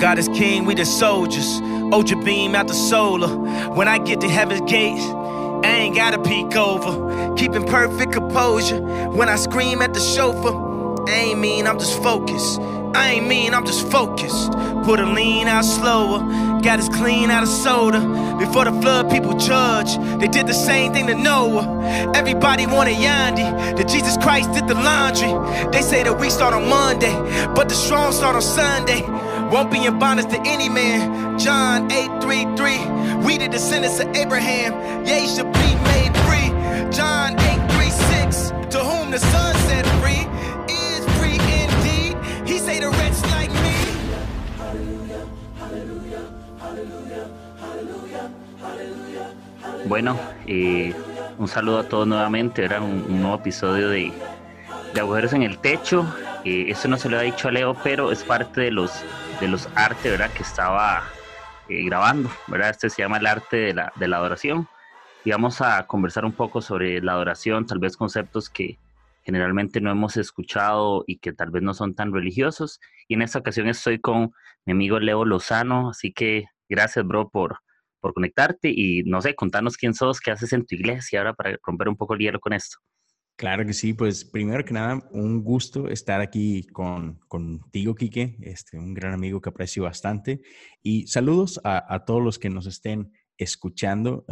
God 0.00 0.18
is 0.18 0.28
king, 0.28 0.64
we 0.64 0.74
the 0.74 0.84
soldiers. 0.84 1.60
Ultra 1.92 2.16
beam 2.22 2.54
out 2.54 2.68
the 2.68 2.74
solar. 2.74 3.28
When 3.74 3.88
I 3.88 3.98
get 3.98 4.20
to 4.22 4.28
heaven's 4.28 4.68
gates, 4.70 5.04
I 5.04 5.66
ain't 5.66 5.96
gotta 5.96 6.18
peek 6.18 6.56
over. 6.56 7.34
Keeping 7.36 7.64
perfect 7.66 8.12
composure. 8.12 8.80
When 8.80 9.28
I 9.28 9.36
scream 9.36 9.80
at 9.82 9.94
the 9.94 10.00
chauffeur, 10.00 11.08
I 11.08 11.12
ain't 11.12 11.40
mean, 11.40 11.66
I'm 11.66 11.78
just 11.78 12.02
focused. 12.02 12.60
I 12.94 13.14
ain't 13.14 13.26
mean, 13.26 13.54
I'm 13.54 13.66
just 13.66 13.90
focused. 13.90 14.52
Put 14.84 15.00
a 15.00 15.06
lean 15.06 15.48
out 15.48 15.64
slower. 15.64 16.20
Got 16.62 16.78
us 16.78 16.88
clean 16.88 17.30
out 17.30 17.42
of 17.42 17.48
soda. 17.48 18.00
Before 18.38 18.64
the 18.64 18.72
flood, 18.80 19.10
people 19.10 19.36
judge. 19.36 19.96
They 20.20 20.28
did 20.28 20.46
the 20.46 20.54
same 20.54 20.92
thing 20.92 21.06
to 21.08 21.14
Noah. 21.14 21.82
Everybody 22.14 22.66
wanted 22.66 22.96
Yandi. 22.96 23.76
That 23.76 23.88
Jesus 23.88 24.16
Christ 24.18 24.52
did 24.52 24.68
the 24.68 24.74
laundry. 24.74 25.32
They 25.72 25.82
say 25.82 26.02
that 26.04 26.18
we 26.18 26.30
start 26.30 26.54
on 26.54 26.68
Monday, 26.68 27.14
but 27.54 27.68
the 27.68 27.74
strong 27.74 28.12
start 28.12 28.36
on 28.36 28.42
Sunday. 28.42 29.02
Won't 29.54 29.70
be 29.70 29.86
in 29.86 30.00
bondage 30.00 30.26
to 30.30 30.40
any 30.44 30.68
man. 30.68 31.38
John 31.38 31.88
8:33. 31.88 33.24
We 33.24 33.38
the 33.38 33.46
descendants 33.46 34.00
of 34.00 34.08
Abraham. 34.16 34.72
Ye 35.06 35.28
should 35.28 35.52
be 35.52 35.70
made 35.90 36.12
free. 36.26 36.50
John 36.90 37.36
8:36. 37.38 38.50
To 38.70 38.80
whom 38.80 39.12
the 39.12 39.20
Son 39.20 39.54
set 39.68 39.86
free 40.02 40.26
is 40.66 41.06
free 41.18 41.38
indeed. 41.38 42.16
He 42.44 42.58
say 42.58 42.80
the 42.80 42.90
wretch 42.90 43.22
like 43.30 43.52
me. 43.62 43.76
Bueno, 49.86 50.18
eh, 50.48 50.92
un 51.38 51.46
saludo 51.46 51.78
a 51.78 51.84
todos 51.84 52.08
nuevamente. 52.08 52.64
Era 52.64 52.80
un, 52.80 53.06
un 53.08 53.20
nuevo 53.20 53.36
episodio 53.36 53.88
de, 53.88 54.12
de 54.94 55.00
Agujeros 55.00 55.32
en 55.32 55.44
el 55.44 55.58
Techo. 55.58 56.04
Eh, 56.44 56.66
eso 56.70 56.88
no 56.88 56.98
se 56.98 57.08
lo 57.08 57.18
ha 57.18 57.22
dicho 57.22 57.46
a 57.46 57.52
Leo, 57.52 57.74
pero 57.84 58.10
es 58.10 58.24
parte 58.24 58.60
de 58.60 58.70
los, 58.70 58.90
de 59.40 59.48
los 59.48 59.68
artes 59.74 60.10
¿verdad? 60.10 60.30
que 60.32 60.42
estaba 60.42 61.04
eh, 61.68 61.84
grabando. 61.84 62.30
¿verdad? 62.46 62.70
Este 62.70 62.90
se 62.90 63.02
llama 63.02 63.18
el 63.18 63.26
arte 63.26 63.56
de 63.56 63.74
la, 63.74 63.92
de 63.96 64.08
la 64.08 64.16
adoración. 64.16 64.68
Y 65.24 65.30
vamos 65.30 65.60
a 65.60 65.86
conversar 65.86 66.24
un 66.24 66.32
poco 66.32 66.60
sobre 66.60 67.00
la 67.00 67.12
adoración, 67.12 67.66
tal 67.66 67.78
vez 67.78 67.96
conceptos 67.96 68.50
que 68.50 68.78
generalmente 69.22 69.80
no 69.80 69.90
hemos 69.90 70.16
escuchado 70.18 71.04
y 71.06 71.16
que 71.16 71.32
tal 71.32 71.50
vez 71.50 71.62
no 71.62 71.72
son 71.72 71.94
tan 71.94 72.12
religiosos. 72.12 72.80
Y 73.08 73.14
en 73.14 73.22
esta 73.22 73.38
ocasión 73.38 73.68
estoy 73.68 73.98
con 73.98 74.32
mi 74.66 74.72
amigo 74.72 75.00
Leo 75.00 75.24
Lozano, 75.24 75.90
así 75.90 76.12
que 76.12 76.44
gracias, 76.68 77.06
bro, 77.06 77.30
por, 77.30 77.58
por 78.00 78.12
conectarte 78.12 78.68
y 78.68 79.02
no 79.04 79.22
sé, 79.22 79.34
contanos 79.34 79.78
quién 79.78 79.94
sos, 79.94 80.20
qué 80.20 80.30
haces 80.30 80.52
en 80.52 80.66
tu 80.66 80.74
iglesia 80.74 81.20
ahora 81.20 81.32
para 81.32 81.56
romper 81.62 81.88
un 81.88 81.96
poco 81.96 82.14
el 82.14 82.20
hielo 82.20 82.38
con 82.38 82.52
esto. 82.52 82.78
Claro 83.36 83.66
que 83.66 83.72
sí, 83.72 83.94
pues 83.94 84.24
primero 84.24 84.64
que 84.64 84.74
nada, 84.74 85.08
un 85.10 85.42
gusto 85.42 85.88
estar 85.88 86.20
aquí 86.20 86.62
con, 86.68 87.18
contigo, 87.26 87.96
Quique, 87.96 88.36
este, 88.40 88.78
un 88.78 88.94
gran 88.94 89.12
amigo 89.12 89.40
que 89.40 89.48
aprecio 89.48 89.82
bastante. 89.82 90.40
Y 90.84 91.08
saludos 91.08 91.60
a, 91.64 92.04
todos 92.04 92.22
los 92.22 92.38
que 92.38 92.48
nos 92.48 92.66
estén 92.66 93.10
escuchando. 93.36 94.24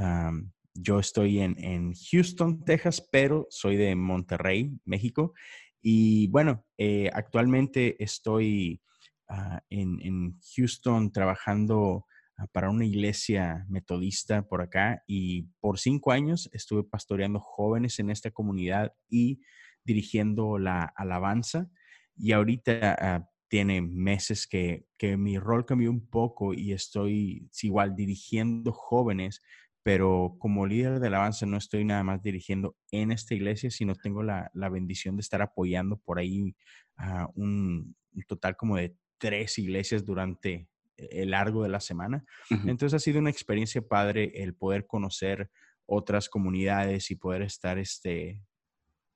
Yo 0.74 1.00
estoy 1.00 1.40
en, 1.40 1.56
en 1.62 1.94
Houston, 1.94 2.64
Texas, 2.64 3.06
pero 3.10 3.48
soy 3.50 3.76
de 3.76 3.96
Monterrey, 3.96 4.72
México. 4.84 5.34
Y 5.82 6.28
bueno, 6.28 6.64
eh, 6.78 7.10
actualmente 7.12 8.02
estoy 8.02 8.80
ah, 9.28 9.60
en, 9.68 10.00
en 10.00 10.38
Houston 10.54 11.10
trabajando 11.10 12.06
para 12.52 12.70
una 12.70 12.84
iglesia 12.84 13.66
metodista 13.68 14.42
por 14.48 14.62
acá 14.62 15.02
y 15.06 15.42
por 15.60 15.78
cinco 15.78 16.12
años 16.12 16.48
estuve 16.52 16.84
pastoreando 16.84 17.40
jóvenes 17.40 17.98
en 17.98 18.10
esta 18.10 18.30
comunidad 18.30 18.92
y 19.08 19.40
dirigiendo 19.84 20.58
la 20.58 20.84
alabanza. 20.96 21.70
Y 22.16 22.32
ahorita 22.32 22.96
ah, 22.98 23.28
tiene 23.48 23.82
meses 23.82 24.46
que, 24.46 24.86
que 24.96 25.16
mi 25.16 25.38
rol 25.38 25.66
cambió 25.66 25.90
un 25.90 26.08
poco 26.08 26.54
y 26.54 26.72
estoy 26.72 27.48
igual 27.62 27.94
dirigiendo 27.94 28.72
jóvenes, 28.72 29.42
pero 29.82 30.36
como 30.38 30.66
líder 30.66 31.00
de 31.00 31.08
alabanza 31.08 31.44
no 31.44 31.56
estoy 31.56 31.84
nada 31.84 32.02
más 32.02 32.22
dirigiendo 32.22 32.76
en 32.90 33.12
esta 33.12 33.34
iglesia, 33.34 33.70
sino 33.70 33.94
tengo 33.94 34.22
la, 34.22 34.50
la 34.54 34.68
bendición 34.68 35.16
de 35.16 35.20
estar 35.20 35.42
apoyando 35.42 35.98
por 35.98 36.18
ahí 36.18 36.54
a 36.96 37.28
un, 37.34 37.96
un 38.14 38.22
total 38.26 38.56
como 38.56 38.76
de 38.76 38.96
tres 39.18 39.58
iglesias 39.58 40.04
durante 40.04 40.68
largo 40.96 41.62
de 41.62 41.68
la 41.68 41.80
semana. 41.80 42.24
Entonces 42.50 42.94
ha 42.94 42.98
sido 42.98 43.18
una 43.18 43.30
experiencia 43.30 43.82
padre 43.82 44.32
el 44.34 44.54
poder 44.54 44.86
conocer 44.86 45.50
otras 45.86 46.28
comunidades 46.28 47.10
y 47.10 47.16
poder 47.16 47.42
estar 47.42 47.78
este, 47.78 48.40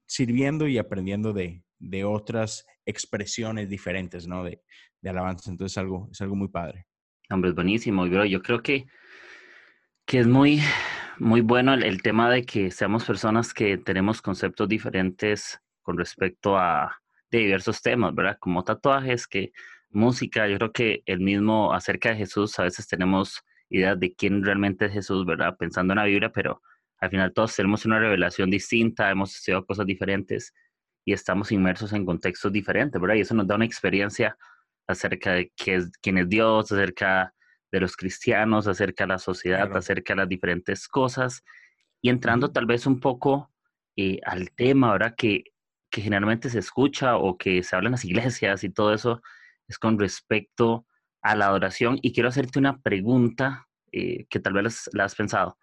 sirviendo 0.06 0.66
y 0.66 0.78
aprendiendo 0.78 1.32
de, 1.32 1.62
de 1.78 2.04
otras 2.04 2.66
expresiones 2.84 3.68
diferentes, 3.68 4.26
¿no? 4.26 4.44
De, 4.44 4.62
de 5.00 5.10
alabanza. 5.10 5.50
Entonces 5.50 5.78
algo, 5.78 6.08
es 6.10 6.20
algo 6.20 6.34
muy 6.34 6.48
padre. 6.48 6.86
Hombre, 7.30 7.50
es 7.50 7.54
buenísimo, 7.54 8.06
y, 8.06 8.10
bro. 8.10 8.24
Yo 8.24 8.42
creo 8.42 8.62
que, 8.62 8.86
que 10.04 10.20
es 10.20 10.26
muy, 10.26 10.60
muy 11.18 11.40
bueno 11.40 11.74
el, 11.74 11.82
el 11.84 12.02
tema 12.02 12.30
de 12.30 12.44
que 12.44 12.70
seamos 12.70 13.04
personas 13.04 13.54
que 13.54 13.78
tenemos 13.78 14.20
conceptos 14.22 14.68
diferentes 14.68 15.60
con 15.82 15.98
respecto 15.98 16.56
a 16.56 17.00
de 17.30 17.38
diversos 17.38 17.82
temas, 17.82 18.14
¿verdad? 18.14 18.38
Como 18.40 18.62
tatuajes, 18.62 19.26
que 19.26 19.52
música, 19.90 20.46
yo 20.48 20.56
creo 20.58 20.72
que 20.72 21.02
el 21.06 21.20
mismo 21.20 21.72
acerca 21.72 22.10
de 22.10 22.16
Jesús, 22.16 22.58
a 22.58 22.64
veces 22.64 22.86
tenemos 22.88 23.40
ideas 23.70 23.98
de 23.98 24.14
quién 24.14 24.44
realmente 24.44 24.86
es 24.86 24.92
Jesús, 24.92 25.24
¿verdad? 25.26 25.56
Pensando 25.58 25.92
en 25.92 25.98
la 25.98 26.04
Biblia, 26.04 26.30
pero 26.32 26.62
al 26.98 27.10
final 27.10 27.32
todos 27.32 27.54
tenemos 27.54 27.84
una 27.84 27.98
revelación 27.98 28.50
distinta, 28.50 29.10
hemos 29.10 29.34
estudiado 29.34 29.64
cosas 29.66 29.86
diferentes 29.86 30.52
y 31.04 31.12
estamos 31.12 31.52
inmersos 31.52 31.92
en 31.92 32.04
contextos 32.04 32.52
diferentes, 32.52 33.00
¿verdad? 33.00 33.16
Y 33.16 33.20
eso 33.20 33.34
nos 33.34 33.46
da 33.46 33.56
una 33.56 33.64
experiencia 33.64 34.36
acerca 34.86 35.32
de 35.32 35.52
qué 35.56 35.76
es, 35.76 35.90
quién 36.00 36.18
es 36.18 36.28
Dios, 36.28 36.70
acerca 36.72 37.32
de 37.72 37.80
los 37.80 37.96
cristianos, 37.96 38.66
acerca 38.66 39.04
de 39.04 39.08
la 39.08 39.18
sociedad, 39.18 39.64
Claro. 39.66 39.78
acerca 39.78 40.14
de 40.14 40.18
las 40.18 40.28
diferentes 40.28 40.88
cosas. 40.88 41.42
Y 42.00 42.08
entrando 42.08 42.52
tal 42.52 42.66
vez 42.66 42.86
un 42.86 43.00
poco 43.00 43.52
eh, 43.96 44.20
al 44.24 44.50
tema, 44.52 44.92
¿verdad? 44.92 45.14
Que, 45.16 45.44
que 45.90 46.00
generalmente 46.02 46.50
se 46.50 46.58
escucha 46.58 47.16
o 47.16 47.36
que 47.36 47.62
se 47.62 47.74
habla 47.74 47.88
en 47.88 47.92
las 47.92 48.04
iglesias 48.04 48.64
y 48.64 48.70
todo 48.70 48.92
eso, 48.94 49.22
es 49.68 49.78
con 49.78 49.98
respecto 49.98 50.86
a 51.22 51.34
la 51.36 51.46
adoración. 51.46 51.98
Y 52.02 52.12
quiero 52.12 52.28
hacerte 52.28 52.58
una 52.58 52.78
pregunta 52.78 53.68
eh, 53.92 54.26
que 54.28 54.40
tal 54.40 54.54
vez 54.54 54.88
la 54.92 55.04
has 55.04 55.14
pensado. 55.14 55.58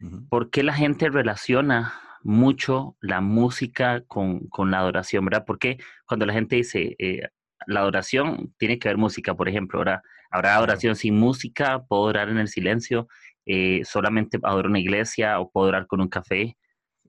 Ujú. 0.00 0.28
¿Por 0.28 0.50
qué 0.50 0.62
la 0.62 0.74
gente 0.74 1.08
relaciona 1.08 1.94
mucho 2.22 2.96
la 3.00 3.20
música 3.20 4.02
con, 4.06 4.48
con 4.48 4.70
la 4.70 4.78
adoración, 4.78 5.24
verdad? 5.24 5.44
Porque 5.46 5.78
cuando 6.06 6.26
la 6.26 6.32
gente 6.32 6.56
dice 6.56 6.96
eh, 6.98 7.28
la 7.66 7.80
adoración 7.80 8.54
tiene 8.58 8.78
que 8.78 8.88
haber 8.88 8.98
música, 8.98 9.34
por 9.34 9.48
ejemplo, 9.48 9.78
¿verdad? 9.80 10.00
Habrá 10.30 10.56
adoración 10.56 10.96
sin 10.96 11.18
música, 11.18 11.82
puedo 11.84 12.02
orar 12.02 12.28
en 12.28 12.38
el 12.38 12.48
silencio, 12.48 13.08
eh, 13.46 13.82
solamente 13.84 14.38
adoro 14.42 14.68
una 14.68 14.78
iglesia 14.78 15.40
o 15.40 15.50
puedo 15.50 15.68
orar 15.68 15.86
con 15.86 16.00
un 16.00 16.08
café. 16.08 16.56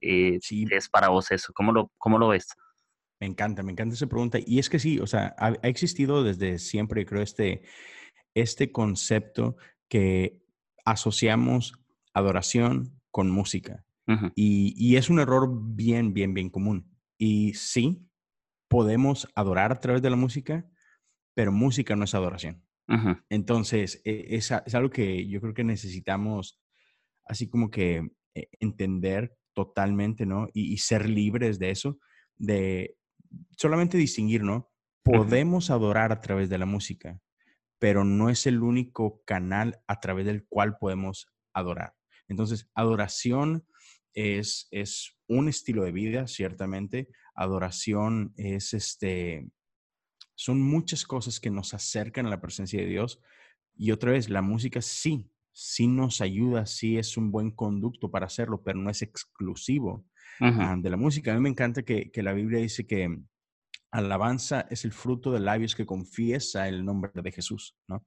Eh, 0.00 0.38
Sí, 0.40 0.66
¿qué 0.66 0.76
es 0.76 0.88
para 0.88 1.08
vos 1.08 1.30
eso? 1.30 1.52
¿Cómo 1.54 1.72
lo, 1.72 1.90
cómo 1.98 2.18
lo 2.18 2.28
ves? 2.28 2.48
Me 3.22 3.28
encanta, 3.28 3.62
me 3.62 3.70
encanta 3.70 3.94
esa 3.94 4.08
pregunta. 4.08 4.40
Y 4.44 4.58
es 4.58 4.68
que 4.68 4.80
sí, 4.80 4.98
o 4.98 5.06
sea, 5.06 5.32
ha, 5.38 5.52
ha 5.62 5.68
existido 5.68 6.24
desde 6.24 6.58
siempre, 6.58 7.06
creo, 7.06 7.22
este, 7.22 7.62
este 8.34 8.72
concepto 8.72 9.56
que 9.88 10.42
asociamos 10.84 11.74
adoración 12.14 13.00
con 13.12 13.30
música. 13.30 13.84
Y, 14.34 14.74
y 14.76 14.96
es 14.96 15.08
un 15.08 15.20
error 15.20 15.48
bien, 15.52 16.12
bien, 16.12 16.34
bien 16.34 16.50
común. 16.50 16.98
Y 17.16 17.54
sí, 17.54 18.08
podemos 18.66 19.28
adorar 19.36 19.70
a 19.70 19.78
través 19.78 20.02
de 20.02 20.10
la 20.10 20.16
música, 20.16 20.68
pero 21.32 21.52
música 21.52 21.94
no 21.94 22.02
es 22.02 22.16
adoración. 22.16 22.64
Entonces, 23.28 24.02
e- 24.04 24.34
es, 24.34 24.50
es 24.50 24.74
algo 24.74 24.90
que 24.90 25.28
yo 25.28 25.40
creo 25.40 25.54
que 25.54 25.62
necesitamos 25.62 26.60
así 27.24 27.48
como 27.48 27.70
que 27.70 28.10
eh, 28.34 28.48
entender 28.58 29.36
totalmente, 29.54 30.26
¿no? 30.26 30.48
Y, 30.52 30.72
y 30.72 30.78
ser 30.78 31.08
libres 31.08 31.60
de 31.60 31.70
eso, 31.70 32.00
de 32.36 32.96
solamente 33.56 33.98
distinguir, 33.98 34.42
¿no? 34.42 34.70
Podemos 35.02 35.70
adorar 35.70 36.12
a 36.12 36.20
través 36.20 36.48
de 36.48 36.58
la 36.58 36.66
música, 36.66 37.20
pero 37.78 38.04
no 38.04 38.30
es 38.30 38.46
el 38.46 38.62
único 38.62 39.22
canal 39.24 39.82
a 39.86 40.00
través 40.00 40.26
del 40.26 40.46
cual 40.46 40.76
podemos 40.78 41.26
adorar. 41.52 41.94
Entonces, 42.28 42.70
adoración 42.74 43.66
es, 44.14 44.68
es 44.70 45.16
un 45.26 45.48
estilo 45.48 45.84
de 45.84 45.92
vida, 45.92 46.26
ciertamente. 46.26 47.08
Adoración 47.34 48.32
es 48.36 48.74
este, 48.74 49.50
son 50.34 50.60
muchas 50.60 51.04
cosas 51.04 51.40
que 51.40 51.50
nos 51.50 51.74
acercan 51.74 52.26
a 52.26 52.30
la 52.30 52.40
presencia 52.40 52.80
de 52.80 52.86
Dios. 52.86 53.20
Y 53.74 53.90
otra 53.90 54.12
vez, 54.12 54.28
la 54.28 54.42
música 54.42 54.80
sí, 54.80 55.30
sí 55.52 55.86
nos 55.86 56.20
ayuda, 56.20 56.66
sí 56.66 56.98
es 56.98 57.16
un 57.16 57.30
buen 57.30 57.50
conducto 57.50 58.10
para 58.10 58.26
hacerlo, 58.26 58.62
pero 58.62 58.78
no 58.78 58.90
es 58.90 59.02
exclusivo 59.02 60.06
de 60.40 60.90
la 60.90 60.96
música. 60.96 61.32
A 61.32 61.34
mí 61.34 61.40
me 61.40 61.48
encanta 61.48 61.82
que, 61.82 62.10
que 62.10 62.22
la 62.22 62.32
Biblia 62.32 62.60
dice 62.60 62.86
que 62.86 63.08
alabanza 63.90 64.66
es 64.70 64.84
el 64.84 64.92
fruto 64.92 65.32
de 65.32 65.40
labios 65.40 65.74
que 65.74 65.86
confiesa 65.86 66.68
el 66.68 66.84
nombre 66.84 67.10
de 67.14 67.32
Jesús, 67.32 67.76
¿no? 67.88 68.04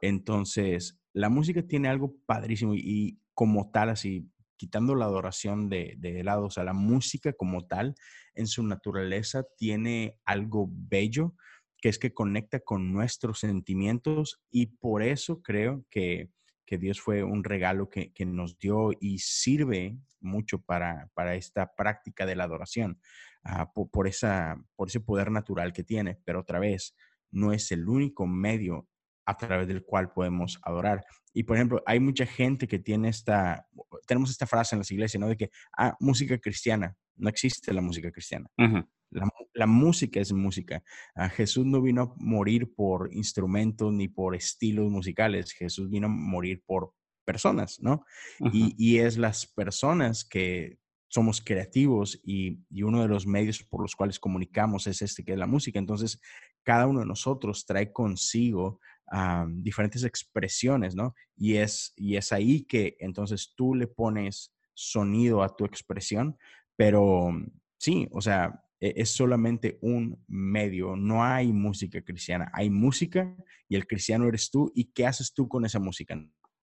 Entonces, 0.00 1.00
la 1.12 1.28
música 1.28 1.62
tiene 1.62 1.88
algo 1.88 2.16
padrísimo 2.26 2.74
y, 2.74 2.80
y 2.84 3.20
como 3.34 3.70
tal, 3.70 3.90
así, 3.90 4.28
quitando 4.56 4.94
la 4.94 5.06
adoración 5.06 5.68
de, 5.68 5.94
de 5.98 6.22
lado, 6.24 6.46
o 6.46 6.50
sea, 6.50 6.64
la 6.64 6.72
música 6.72 7.32
como 7.32 7.66
tal, 7.66 7.94
en 8.34 8.46
su 8.46 8.62
naturaleza, 8.62 9.44
tiene 9.56 10.16
algo 10.24 10.68
bello 10.70 11.34
que 11.80 11.88
es 11.88 11.98
que 11.98 12.12
conecta 12.12 12.60
con 12.60 12.92
nuestros 12.92 13.40
sentimientos 13.40 14.42
y 14.50 14.66
por 14.66 15.02
eso 15.02 15.40
creo 15.42 15.84
que, 15.90 16.30
que 16.66 16.78
Dios 16.78 17.00
fue 17.00 17.22
un 17.22 17.42
regalo 17.42 17.88
que, 17.88 18.12
que, 18.12 18.26
nos 18.26 18.58
dio 18.58 18.90
y 19.00 19.18
sirve 19.18 19.96
mucho 20.20 20.60
para, 20.60 21.08
para 21.14 21.34
esta 21.34 21.74
práctica 21.74 22.26
de 22.26 22.36
la 22.36 22.44
adoración, 22.44 23.00
uh, 23.44 23.72
por, 23.74 23.90
por, 23.90 24.06
esa, 24.06 24.56
por 24.76 24.88
ese 24.88 25.00
poder 25.00 25.30
natural 25.30 25.72
que 25.72 25.84
tiene. 25.84 26.18
Pero 26.24 26.40
otra 26.40 26.58
vez, 26.58 26.94
no 27.30 27.52
es 27.52 27.70
el 27.72 27.88
único 27.88 28.26
medio 28.26 28.88
a 29.26 29.36
través 29.36 29.68
del 29.68 29.84
cual 29.84 30.12
podemos 30.12 30.58
adorar. 30.62 31.04
Y 31.32 31.44
por 31.44 31.56
ejemplo, 31.56 31.82
hay 31.86 32.00
mucha 32.00 32.26
gente 32.26 32.66
que 32.66 32.78
tiene 32.78 33.08
esta, 33.08 33.66
tenemos 34.06 34.30
esta 34.30 34.46
frase 34.46 34.74
en 34.74 34.80
las 34.80 34.90
iglesias, 34.90 35.20
¿no? 35.20 35.28
De 35.28 35.36
que, 35.36 35.50
ah, 35.76 35.96
música 36.00 36.38
cristiana. 36.38 36.96
No 37.16 37.28
existe 37.28 37.72
la 37.72 37.82
música 37.82 38.10
cristiana. 38.10 38.48
Uh 38.56 38.64
-huh. 38.64 38.88
la, 39.10 39.28
la, 39.52 39.66
música 39.66 40.20
es 40.20 40.32
música. 40.32 40.82
Ah, 41.14 41.28
Jesús 41.28 41.66
no 41.66 41.82
vino 41.82 42.02
a 42.02 42.14
morir 42.16 42.72
por 42.74 43.12
instrumentos 43.12 43.92
ni 43.92 44.08
por 44.08 44.34
estilos 44.34 44.90
musicales. 44.90 45.52
Jesús 45.52 45.90
vino 45.90 46.06
a 46.06 46.10
morir 46.10 46.62
por 46.66 46.94
personas, 47.30 47.78
¿no? 47.80 48.04
Y, 48.52 48.74
y, 48.76 48.98
es 48.98 49.16
las 49.16 49.46
personas 49.46 50.24
que 50.24 50.78
somos 51.08 51.40
creativos 51.40 52.20
y, 52.24 52.58
y, 52.70 52.82
uno 52.82 53.02
de 53.02 53.08
los 53.08 53.24
medios 53.24 53.62
por 53.62 53.82
los 53.82 53.94
cuales 53.94 54.18
comunicamos 54.18 54.86
es 54.86 55.00
este 55.02 55.22
que 55.24 55.32
es 55.32 55.38
la 55.38 55.46
música. 55.46 55.78
Entonces, 55.78 56.20
cada 56.64 56.86
uno 56.86 57.00
de 57.00 57.06
nosotros 57.06 57.64
trae 57.66 57.92
consigo 57.92 58.80
um, 59.12 59.62
diferentes 59.62 60.02
expresiones, 60.04 60.94
¿no? 60.94 61.14
Y 61.36 61.56
es, 61.56 61.92
y 61.96 62.16
es 62.16 62.32
ahí 62.32 62.64
que 62.64 62.96
entonces 62.98 63.54
tú 63.56 63.74
le 63.74 63.86
pones 63.86 64.52
sonido 64.74 65.42
a 65.42 65.54
tu 65.54 65.64
expresión, 65.64 66.36
pero 66.76 67.30
sí, 67.78 68.08
o 68.12 68.20
sea, 68.20 68.64
e, 68.80 68.94
es 68.96 69.10
solamente 69.10 69.78
un 69.82 70.22
medio, 70.26 70.96
no 70.96 71.22
hay 71.22 71.52
música 71.52 72.00
cristiana, 72.02 72.50
hay 72.54 72.70
música 72.70 73.36
y 73.68 73.76
el 73.76 73.86
cristiano 73.86 74.26
eres 74.26 74.50
tú 74.50 74.72
y 74.74 74.92
qué 74.92 75.06
haces 75.06 75.32
tú 75.34 75.48
con 75.48 75.64
esa 75.64 75.78
música, 75.78 76.16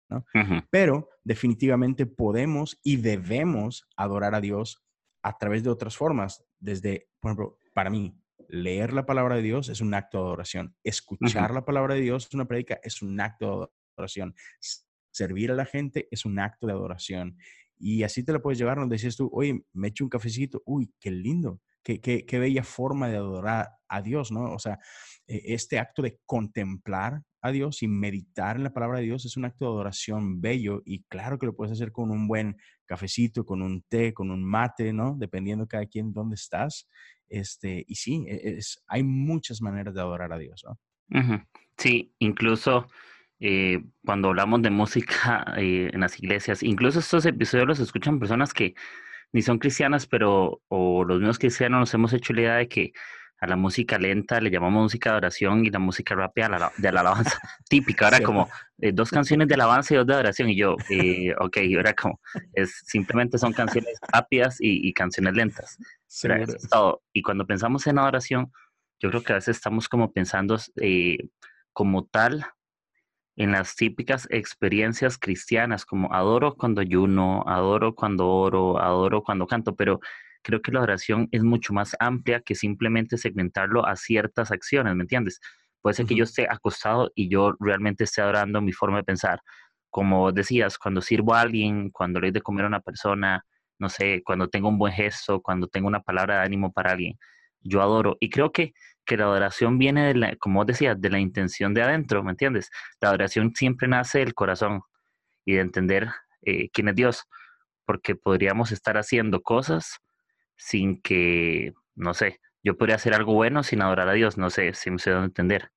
¿no? 0.10 0.26
Uh 0.34 0.40
-huh. 0.40 0.68
Pero 0.70 1.10
definitivamente 1.24 2.06
podemos 2.06 2.80
y 2.84 2.98
debemos 2.98 3.88
adorar 3.96 4.36
a 4.36 4.42
Dios 4.42 4.84
a 5.24 5.38
través 5.38 5.64
de 5.64 5.70
otras 5.70 5.98
formas, 5.98 6.46
desde, 6.60 7.10
por 7.20 7.32
ejemplo, 7.32 7.60
para 7.74 7.90
mí, 7.90 8.16
leer 8.48 8.94
la 8.94 9.06
palabra 9.06 9.36
de 9.36 9.42
Dios 9.42 9.70
es 9.70 9.82
un 9.82 9.94
acto 9.94 10.20
de 10.20 10.24
adoración. 10.26 10.76
Escuchar 10.84 11.50
uh 11.50 11.54
-huh. 11.54 11.56
la 11.56 11.66
palabra 11.66 11.96
de 11.96 12.02
Dios, 12.02 12.30
una 12.34 12.46
predica, 12.46 12.80
es 12.84 13.02
un 13.02 13.20
acto 13.20 13.46
de 13.46 13.68
adoración. 13.98 14.36
Servir 15.12 15.52
a 15.52 15.56
la 15.56 15.66
gente 15.66 16.08
es 16.12 16.26
un 16.26 16.40
acto 16.40 16.68
de 16.68 16.74
adoración. 16.74 17.38
Y 17.78 18.04
así 18.04 18.24
te 18.24 18.32
la 18.32 18.40
puedes 18.40 18.58
llevar 18.60 18.78
donde 18.78 18.96
dices 18.96 19.18
tú, 19.18 19.30
oye, 19.34 19.66
me 19.74 19.88
echo 19.90 20.04
un 20.04 20.10
cafecito, 20.10 20.62
uy, 20.66 20.94
qué 21.00 21.12
lindo, 21.12 21.62
qué, 21.86 22.02
qué, 22.02 22.26
qué 22.26 22.40
bella 22.40 22.64
forma 22.64 23.08
de 23.08 23.18
adorar 23.18 23.70
a 23.88 24.02
Dios, 24.02 24.32
¿no? 24.32 24.52
O 24.52 24.60
sea, 24.60 24.80
este 25.28 25.80
acto 25.80 26.02
de 26.02 26.20
contemplar 26.26 27.22
a 27.42 27.52
Dios 27.52 27.84
y 27.84 27.88
meditar 27.88 28.56
en 28.56 28.64
la 28.64 28.74
palabra 28.74 29.00
de 29.00 29.06
Dios 29.06 29.24
es 29.26 29.38
un 29.38 29.46
acto 29.46 29.66
de 29.66 29.72
adoración 29.72 30.42
bello 30.42 30.82
y 30.84 31.04
claro 31.04 31.38
que 31.38 31.46
lo 31.46 31.56
puedes 31.56 31.72
hacer 31.72 31.92
con 31.92 32.10
un 32.10 32.28
buen 32.28 32.58
cafecito, 32.86 33.46
con 33.46 33.62
un 33.62 33.84
té, 33.84 34.14
con 34.14 34.32
un 34.32 34.44
mate, 34.44 34.94
¿no? 34.94 35.16
Dependiendo 35.18 35.68
cada 35.68 35.86
quien 35.86 36.12
dónde 36.12 36.36
estás. 36.36 36.90
Este, 37.30 37.86
y 37.88 37.96
sí, 37.96 38.26
e, 38.28 38.58
es, 38.58 38.84
hay 38.88 39.04
muchas 39.04 39.62
maneras 39.62 39.94
de 39.94 40.02
adorar 40.02 40.34
a 40.34 40.40
Dios, 40.40 40.66
¿no? 40.66 40.80
Sí, 41.78 42.16
incluso 42.18 42.88
eh, 43.40 43.84
cuando 44.04 44.30
hablamos 44.30 44.64
de 44.64 44.72
música 44.72 45.46
eh, 45.58 45.92
en 45.94 46.00
las 46.00 46.18
iglesias, 46.20 46.64
incluso 46.64 47.00
estos 47.00 47.26
episodios 47.28 47.68
los 47.68 47.80
escuchan 47.80 48.20
personas 48.20 48.54
que 48.54 48.74
ni 49.34 49.42
son 49.42 49.60
cristianas, 49.60 50.08
pero 50.08 50.62
o 50.68 51.04
los 51.04 51.20
mismos 51.20 51.40
cristianos 51.40 51.80
nos 51.80 51.94
hemos 51.94 52.14
hecho 52.14 52.34
la 52.34 52.42
idea 52.42 52.56
de 52.56 52.68
que 52.68 52.94
a 53.40 53.48
la 53.48 53.56
música 53.56 53.98
lenta 53.98 54.40
le 54.40 54.50
llamamos 54.50 54.84
música 54.84 55.12
de 55.12 55.18
oración 55.18 55.66
y 55.66 55.70
la 55.70 55.80
música 55.80 56.16
rápida 56.16 56.50
la, 56.50 56.72
de 56.78 56.92
la 56.92 57.02
alabanza 57.02 57.38
típica. 57.70 58.06
Ahora 58.06 58.22
como 58.22 58.50
eh, 58.80 58.92
dos 58.94 59.12
canciones 59.12 59.48
de 59.48 59.56
alabanza 59.56 59.94
y 59.94 59.98
dos 59.98 60.08
de 60.08 60.14
adoración 60.14 60.50
y 60.50 60.56
yo, 60.56 60.78
eh, 60.90 61.34
ok, 61.40 61.58
ahora 61.76 61.94
como 61.94 62.20
es, 62.54 62.82
simplemente 62.86 63.38
son 63.38 63.54
canciones 63.54 63.98
rápidas 64.12 64.60
y, 64.60 64.88
y 64.88 64.94
canciones 64.94 65.34
lentas. 65.34 65.78
Sí, 66.08 66.28
Pero 66.28 66.44
eso 66.44 66.56
es 66.56 66.70
todo. 66.70 67.02
Y 67.14 67.22
cuando 67.22 67.46
pensamos 67.46 67.86
en 67.88 68.00
adoración, 68.00 68.52
yo 69.00 69.10
creo 69.10 69.22
que 69.22 69.34
a 69.34 69.36
veces 69.36 69.58
estamos 69.58 69.90
como 69.90 70.12
pensando 70.12 70.58
eh, 70.82 71.18
como 71.74 72.06
tal 72.06 72.46
en 73.36 73.52
las 73.52 73.76
típicas 73.76 74.28
experiencias 74.32 75.18
cristianas, 75.18 75.86
como 75.86 76.14
adoro 76.14 76.56
cuando 76.56 76.82
ayuno, 76.82 77.44
adoro 77.48 77.94
cuando 77.96 78.28
oro, 78.28 78.80
adoro 78.80 79.24
cuando 79.24 79.46
canto, 79.48 79.76
pero 79.76 80.00
creo 80.42 80.62
que 80.62 80.72
la 80.72 80.82
oración 80.82 81.28
es 81.32 81.44
mucho 81.44 81.74
más 81.74 81.96
amplia 82.00 82.40
que 82.42 82.56
simplemente 82.56 83.18
segmentarlo 83.18 83.86
a 83.86 83.96
ciertas 83.96 84.52
acciones, 84.52 84.96
¿me 84.96 85.04
entiendes? 85.04 85.40
Puede 85.82 85.96
ser 85.96 86.04
uh 86.04 86.06
-huh. 86.06 86.10
que 86.10 86.16
yo 86.16 86.24
esté 86.24 86.48
acostado 86.50 87.12
y 87.16 87.30
yo 87.30 87.54
realmente 87.60 88.06
esté 88.06 88.22
adorando 88.22 88.62
mi 88.62 88.72
forma 88.72 88.98
de 88.98 89.04
pensar. 89.04 89.42
Como 89.90 90.32
decías, 90.32 90.78
cuando 90.78 91.02
sirvo 91.02 91.34
a 91.34 91.42
alguien, 91.42 91.90
cuando 91.90 92.20
le 92.20 92.28
doy 92.28 92.34
de 92.34 92.42
comer 92.42 92.66
a 92.66 92.68
una 92.68 92.82
persona, 92.82 93.46
no 93.80 93.90
sé, 93.90 94.22
cuando 94.24 94.50
tengo 94.50 94.70
un 94.70 94.78
buen 94.78 94.94
gesto, 94.94 95.42
cuando 95.42 95.68
tengo 95.68 95.88
una 95.88 96.02
palabra 96.02 96.40
de 96.40 96.46
ánimo 96.46 96.72
para 96.72 96.92
alguien, 96.92 97.18
yo 97.62 97.82
adoro. 97.82 98.18
Y 98.20 98.30
creo 98.30 98.52
que, 98.52 98.74
que 99.06 99.18
la 99.18 99.26
adoración 99.26 99.78
viene, 99.78 100.08
de 100.08 100.16
la, 100.16 100.36
como 100.36 100.60
vos 100.60 100.68
decías, 100.68 101.00
de 101.00 101.10
la 101.10 101.20
intención 101.20 101.74
de 101.74 101.84
adentro, 101.84 102.24
¿me 102.24 102.32
entiendes? 102.32 102.70
La 103.02 103.10
adoración 103.10 103.54
siempre 103.56 103.88
nace 103.88 104.20
del 104.20 104.34
corazón 104.34 104.82
y 105.46 105.54
de 105.54 105.62
entender 105.62 106.10
eh, 106.42 106.70
quién 106.72 106.90
es 106.90 106.96
Dios, 106.96 107.24
porque 107.86 108.16
podríamos 108.16 108.72
estar 108.72 108.98
haciendo 108.98 109.42
cosas 109.42 110.00
sin 110.58 111.02
que, 111.02 111.74
no 111.96 112.14
sé, 112.14 112.40
yo 112.64 112.78
podría 112.78 112.96
hacer 112.96 113.14
algo 113.14 113.34
bueno 113.34 113.64
sin 113.64 113.82
adorar 113.82 114.10
a 114.10 114.14
Dios, 114.14 114.38
no 114.38 114.50
sé 114.50 114.74
si 114.74 114.90
me 114.90 115.00
sé 115.00 115.12
dónde 115.12 115.28
entender. 115.28 115.72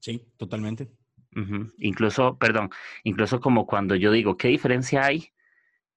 Sí, 0.00 0.24
totalmente. 0.36 0.90
Uh 1.34 1.40
-huh. 1.40 1.74
Incluso, 1.78 2.38
perdón, 2.38 2.70
incluso 3.02 3.40
como 3.40 3.66
cuando 3.66 3.96
yo 3.96 4.12
digo, 4.12 4.36
¿qué 4.36 4.48
diferencia 4.48 5.04
hay 5.04 5.32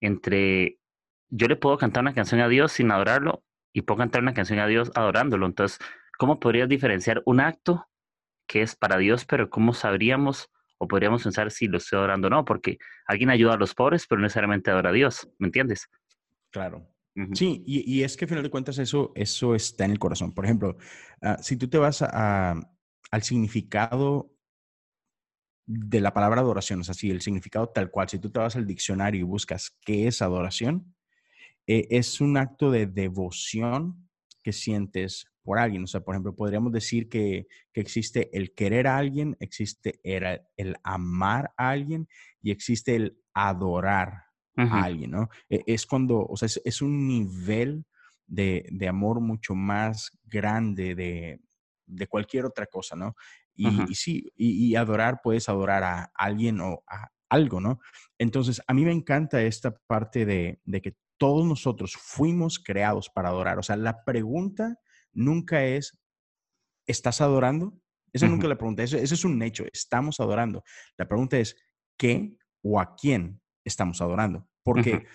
entre 0.01 0.79
yo 1.29 1.47
le 1.47 1.55
puedo 1.55 1.77
cantar 1.77 2.01
una 2.01 2.13
canción 2.13 2.41
a 2.41 2.47
Dios 2.47 2.71
sin 2.71 2.91
adorarlo 2.91 3.43
y 3.73 3.81
puedo 3.81 3.99
cantar 3.99 4.21
una 4.21 4.33
canción 4.33 4.59
a 4.59 4.67
Dios 4.67 4.91
adorándolo? 4.95 5.45
Entonces, 5.45 5.79
¿cómo 6.17 6.39
podrías 6.39 6.69
diferenciar 6.69 7.21
un 7.25 7.39
acto 7.39 7.85
que 8.47 8.61
es 8.61 8.75
para 8.75 8.97
Dios, 8.97 9.25
pero 9.25 9.49
cómo 9.49 9.73
sabríamos 9.73 10.49
o 10.77 10.87
podríamos 10.87 11.23
pensar 11.23 11.51
si 11.51 11.67
lo 11.67 11.77
estoy 11.77 11.97
adorando 11.97 12.27
o 12.27 12.29
no? 12.29 12.45
Porque 12.45 12.77
alguien 13.07 13.29
ayuda 13.29 13.53
a 13.53 13.57
los 13.57 13.73
pobres, 13.73 14.05
pero 14.07 14.19
no 14.19 14.23
necesariamente 14.23 14.71
adora 14.71 14.89
a 14.89 14.93
Dios, 14.93 15.29
¿me 15.39 15.47
entiendes? 15.47 15.87
Claro. 16.51 16.87
Uh 17.15 17.21
-huh. 17.21 17.35
Sí, 17.35 17.63
y, 17.65 17.99
y, 17.99 18.03
es 18.03 18.15
que 18.15 18.25
al 18.25 18.29
final 18.29 18.43
de 18.43 18.51
cuentas 18.51 18.77
eso, 18.77 19.11
eso 19.15 19.55
está 19.55 19.85
en 19.85 19.91
el 19.91 19.99
corazón. 19.99 20.33
Por 20.33 20.45
ejemplo, 20.45 20.77
uh, 21.21 21.41
si 21.41 21.57
tú 21.57 21.67
te 21.67 21.79
vas 21.79 22.01
a, 22.03 22.51
a, 22.51 22.59
al 23.11 23.23
significado 23.23 24.31
de 25.65 25.99
la 25.99 26.13
palabra 26.13 26.41
adoración, 26.41 26.79
o 26.79 26.83
sea, 26.83 26.93
si 26.93 27.09
el 27.09 27.21
significado 27.21 27.69
tal 27.69 27.89
cual, 27.91 28.07
si 28.07 28.19
tú 28.19 28.31
te 28.31 28.39
vas 28.39 28.55
al 28.55 28.65
diccionario 28.65 29.21
y 29.21 29.23
buscas 29.23 29.75
qué 29.83 30.07
es 30.07 30.21
adoración, 30.21 30.95
eh, 31.67 31.87
es 31.89 32.21
un 32.21 32.37
acto 32.37 32.71
de 32.71 32.87
devoción 32.87 34.09
que 34.41 34.53
sientes 34.53 35.25
por 35.47 35.59
alguien. 35.59 35.81
O 35.85 35.87
sea, 35.87 36.01
por 36.01 36.13
ejemplo, 36.13 36.35
podríamos 36.35 36.73
decir 36.73 37.07
que, 37.07 37.47
que 37.71 37.79
existe 37.79 38.29
el 38.37 38.53
querer 38.53 38.85
a 38.85 38.97
alguien, 38.97 39.37
existe 39.39 40.01
el, 40.03 40.41
el, 40.57 40.75
amar 40.83 41.53
a 41.55 41.69
alguien 41.69 42.09
y 42.41 42.51
existe 42.51 42.97
el 42.97 43.17
adorar 43.33 44.25
uh 44.57 44.63
-huh. 44.63 44.71
a 44.71 44.83
alguien, 44.83 45.11
¿no? 45.11 45.29
E, 45.49 45.63
es 45.65 45.85
cuando, 45.85 46.19
o 46.19 46.35
sea, 46.35 46.47
es, 46.47 46.61
es 46.65 46.81
un 46.81 47.07
nivel 47.07 47.85
de, 48.25 48.67
de, 48.73 48.89
amor 48.89 49.21
mucho 49.21 49.55
más 49.55 50.11
grande 50.25 50.95
de, 50.95 51.39
de 51.85 52.07
cualquier 52.07 52.43
otra 52.43 52.65
cosa, 52.65 52.97
¿no? 52.97 53.15
Y, 53.55 53.67
uh 53.67 53.71
-huh. 53.71 53.85
y 53.89 53.95
sí, 53.95 54.29
y, 54.35 54.67
y, 54.67 54.75
adorar, 54.75 55.21
puedes 55.23 55.47
adorar 55.47 55.83
a 55.83 56.11
alguien 56.13 56.59
o 56.59 56.83
a 56.89 57.07
algo, 57.29 57.61
¿no? 57.61 57.79
Entonces, 58.17 58.61
a 58.67 58.73
mí 58.73 58.83
me 58.83 58.91
encanta 58.91 59.41
esta 59.41 59.71
parte 59.87 60.25
de, 60.25 60.59
de 60.65 60.81
que 60.81 60.97
todos 61.17 61.45
nosotros 61.45 61.93
fuimos 61.95 62.59
creados 62.59 63.09
para 63.09 63.29
adorar. 63.29 63.57
O 63.59 63.63
sea, 63.63 63.77
la 63.77 64.03
pregunta 64.03 64.77
nunca 65.17 65.65
es, 65.65 65.99
¿estás 66.85 67.19
adorando? 67.21 67.77
Esa 68.13 68.25
uh 68.25 68.29
-huh. 68.29 68.31
nunca 68.31 68.47
la 68.47 68.57
pregunta, 68.57 68.83
eso, 68.83 68.97
eso, 68.97 69.15
es 69.15 69.25
un 69.25 69.41
hecho, 69.41 69.65
estamos 69.73 70.19
adorando. 70.19 70.63
La 70.97 71.07
pregunta 71.07 71.37
es, 71.37 71.55
¿qué 71.97 72.37
o 72.61 72.79
a 72.79 72.95
quién 72.95 73.41
estamos 73.65 74.01
adorando? 74.01 74.47
Porque 74.63 74.93
uh 74.93 74.97
-huh. 74.97 75.07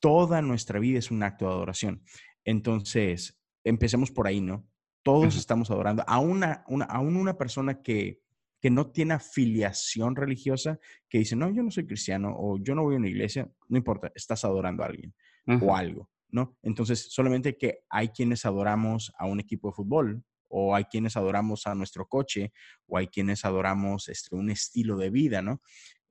toda 0.00 0.42
nuestra 0.42 0.78
vida 0.78 0.98
es 0.98 1.10
un 1.10 1.22
acto 1.22 1.46
de 1.46 1.52
adoración. 1.52 2.02
Entonces, 2.44 3.40
empecemos 3.64 4.10
por 4.10 4.26
ahí, 4.26 4.40
¿no? 4.40 4.68
Todos 5.02 5.34
uh 5.34 5.36
-huh. 5.36 5.40
estamos 5.40 5.70
adorando 5.70 6.04
a 6.06 6.18
una, 6.18 6.64
una, 6.68 6.84
a 6.86 7.00
una 7.00 7.38
persona 7.38 7.80
que, 7.80 8.20
que 8.60 8.70
no 8.70 8.90
tiene 8.90 9.14
afiliación 9.14 10.16
religiosa, 10.16 10.78
que 11.08 11.18
dice, 11.18 11.36
no, 11.36 11.50
yo 11.50 11.62
no 11.62 11.70
soy 11.70 11.86
cristiano 11.86 12.34
o 12.36 12.58
yo 12.58 12.74
no 12.74 12.82
voy 12.82 12.94
a 12.94 12.98
una 12.98 13.08
iglesia, 13.08 13.48
no 13.68 13.76
importa, 13.78 14.10
estás 14.14 14.44
adorando 14.44 14.82
a 14.82 14.86
alguien 14.86 15.14
o 15.60 15.76
algo, 15.76 16.08
¿no? 16.28 16.56
Entonces, 16.62 17.06
solamente 17.10 17.56
que 17.56 17.80
hay 17.88 18.08
quienes 18.08 18.44
adoramos 18.44 19.12
a 19.18 19.26
un 19.26 19.40
equipo 19.40 19.68
de 19.68 19.74
fútbol 19.74 20.24
o 20.48 20.74
hay 20.74 20.84
quienes 20.84 21.16
adoramos 21.16 21.66
a 21.66 21.74
nuestro 21.74 22.06
coche 22.06 22.52
o 22.86 22.98
hay 22.98 23.08
quienes 23.08 23.44
adoramos 23.44 24.08
este, 24.08 24.34
un 24.34 24.50
estilo 24.50 24.96
de 24.96 25.10
vida, 25.10 25.42
¿no? 25.42 25.60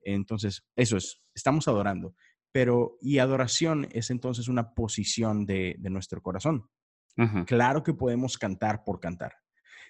Entonces, 0.02 0.66
eso 0.76 0.96
es, 0.96 1.22
estamos 1.34 1.66
adorando. 1.68 2.14
Pero, 2.52 2.98
y 3.00 3.18
adoración 3.18 3.88
es 3.90 4.10
entonces 4.10 4.48
una 4.48 4.74
posición 4.74 5.44
de, 5.46 5.76
de 5.78 5.90
nuestro 5.90 6.22
corazón. 6.22 6.68
Uh 7.16 7.22
-huh. 7.22 7.44
Claro 7.46 7.82
que 7.82 7.94
podemos 7.94 8.38
cantar 8.38 8.84
por 8.84 9.00
cantar. 9.00 9.32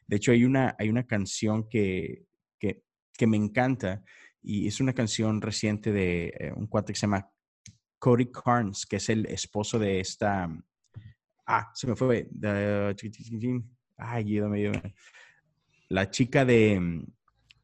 De 0.07 0.17
hecho, 0.17 0.33
hay 0.33 0.45
una, 0.45 0.75
hay 0.79 0.89
una 0.89 1.07
canción 1.07 1.69
que, 1.69 2.27
que, 2.59 2.85
que 3.17 3.27
me 3.27 3.37
encanta 3.37 4.03
y 4.43 4.67
es 4.67 4.81
una 4.81 4.93
canción 4.93 5.41
reciente 5.41 5.91
de 5.93 6.27
eh, 6.39 6.53
un 6.55 6.67
cuate 6.67 6.93
que 6.93 6.99
se 6.99 7.07
llama 7.07 7.31
Cody 8.05 8.31
Carnes, 8.31 8.85
que 8.85 8.97
es 8.97 9.09
el 9.09 9.25
esposo 9.25 9.79
de 9.79 9.99
esta. 9.99 10.47
Ah, 11.47 11.71
se 11.73 11.87
me 11.87 11.97
fue. 11.97 12.29
ay, 13.97 14.25
ayúdame, 14.25 14.95
La 15.89 16.11
chica 16.11 16.45
de, 16.45 17.03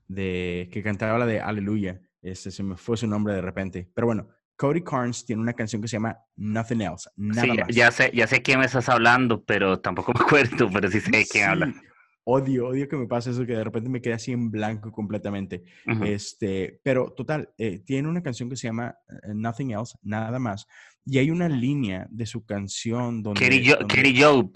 de 0.08 0.70
que 0.72 0.82
cantaba 0.82 1.18
la 1.18 1.26
de 1.26 1.42
Aleluya. 1.42 2.00
Este, 2.22 2.50
se 2.50 2.62
me 2.62 2.74
fue 2.78 2.96
su 2.96 3.06
nombre 3.06 3.34
de 3.34 3.42
repente. 3.42 3.90
Pero 3.94 4.06
bueno, 4.06 4.28
Cody 4.56 4.82
Carnes 4.82 5.26
tiene 5.26 5.42
una 5.42 5.52
canción 5.52 5.82
que 5.82 5.88
se 5.88 5.96
llama 5.96 6.16
Nothing 6.36 6.80
Else. 6.80 7.10
Nada 7.16 7.66
sí, 7.66 7.74
Ya 7.74 7.90
sé, 7.90 8.10
ya 8.14 8.26
sé 8.26 8.40
quién 8.40 8.60
me 8.60 8.64
estás 8.64 8.88
hablando, 8.88 9.44
pero 9.44 9.78
tampoco 9.78 10.12
me 10.18 10.20
acuerdo, 10.20 10.70
pero 10.72 10.90
sí 10.90 11.00
sé 11.02 11.10
de 11.10 11.26
quién 11.26 11.50
habla. 11.50 11.74
Odio, 12.24 12.68
odio 12.68 12.88
que 12.88 12.96
me 12.96 13.06
pase 13.06 13.30
eso, 13.30 13.46
que 13.46 13.54
de 13.54 13.64
repente 13.64 13.88
me 13.88 14.00
quede 14.00 14.14
así 14.14 14.32
en 14.32 14.50
blanco 14.50 14.92
completamente. 14.92 15.64
este, 16.04 16.80
pero 16.82 17.12
total, 17.12 17.52
eh, 17.56 17.80
tiene 17.80 18.08
una 18.08 18.22
canción 18.22 18.48
que 18.48 18.56
se 18.56 18.68
llama 18.68 18.94
eh, 19.08 19.34
Nothing 19.34 19.72
Else, 19.72 19.96
nada 20.02 20.38
más. 20.38 20.66
Y 21.04 21.18
hay 21.18 21.30
una 21.30 21.48
línea 21.48 22.06
de 22.10 22.26
su 22.26 22.44
canción 22.44 23.22
donde... 23.22 23.40
Kerry, 23.40 24.20
Job. 24.20 24.52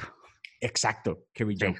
Exacto, 0.61 1.26
Kerry 1.33 1.56
Job. 1.59 1.75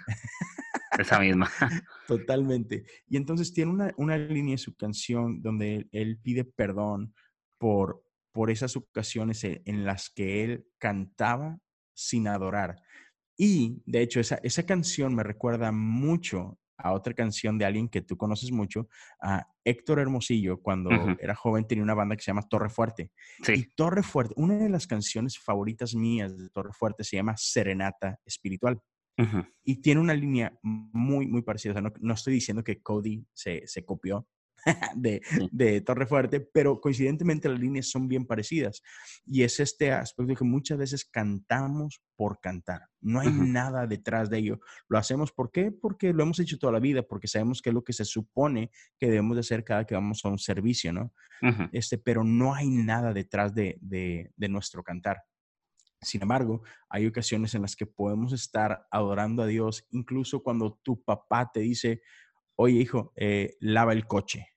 Esa 0.99 1.21
misma. 1.21 1.51
Totalmente. 2.09 2.85
Y 3.09 3.17
entonces 3.17 3.53
tiene 3.53 3.73
una, 3.73 3.93
una 3.97 4.17
línea 4.17 4.55
de 4.55 4.59
su 4.59 4.75
canción 4.75 5.43
donde 5.43 5.87
él 5.93 6.19
pide 6.23 6.45
perdón 6.45 7.15
por, 7.59 8.03
por 8.33 8.51
esas 8.51 8.77
ocasiones 8.77 9.45
e, 9.45 9.63
en 9.65 9.85
las 9.85 10.11
que 10.11 10.45
él 10.45 10.67
cantaba 10.79 11.59
sin 11.95 12.29
adorar. 12.29 12.77
Y 13.37 13.83
de 13.87 14.03
hecho, 14.03 14.21
esa, 14.21 14.39
esa 14.43 14.65
canción 14.65 15.15
me 15.15 15.23
recuerda 15.23 15.73
mucho 15.73 16.59
a 16.77 16.93
otra 16.93 17.15
canción 17.15 17.59
de 17.59 17.65
alguien 17.65 17.89
que 17.89 18.03
tú 18.03 18.17
conoces 18.17 18.51
mucho, 18.51 18.89
a 19.21 19.47
Héctor 19.65 20.01
Hermosillo, 20.01 20.61
cuando 20.61 20.91
era 21.21 21.35
joven 21.35 21.67
tenía 21.67 21.85
una 21.85 21.95
banda 21.95 22.17
que 22.17 22.23
se 22.23 22.31
llama 22.31 22.49
Torre 22.49 22.69
Fuerte. 22.69 23.11
Y 23.49 23.65
Torre 23.75 24.03
Fuerte, 24.03 24.35
una 24.37 24.57
de 24.57 24.69
las 24.69 24.87
canciones 24.87 25.39
favoritas 25.39 25.95
mías 25.95 26.37
de 26.37 26.49
Torre 26.51 26.73
Fuerte 26.73 27.05
se 27.05 27.17
llama 27.17 27.35
Serenata 27.37 28.19
Espiritual. 28.25 28.81
Y 29.63 29.81
tiene 29.81 30.01
una 30.01 30.15
línea 30.15 30.53
muy, 30.63 31.29
muy 31.29 31.43
parecida. 31.43 31.81
no, 31.81 31.93
no, 32.01 32.15
estoy 32.15 32.35
diciendo 32.35 32.65
que 32.65 32.83
Cody 32.83 33.25
se, 33.33 33.63
se 33.67 33.85
copió 33.85 34.27
de, 34.97 35.23
de 35.51 35.81
Torre 35.81 36.07
Fuerte, 36.07 36.41
pero 36.41 36.81
coincidentemente 36.81 37.49
las 37.49 37.59
líneas 37.59 37.91
son 37.91 38.09
bien 38.09 38.27
parecidas. 38.27 38.83
Y 39.27 39.43
es 39.43 39.61
este 39.61 39.93
aspecto 39.93 40.35
que 40.35 40.45
muchas 40.45 40.79
veces 40.79 41.05
cantamos 41.05 42.03
por 42.17 42.41
cantar. 42.41 42.83
No 43.01 43.21
hay 43.21 43.31
nada 43.31 43.87
detrás 43.87 44.31
de 44.31 44.39
ello. 44.39 44.61
Lo 44.89 44.99
hacemos 44.99 45.33
¿por 45.33 45.51
qué? 45.51 45.73
Porque 45.73 46.13
lo 46.13 46.23
hemos 46.23 46.39
hecho 46.39 46.59
toda 46.59 46.73
la 46.73 46.81
vida, 46.81 47.03
porque 47.03 47.29
sabemos 47.29 47.61
que 47.61 47.71
es 47.71 47.75
lo 47.75 47.85
que 47.85 47.93
se 47.93 48.05
supone 48.05 48.71
que 48.99 49.07
debemos 49.07 49.37
de 49.37 49.41
hacer 49.41 49.65
cada 49.65 49.85
que 49.85 49.95
vamos 49.95 50.25
a 50.25 50.29
un 50.29 50.39
servicio, 50.39 50.93
¿no? 50.93 51.13
este, 51.73 51.99
pero 51.99 52.25
no 52.25 52.55
hay 52.55 52.69
nada 52.71 53.13
detrás 53.13 53.55
de, 53.55 53.77
de, 53.81 54.33
de 54.37 54.49
nuestro 54.49 54.83
cantar. 54.83 55.25
Sin 56.01 56.23
embargo, 56.23 56.63
hay 56.89 57.07
ocasiones 57.07 57.55
en 57.55 57.63
las 57.63 57.77
que 57.77 57.87
podemos 57.87 58.33
estar 58.33 58.87
adorando 58.91 59.43
a 59.43 59.47
Dios, 59.47 59.87
incluso 59.91 60.43
cuando 60.43 60.79
tu 60.83 61.03
papá 61.03 61.51
te 61.53 61.61
dice, 61.61 62.03
oye 62.57 62.81
hijo, 62.81 63.13
eh, 63.17 63.57
lava 63.61 63.93
el 63.93 64.07
coche. 64.07 64.54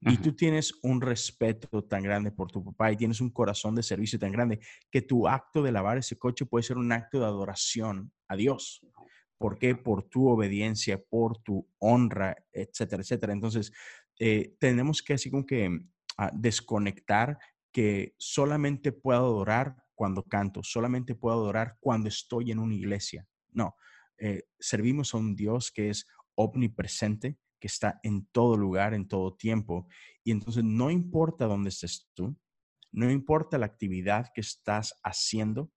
Y 0.00 0.18
tú 0.18 0.34
tienes 0.34 0.74
un 0.82 1.00
respeto 1.00 1.82
tan 1.84 2.02
grande 2.02 2.30
por 2.30 2.50
tu 2.50 2.62
papá 2.62 2.92
y 2.92 2.96
tienes 2.96 3.20
un 3.20 3.30
corazón 3.30 3.74
de 3.74 3.82
servicio 3.82 4.18
tan 4.18 4.30
grande 4.30 4.60
que 4.90 5.02
tu 5.02 5.26
acto 5.26 5.62
de 5.62 5.72
lavar 5.72 5.98
ese 5.98 6.18
coche 6.18 6.44
puede 6.46 6.62
ser 6.62 6.76
un 6.76 6.92
acto 6.92 7.18
de 7.18 7.24
adoración 7.24 8.12
a 8.28 8.36
Dios. 8.36 8.86
¿Por 9.38 9.58
qué? 9.58 9.74
Por 9.74 10.04
tu 10.04 10.28
obediencia, 10.28 11.02
por 11.02 11.38
tu 11.38 11.68
honra, 11.78 12.36
etcétera, 12.52 13.02
etcétera. 13.02 13.32
Entonces, 13.32 13.72
eh, 14.18 14.54
tenemos 14.58 15.02
que 15.02 15.14
así 15.14 15.30
como 15.30 15.44
que 15.44 15.70
ah, 16.18 16.30
desconectar 16.32 17.38
que 17.72 18.14
solamente 18.18 18.92
puedo 18.92 19.18
adorar 19.18 19.76
cuando 19.94 20.22
canto, 20.22 20.62
solamente 20.62 21.14
puedo 21.14 21.36
adorar 21.36 21.76
cuando 21.80 22.08
estoy 22.08 22.50
en 22.50 22.58
una 22.58 22.74
iglesia. 22.74 23.26
No, 23.52 23.74
eh, 24.18 24.44
servimos 24.58 25.14
a 25.14 25.18
un 25.18 25.34
Dios 25.34 25.70
que 25.72 25.90
es 25.90 26.06
omnipresente, 26.34 27.36
que 27.66 27.72
está 27.72 27.98
en 28.04 28.26
todo 28.26 28.56
lugar, 28.56 28.94
en 28.94 29.08
todo 29.08 29.34
tiempo. 29.34 29.88
Y 30.22 30.30
entonces 30.30 30.62
no 30.62 30.88
importa 30.88 31.46
dónde 31.46 31.70
estés 31.70 32.08
tú, 32.14 32.36
no 32.92 33.10
importa 33.10 33.58
la 33.58 33.66
actividad 33.66 34.30
que 34.32 34.40
estás 34.40 34.94
haciendo, 35.02 35.72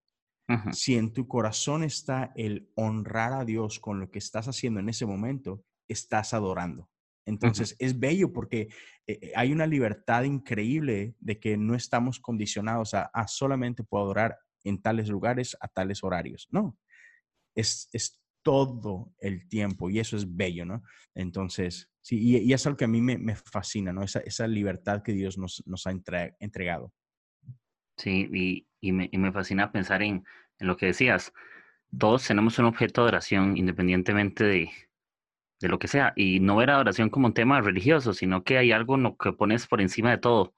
si 0.72 0.96
en 0.96 1.13
tu 1.13 1.27
corazón 1.27 1.84
está 1.84 2.31
el 2.36 2.72
honrar 2.75 3.34
a 3.34 3.43
Dios 3.43 3.79
con 3.79 4.00
lo 4.00 4.12
que 4.12 4.19
estás 4.19 4.48
haciendo 4.48 4.79
en 4.79 4.89
ese 4.89 5.08
momento, 5.08 5.63
estás 5.88 6.34
adorando. 6.36 6.89
Entonces 7.25 7.75
es 7.79 8.00
bello 8.00 8.31
porque 8.31 8.62
eh, 9.05 9.19
eh, 9.22 9.31
hay 9.36 9.51
una 9.51 9.67
libertad 9.67 10.24
increíble 10.24 11.15
de 11.19 11.39
que 11.39 11.58
no 11.58 11.75
estamos 11.75 12.19
condicionados 12.19 12.93
a, 12.93 13.27
solamente 13.27 13.84
puedo 13.84 14.03
adorar 14.03 14.38
en 14.63 14.81
tales 14.81 15.10
lugares 15.10 15.58
a 15.60 15.67
tales 15.67 16.03
horarios. 16.03 16.48
No, 16.51 16.77
es, 17.55 17.89
es 17.93 18.19
todo 18.43 19.13
el 19.19 19.48
tiempo 19.48 19.89
y 19.89 20.00
eso 20.00 20.17
es 20.17 20.36
bello, 20.36 20.65
¿no? 20.65 20.84
Entonces, 21.15 21.89
sí, 22.01 22.19
y, 22.19 22.53
es 22.53 22.65
algo 22.65 22.77
que 22.77 22.86
a 22.86 22.89
mí 22.89 23.01
me, 23.01 23.36
fascina, 23.36 23.93
¿no? 23.93 24.03
Esa, 24.03 24.19
esa, 24.19 24.48
libertad 24.48 25.01
que 25.03 25.13
Dios 25.13 25.38
nos, 25.38 25.63
nos 25.65 25.86
ha 25.88 25.91
entregado. 25.91 26.93
Sí, 27.98 28.29
y, 28.34 28.67
y, 28.79 28.91
me, 28.91 29.10
y, 29.12 29.17
me, 29.17 29.31
fascina 29.31 29.72
pensar 29.72 30.01
en, 30.01 30.24
en, 30.60 30.67
lo 30.67 30.77
que 30.77 30.88
decías. 30.88 31.34
Todos 31.98 32.27
tenemos 32.27 32.58
un 32.60 32.65
objeto 32.65 33.01
de 33.03 33.10
oración 33.10 33.58
independientemente 33.58 34.43
de, 34.43 34.72
de 35.60 35.67
lo 35.67 35.79
que 35.79 35.88
sea, 35.88 36.13
y 36.15 36.39
no 36.39 36.55
ver 36.55 36.69
adoración 36.69 37.10
como 37.10 37.27
un 37.27 37.34
tema 37.34 37.62
religioso, 37.62 38.13
sino 38.13 38.43
que 38.43 38.58
hay 38.58 38.72
algo 38.72 38.96
en 38.96 39.03
lo 39.03 39.17
que 39.17 39.34
pones 39.34 39.67
por 39.67 39.81
encima 39.81 40.12
de 40.12 40.19
todo, 40.19 40.53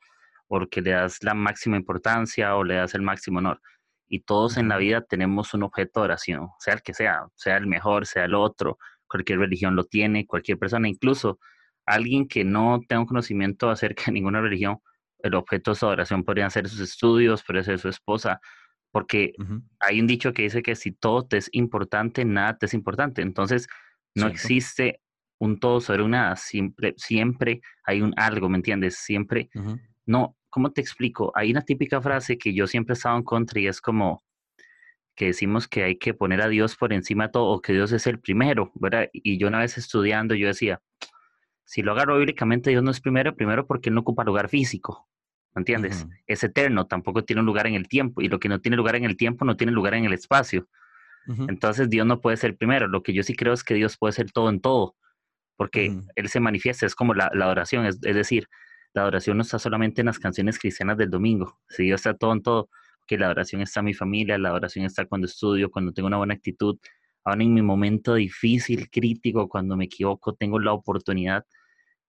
porque 0.47 0.81
le 0.81 0.91
das 0.91 1.23
la 1.23 1.33
máxima 1.33 1.77
importancia 1.77 2.55
o 2.55 2.63
le 2.63 2.75
das 2.75 2.93
el 2.93 3.01
máximo 3.01 3.39
honor 3.39 3.61
y 4.13 4.19
todos 4.19 4.57
en 4.57 4.67
la 4.67 4.75
vida 4.75 4.99
tenemos 4.99 5.53
un 5.53 5.63
objeto 5.63 6.01
de 6.01 6.03
oración, 6.03 6.49
sea 6.59 6.73
el 6.73 6.81
que 6.81 6.93
sea, 6.93 7.27
sea 7.35 7.55
el 7.55 7.65
mejor, 7.65 8.05
sea 8.05 8.25
el 8.25 8.35
otro, 8.35 8.77
cualquier 9.07 9.39
religión 9.39 9.77
lo 9.77 9.85
tiene, 9.85 10.27
cualquier 10.27 10.59
persona, 10.59 10.89
incluso 10.89 11.39
alguien 11.85 12.27
que 12.27 12.43
no 12.43 12.81
tenga 12.85 12.99
un 12.99 13.07
conocimiento 13.07 13.69
acerca 13.69 14.03
de 14.07 14.11
ninguna 14.11 14.41
religión, 14.41 14.79
el 15.19 15.33
objeto 15.33 15.71
de 15.71 15.75
su 15.75 15.85
oración 15.85 16.25
podrían 16.25 16.51
ser 16.51 16.67
sus 16.67 16.81
estudios, 16.81 17.41
podría 17.41 17.63
ser 17.63 17.79
su 17.79 17.87
esposa, 17.87 18.41
porque 18.91 19.31
hay 19.79 20.01
un 20.01 20.07
dicho 20.07 20.33
que 20.33 20.41
dice 20.41 20.61
que 20.61 20.75
si 20.75 20.91
todo 20.91 21.25
te 21.25 21.37
es 21.37 21.47
importante, 21.53 22.25
nada 22.25 22.57
te 22.57 22.65
es 22.65 22.73
importante. 22.73 23.21
Entonces, 23.21 23.69
no 24.13 24.27
existe 24.27 24.99
un 25.39 25.57
todo 25.57 25.79
sobre 25.79 26.03
un 26.03 26.11
nada, 26.11 26.35
siempre, 26.35 26.95
siempre 26.97 27.61
hay 27.85 28.01
un 28.01 28.13
algo, 28.17 28.49
¿me 28.49 28.57
entiendes? 28.57 28.97
Siempre, 28.97 29.49
no, 30.05 30.35
¿cómo 30.51 30.71
te 30.71 30.81
explico? 30.81 31.31
Hay 31.33 31.49
una 31.49 31.61
típica 31.61 31.99
frase 32.01 32.37
que 32.37 32.53
yo 32.53 32.67
siempre 32.67 32.93
he 32.93 32.95
estado 32.97 33.17
en 33.17 33.23
contra 33.23 33.59
y 33.59 33.67
es 33.67 33.81
como 33.81 34.21
que 35.15 35.25
decimos 35.27 35.67
que 35.67 35.83
hay 35.83 35.97
que 35.97 36.13
poner 36.13 36.41
a 36.41 36.47
Dios 36.47 36.75
por 36.75 36.93
encima 36.93 37.27
de 37.27 37.33
todo 37.33 37.45
o 37.45 37.61
que 37.61 37.73
Dios 37.73 37.91
es 37.91 38.05
el 38.05 38.19
primero, 38.19 38.71
¿verdad? 38.75 39.09
Y 39.13 39.37
yo 39.37 39.47
una 39.47 39.59
vez 39.59 39.77
estudiando, 39.77 40.35
yo 40.35 40.47
decía, 40.47 40.81
si 41.63 41.81
lo 41.81 41.93
agarro 41.93 42.17
bíblicamente, 42.17 42.69
Dios 42.69 42.83
no 42.83 42.91
es 42.91 43.01
primero, 43.01 43.35
primero 43.35 43.65
porque 43.65 43.89
Él 43.89 43.95
no 43.95 44.01
ocupa 44.01 44.23
lugar 44.23 44.49
físico, 44.49 45.07
¿me 45.55 45.61
entiendes? 45.61 46.05
Es 46.27 46.43
eterno, 46.43 46.85
tampoco 46.85 47.23
tiene 47.23 47.39
un 47.39 47.45
lugar 47.45 47.67
en 47.67 47.75
el 47.75 47.87
tiempo 47.87 48.21
y 48.21 48.27
lo 48.27 48.39
que 48.39 48.49
no 48.49 48.59
tiene 48.59 48.77
lugar 48.77 48.95
en 48.95 49.05
el 49.05 49.17
tiempo 49.17 49.45
no 49.45 49.57
tiene 49.57 49.71
lugar 49.71 49.93
en 49.95 50.05
el 50.05 50.13
espacio. 50.13 50.67
Entonces 51.47 51.89
Dios 51.89 52.05
no 52.05 52.19
puede 52.19 52.35
ser 52.35 52.57
primero. 52.57 52.87
Lo 52.87 53.03
que 53.03 53.13
yo 53.13 53.21
sí 53.23 53.35
creo 53.35 53.53
es 53.53 53.63
que 53.63 53.75
Dios 53.75 53.95
puede 53.97 54.11
ser 54.11 54.31
todo 54.31 54.49
en 54.49 54.59
todo, 54.59 54.95
porque 55.55 55.95
Él 56.15 56.29
se 56.29 56.39
manifiesta, 56.39 56.85
es 56.85 56.95
como 56.95 57.13
la, 57.13 57.29
la 57.33 57.47
oración, 57.47 57.85
es, 57.85 57.99
es 58.01 58.15
decir, 58.15 58.47
la 58.93 59.03
adoración 59.03 59.37
no 59.37 59.43
está 59.43 59.59
solamente 59.59 60.01
en 60.01 60.07
las 60.07 60.19
canciones 60.19 60.59
cristianas 60.59 60.97
del 60.97 61.09
domingo, 61.09 61.59
si 61.69 61.83
Dios 61.83 62.01
está 62.01 62.13
todo 62.13 62.33
en 62.33 62.41
todo, 62.41 62.69
que 63.07 63.17
la 63.17 63.27
adoración 63.27 63.61
está 63.61 63.79
en 63.81 63.87
mi 63.87 63.93
familia, 63.93 64.37
la 64.37 64.49
adoración 64.49 64.85
está 64.85 65.05
cuando 65.05 65.27
estudio, 65.27 65.69
cuando 65.69 65.91
tengo 65.91 66.07
una 66.07 66.17
buena 66.17 66.33
actitud, 66.33 66.77
ahora 67.23 67.43
en 67.43 67.53
mi 67.53 67.61
momento 67.61 68.15
difícil, 68.15 68.89
crítico, 68.89 69.47
cuando 69.47 69.75
me 69.75 69.85
equivoco, 69.85 70.33
tengo 70.33 70.59
la 70.59 70.73
oportunidad 70.73 71.45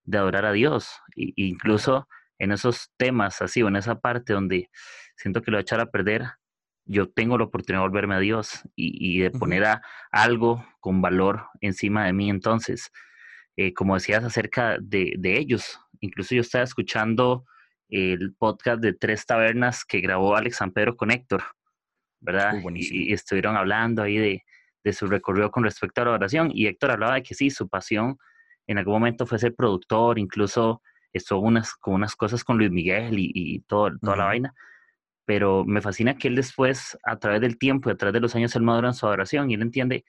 de 0.04 0.18
adorar 0.18 0.44
a 0.44 0.52
Dios, 0.52 0.90
e 1.16 1.32
incluso 1.36 2.08
en 2.38 2.52
esos 2.52 2.90
temas 2.96 3.40
así, 3.42 3.62
o 3.62 3.68
en 3.68 3.76
esa 3.76 4.00
parte 4.00 4.32
donde 4.32 4.68
siento 5.16 5.42
que 5.42 5.50
lo 5.50 5.56
voy 5.56 5.60
a 5.60 5.62
echar 5.62 5.80
a 5.80 5.90
perder, 5.90 6.24
yo 6.84 7.08
tengo 7.08 7.38
la 7.38 7.44
oportunidad 7.44 7.82
de 7.82 7.88
volverme 7.88 8.16
a 8.16 8.18
Dios 8.18 8.62
y, 8.74 9.20
de 9.20 9.30
poner 9.30 9.64
a 9.64 9.82
algo 10.10 10.64
con 10.80 11.00
valor 11.00 11.46
encima 11.60 12.06
de 12.06 12.12
mí. 12.12 12.28
Entonces, 12.28 12.90
eh, 13.56 13.72
como 13.72 13.94
decías 13.94 14.24
acerca 14.24 14.78
de, 14.80 15.14
de, 15.18 15.38
ellos, 15.38 15.78
Incluso 16.02 16.34
yo 16.34 16.40
estaba 16.40 16.64
escuchando 16.64 17.44
el 17.88 18.34
podcast 18.34 18.82
de 18.82 18.92
Tres 18.92 19.24
Tabernas 19.24 19.84
que 19.84 20.00
grabó 20.00 20.34
Alex 20.34 20.56
San 20.56 20.72
Pedro 20.72 20.96
con 20.96 21.10
Héctor, 21.10 21.42
¿verdad? 22.20 22.54
y, 22.74 23.12
estuvieron 23.12 23.56
hablando 23.56 24.02
ahí 24.02 24.18
de, 24.18 24.44
de, 24.82 24.92
su 24.92 25.06
recorrido 25.06 25.50
con 25.50 25.62
respecto 25.62 26.02
a 26.02 26.06
la 26.06 26.12
oración. 26.12 26.50
Y 26.52 26.66
Héctor 26.66 26.90
hablaba 26.90 27.14
de 27.14 27.22
que 27.22 27.34
sí, 27.34 27.50
su 27.50 27.68
pasión 27.68 28.18
en 28.66 28.78
algún 28.78 28.94
momento 28.94 29.26
fue 29.26 29.38
ser 29.38 29.54
productor, 29.54 30.18
incluso 30.18 30.82
estuvo 31.12 31.40
unas, 31.40 31.74
con 31.74 31.94
unas 31.94 32.16
cosas 32.16 32.42
con 32.42 32.58
Luis 32.58 32.70
Miguel 32.70 33.14
y, 33.18 33.60
todo, 33.68 33.90
toda 34.00 34.16
la 34.16 34.24
vaina. 34.24 34.54
Pero 35.24 35.64
me 35.64 35.80
fascina 35.80 36.16
que 36.16 36.28
él 36.28 36.34
después, 36.34 36.98
a 37.04 37.18
través 37.18 37.40
del 37.40 37.58
tiempo 37.58 37.88
y 37.88 37.92
a 37.92 37.96
través 37.96 38.14
de 38.14 38.20
los 38.20 38.34
años, 38.34 38.56
él 38.56 38.62
madura 38.62 38.88
en 38.88 38.94
su 38.94 39.06
adoración 39.06 39.50
y 39.50 39.54
él 39.54 39.62
entiende 39.62 40.04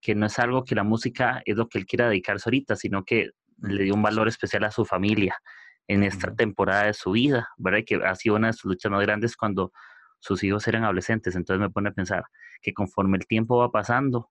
que 0.00 0.14
no 0.14 0.26
es 0.26 0.38
algo 0.38 0.64
que 0.64 0.74
la 0.74 0.84
música 0.84 1.42
es 1.44 1.56
lo 1.56 1.68
que 1.68 1.78
él 1.78 1.86
quiera 1.86 2.08
dedicarse 2.08 2.48
ahorita, 2.48 2.76
sino 2.76 3.04
que 3.04 3.30
le 3.62 3.84
dio 3.84 3.94
un 3.94 4.02
valor 4.02 4.28
especial 4.28 4.64
a 4.64 4.70
su 4.70 4.84
familia 4.84 5.36
en 5.88 6.02
esta 6.02 6.34
temporada 6.34 6.84
de 6.84 6.94
su 6.94 7.12
vida, 7.12 7.48
¿verdad? 7.56 7.80
Que 7.86 7.96
ha 7.96 8.14
sido 8.14 8.36
una 8.36 8.48
de 8.48 8.52
sus 8.52 8.64
luchas 8.64 8.90
más 8.90 9.02
grandes 9.02 9.36
cuando 9.36 9.72
sus 10.20 10.42
hijos 10.44 10.66
eran 10.68 10.84
adolescentes. 10.84 11.34
Entonces 11.34 11.60
me 11.60 11.70
pone 11.70 11.90
a 11.90 11.92
pensar 11.92 12.24
que 12.60 12.72
conforme 12.72 13.18
el 13.18 13.26
tiempo 13.26 13.58
va 13.58 13.70
pasando, 13.70 14.30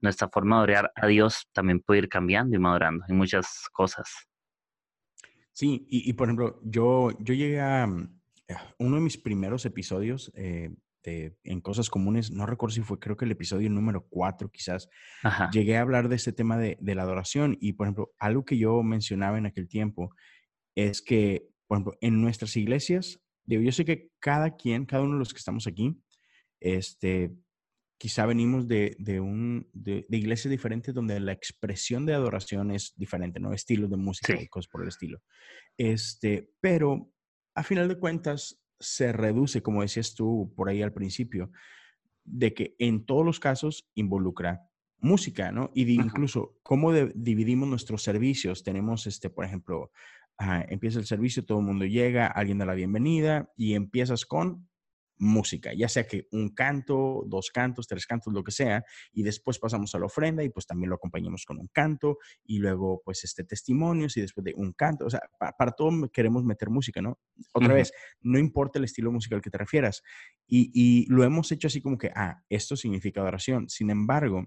nuestra 0.00 0.28
forma 0.28 0.58
de 0.58 0.62
orar 0.62 0.92
a 0.94 1.06
Dios 1.06 1.48
también 1.52 1.80
puede 1.80 2.00
ir 2.00 2.08
cambiando 2.08 2.56
y 2.56 2.58
madurando 2.58 3.04
en 3.08 3.16
muchas 3.16 3.68
cosas. 3.72 4.08
Sí, 5.52 5.86
y, 5.88 6.12
por 6.12 6.28
ejemplo, 6.28 6.60
yo, 6.62 7.10
yo 7.18 7.34
llegué 7.34 7.60
a 7.60 7.84
mm, 7.84 8.20
uno 8.78 8.96
de 8.96 9.02
mis 9.02 9.18
primeros 9.18 9.66
episodios 9.66 10.30
eh, 10.36 10.70
en 11.44 11.60
Cosas 11.60 11.90
Comunes, 11.90 12.30
no 12.30 12.46
recuerdo 12.46 12.74
si 12.74 12.82
fue, 12.82 12.98
creo 12.98 13.16
que 13.16 13.24
el 13.24 13.30
episodio 13.30 13.70
número 13.70 14.06
cuatro 14.08 14.50
quizás, 14.50 14.88
llegué 15.52 15.76
a 15.76 15.82
hablar 15.82 16.08
de 16.08 16.16
este 16.16 16.32
tema 16.32 16.56
de, 16.58 16.76
de, 16.80 16.94
la 16.94 17.02
adoración 17.02 17.56
y, 17.60 17.74
por 17.74 17.86
ejemplo, 17.86 18.12
algo 18.18 18.44
que 18.44 18.58
yo 18.58 18.82
mencionaba 18.82 19.38
en 19.38 19.46
aquel 19.46 19.68
tiempo 19.68 20.10
es 20.74 21.02
que, 21.02 21.48
por 21.66 21.76
ejemplo, 21.76 21.98
en 22.00 22.20
nuestras 22.20 22.56
iglesias, 22.56 23.20
yo 23.46 23.72
sé 23.72 23.84
que 23.84 24.10
cada 24.20 24.56
quien, 24.56 24.84
cada 24.84 25.02
uno 25.02 25.14
de 25.14 25.18
los 25.20 25.32
que 25.32 25.38
estamos 25.38 25.66
aquí, 25.66 25.98
este, 26.60 27.32
quizá 27.98 28.26
venimos 28.26 28.68
de, 28.68 28.96
de 28.98 29.20
un, 29.20 29.68
de, 29.72 30.06
iglesias 30.10 30.50
diferentes 30.50 30.94
donde 30.94 31.18
la 31.20 31.32
expresión 31.32 32.06
de 32.06 32.14
adoración 32.14 32.70
es 32.70 32.94
diferente, 32.96 33.40
¿no? 33.40 33.52
Estilos 33.52 33.90
de 33.90 33.96
música 33.96 34.40
y 34.40 34.48
cosas 34.48 34.68
por 34.68 34.82
el 34.82 34.88
estilo. 34.88 35.20
Este, 35.76 36.50
pero 36.60 37.10
a 37.54 37.64
final 37.64 37.88
de 37.88 37.98
cuentas 37.98 38.60
se 38.80 39.12
reduce, 39.12 39.62
como 39.62 39.82
decías 39.82 40.14
tú 40.14 40.52
por 40.56 40.68
ahí 40.68 40.82
al 40.82 40.92
principio, 40.92 41.50
de 42.24 42.54
que 42.54 42.76
en 42.78 43.04
todos 43.04 43.24
los 43.24 43.40
casos 43.40 43.88
involucra 43.94 44.68
música, 45.00 45.52
¿no? 45.52 45.70
Y 45.74 45.90
incluso 45.92 46.58
cómo 46.62 46.92
dividimos 46.92 47.68
nuestros 47.68 48.02
servicios. 48.02 48.62
Tenemos, 48.62 49.06
este, 49.06 49.30
por 49.30 49.44
ejemplo, 49.44 49.90
empieza 50.68 50.98
el 50.98 51.06
servicio, 51.06 51.44
todo 51.44 51.58
el 51.60 51.66
mundo 51.66 51.84
llega, 51.84 52.26
alguien 52.26 52.58
da 52.58 52.66
la 52.66 52.74
bienvenida 52.74 53.52
y 53.56 53.74
empiezas 53.74 54.26
con 54.26 54.68
música, 55.18 55.72
ya 55.74 55.88
sea 55.88 56.06
que 56.06 56.26
un 56.32 56.50
canto, 56.50 57.24
dos 57.26 57.50
cantos, 57.50 57.86
tres 57.86 58.06
cantos, 58.06 58.32
lo 58.32 58.42
que 58.42 58.52
sea, 58.52 58.84
y 59.12 59.22
después 59.22 59.58
pasamos 59.58 59.94
a 59.94 59.98
la 59.98 60.06
ofrenda 60.06 60.42
y 60.42 60.48
pues 60.48 60.66
también 60.66 60.90
lo 60.90 60.96
acompañamos 60.96 61.44
con 61.44 61.58
un 61.58 61.68
canto 61.68 62.18
y 62.44 62.58
luego 62.58 63.02
pues 63.04 63.24
este 63.24 63.44
testimonios 63.44 64.16
y 64.16 64.20
después 64.20 64.44
de 64.44 64.54
un 64.56 64.72
canto, 64.72 65.06
o 65.06 65.10
sea, 65.10 65.20
para, 65.38 65.72
todo 65.72 66.10
queremos 66.10 66.44
meter 66.44 66.70
música, 66.70 67.00
¿no? 67.02 67.18
Otra 67.52 67.74
vez, 67.74 67.92
no 68.20 68.38
importa 68.38 68.78
el 68.78 68.84
estilo 68.84 69.12
musical 69.12 69.40
que 69.40 69.50
te 69.50 69.58
refieras 69.58 70.02
y, 70.46 70.70
y 70.72 71.06
lo 71.06 71.24
hemos 71.24 71.50
hecho 71.52 71.68
así 71.68 71.80
como 71.80 71.98
que, 71.98 72.10
ah, 72.14 72.42
esto 72.48 72.76
significa 72.76 73.20
adoración, 73.20 73.68
sin 73.68 73.90
embargo, 73.90 74.46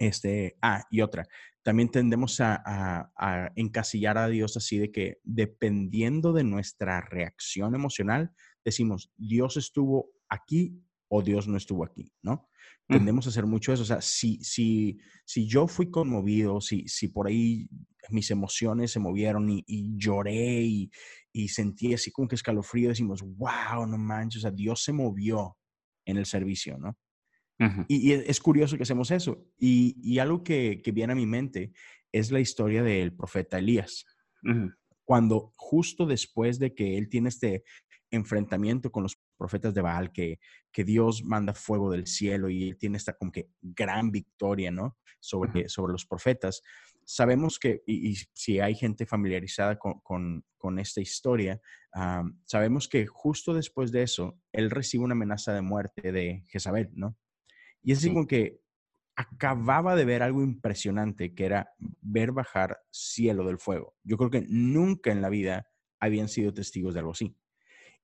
este, 0.00 0.56
ah, 0.62 0.86
y 0.90 1.02
otra, 1.02 1.28
también 1.62 1.90
tendemos 1.90 2.40
a, 2.40 3.52
encasillar 3.54 4.16
a 4.16 4.28
Dios 4.28 4.56
así 4.56 4.78
de 4.78 4.90
que 4.90 5.18
dependiendo 5.24 6.32
de 6.32 6.42
nuestra 6.42 7.02
reacción 7.02 7.74
emocional, 7.74 8.32
decimos, 8.64 9.12
Dios 9.16 9.56
estuvo 9.56 10.10
aquí 10.28 10.80
o 11.08 11.22
Dios 11.22 11.48
no 11.48 11.56
estuvo 11.56 11.84
aquí, 11.84 12.12
¿no? 12.22 12.48
Tendemos 12.86 13.26
a 13.26 13.30
hacer 13.30 13.46
mucho 13.46 13.72
eso. 13.72 13.82
O 13.82 13.86
sea, 13.86 14.00
si, 14.00 14.42
si, 14.42 14.98
si 15.24 15.46
yo 15.46 15.68
fui 15.68 15.90
conmovido, 15.90 16.60
si, 16.60 16.88
si 16.88 17.08
por 17.08 17.28
ahí 17.28 17.68
mis 18.10 18.30
emociones 18.30 18.90
se 18.90 18.98
movieron 18.98 19.48
y, 19.48 19.92
lloré 19.96 20.62
y, 20.62 20.90
y, 21.32 21.48
sentí 21.48 21.94
así 21.94 22.10
como 22.10 22.26
que 22.26 22.34
escalofrío, 22.34 22.88
decimos, 22.88 23.22
wow, 23.22 23.86
no 23.86 23.96
manches, 23.96 24.38
o 24.38 24.42
sea, 24.42 24.50
Dios 24.50 24.82
se 24.82 24.92
movió 24.92 25.56
en 26.04 26.16
el 26.16 26.26
servicio, 26.26 26.78
¿no? 26.78 26.96
y, 27.88 28.12
es 28.12 28.40
curioso 28.40 28.76
que 28.76 28.84
hacemos 28.84 29.10
eso. 29.10 29.46
Y, 29.58 30.18
algo 30.18 30.42
que, 30.42 30.82
viene 30.92 31.12
a 31.12 31.16
mi 31.16 31.26
mente 31.26 31.72
es 32.12 32.30
la 32.30 32.40
historia 32.40 32.82
del 32.82 33.14
profeta 33.14 33.58
Elías. 33.58 34.04
Cuando 35.04 35.52
justo 35.56 36.06
después 36.06 36.58
de 36.58 36.74
que 36.74 36.96
él 36.96 37.08
tiene 37.08 37.28
este 37.28 37.64
enfrentamiento 38.10 38.90
con 38.90 39.02
los 39.02 39.18
profetas 39.36 39.74
de 39.74 39.80
Baal, 39.80 40.12
que, 40.12 40.38
que 40.72 40.84
Dios 40.84 41.24
manda 41.24 41.54
fuego 41.54 41.90
del 41.90 42.06
cielo 42.06 42.48
y 42.48 42.68
él 42.68 42.78
tiene 42.78 42.96
esta 42.96 43.12
como 43.14 43.32
que 43.32 43.48
gran 43.60 44.10
victoria, 44.10 44.70
¿no? 44.70 44.98
Sobre, 45.20 45.68
sobre 45.68 45.92
los 45.92 46.06
profetas. 46.06 46.62
Sabemos 47.04 47.58
que, 47.58 47.82
y, 47.86 48.16
si 48.32 48.60
hay 48.60 48.74
gente 48.74 49.06
familiarizada 49.06 49.78
con, 49.78 50.00
con, 50.00 50.78
esta 50.78 51.00
historia, 51.00 51.60
sabemos 52.44 52.88
que 52.88 53.06
justo 53.06 53.54
después 53.54 53.90
de 53.92 54.02
eso, 54.02 54.38
él 54.52 54.70
recibe 54.70 55.04
una 55.04 55.14
amenaza 55.14 55.52
de 55.52 55.62
muerte 55.62 56.12
de 56.12 56.44
Jezabel, 56.48 56.90
¿no? 56.94 57.16
Y 57.82 57.92
es 57.92 57.98
así 57.98 58.12
como 58.12 58.26
que 58.26 58.60
acababa 59.16 59.96
de 59.96 60.04
ver 60.04 60.22
algo 60.22 60.42
impresionante, 60.42 61.34
que 61.34 61.44
era 61.44 61.72
ver 62.00 62.32
bajar 62.32 62.78
cielo 62.90 63.44
del 63.44 63.58
fuego. 63.58 63.94
Yo 64.02 64.16
creo 64.16 64.30
que 64.30 64.46
nunca 64.48 65.12
en 65.12 65.20
la 65.20 65.28
vida 65.28 65.66
habían 65.98 66.28
sido 66.28 66.54
testigos 66.54 66.94
de 66.94 67.00
algo 67.00 67.12
así. 67.12 67.36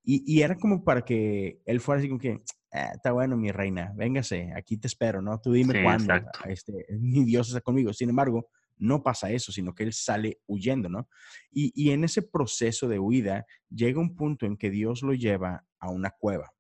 Y, 0.09 0.41
era 0.41 0.57
como 0.57 0.85
para 0.85 1.05
que 1.05 1.61
él 1.65 1.81
fuera 1.81 1.99
así 1.99 2.09
como 2.09 2.21
que, 2.21 2.41
ah, 2.73 2.93
está 2.95 3.11
bueno, 3.11 3.37
mi 3.37 3.51
reina, 3.51 3.93
véngase, 3.97 4.53
aquí 4.55 4.77
te 4.77 4.87
espero, 4.87 5.21
¿no? 5.21 5.41
Tú 5.41 5.53
dime 5.53 5.83
cuándo. 5.83 6.15
Este, 6.45 6.87
mi 6.91 7.25
Dios 7.25 7.49
está 7.49 7.61
conmigo. 7.61 7.93
Sin 7.93 8.11
embargo, 8.11 8.49
no 8.77 9.03
pasa 9.03 9.33
eso, 9.33 9.51
sino 9.51 9.75
que 9.75 9.83
él 9.83 9.93
sale 9.93 10.39
huyendo, 10.47 10.89
¿no? 10.89 11.09
Y, 11.51 11.73
y 11.75 11.91
en 11.91 12.05
ese 12.05 12.23
proceso 12.23 12.87
de 12.87 13.01
huida 13.01 13.47
llega 13.69 13.99
un 13.99 14.15
punto 14.15 14.47
en 14.47 14.57
que 14.57 14.71
Dios 14.71 15.03
lo 15.03 15.13
lleva 15.13 15.67
a 15.81 15.91
una 15.91 16.11
cueva. 16.11 16.53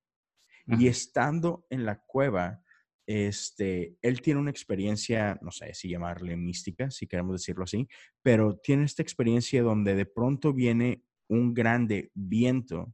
Y 0.67 0.89
estando 0.89 1.65
en 1.71 1.87
la 1.87 2.03
cueva, 2.05 2.61
este, 3.07 3.97
él 4.03 4.21
tiene 4.21 4.41
una 4.41 4.51
experiencia, 4.51 5.39
no 5.41 5.53
sé 5.53 5.73
si 5.75 5.89
llamarle 5.89 6.37
mística, 6.37 6.91
si 6.91 7.07
queremos 7.07 7.35
decirlo 7.35 7.63
así, 7.63 7.87
pero 8.21 8.59
tiene 8.59 8.85
esta 8.85 9.03
experiencia 9.03 9.63
donde 9.63 9.95
de 9.95 10.07
pronto 10.07 10.53
viene 10.53 11.05
un 11.29 11.55
grande 11.55 12.11
viento 12.15 12.93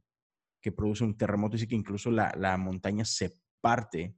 que 0.63 0.71
produce 0.71 1.03
un 1.03 1.15
terremoto, 1.15 1.57
y 1.57 1.67
que 1.67 1.75
incluso 1.75 2.09
la, 2.09 2.33
la 2.37 2.57
montaña 2.57 3.03
se 3.03 3.37
parte. 3.61 4.15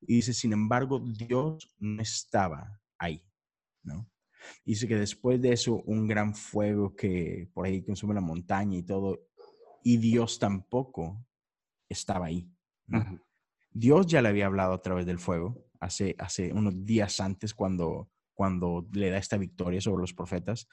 Y 0.00 0.16
dice, 0.16 0.32
sin 0.32 0.52
embargo, 0.52 0.98
Dios 0.98 1.72
no 1.78 2.00
estaba 2.00 2.80
ahí, 2.98 3.22
¿no? 3.82 4.10
Dice 4.64 4.88
que 4.88 4.96
después 4.96 5.40
de 5.42 5.52
eso, 5.52 5.82
un 5.82 6.08
gran 6.08 6.34
fuego 6.34 6.96
que 6.96 7.50
por 7.52 7.66
ahí 7.66 7.82
consume 7.82 8.14
la 8.14 8.20
montaña 8.20 8.78
y 8.78 8.82
todo, 8.82 9.28
y 9.82 9.98
Dios 9.98 10.38
tampoco 10.38 11.24
estaba 11.88 12.26
ahí. 12.26 12.50
¿no? 12.86 13.20
Dios 13.70 14.06
ya 14.06 14.22
le 14.22 14.28
había 14.28 14.46
hablado 14.46 14.72
a 14.72 14.82
través 14.82 15.04
del 15.06 15.18
fuego 15.18 15.66
hace, 15.80 16.14
hace 16.18 16.52
unos 16.52 16.84
días 16.86 17.20
antes 17.20 17.52
cuando, 17.52 18.10
cuando 18.32 18.88
le 18.92 19.10
da 19.10 19.18
esta 19.18 19.36
victoria 19.36 19.80
sobre 19.80 20.00
los 20.00 20.14
profetas, 20.14 20.68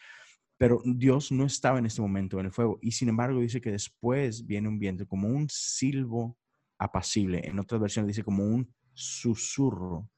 pero 0.57 0.81
Dios 0.85 1.31
no 1.31 1.45
estaba 1.45 1.79
en 1.79 1.85
este 1.85 2.01
momento 2.01 2.39
en 2.39 2.47
el 2.47 2.51
fuego. 2.51 2.79
Y 2.81 2.91
sin 2.91 3.09
embargo 3.09 3.39
dice 3.41 3.61
que 3.61 3.71
después 3.71 4.45
viene 4.45 4.69
un 4.69 4.79
viento 4.79 5.05
como 5.07 5.27
un 5.27 5.47
silbo 5.49 6.37
apacible. 6.77 7.41
En 7.43 7.59
otras 7.59 7.81
versiones 7.81 8.07
dice 8.07 8.23
como 8.23 8.43
un 8.43 8.73
susurro. 8.93 10.09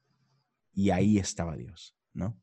Y 0.72 0.90
ahí 0.90 1.18
estaba 1.18 1.56
Dios, 1.56 1.96
¿no? 2.14 2.40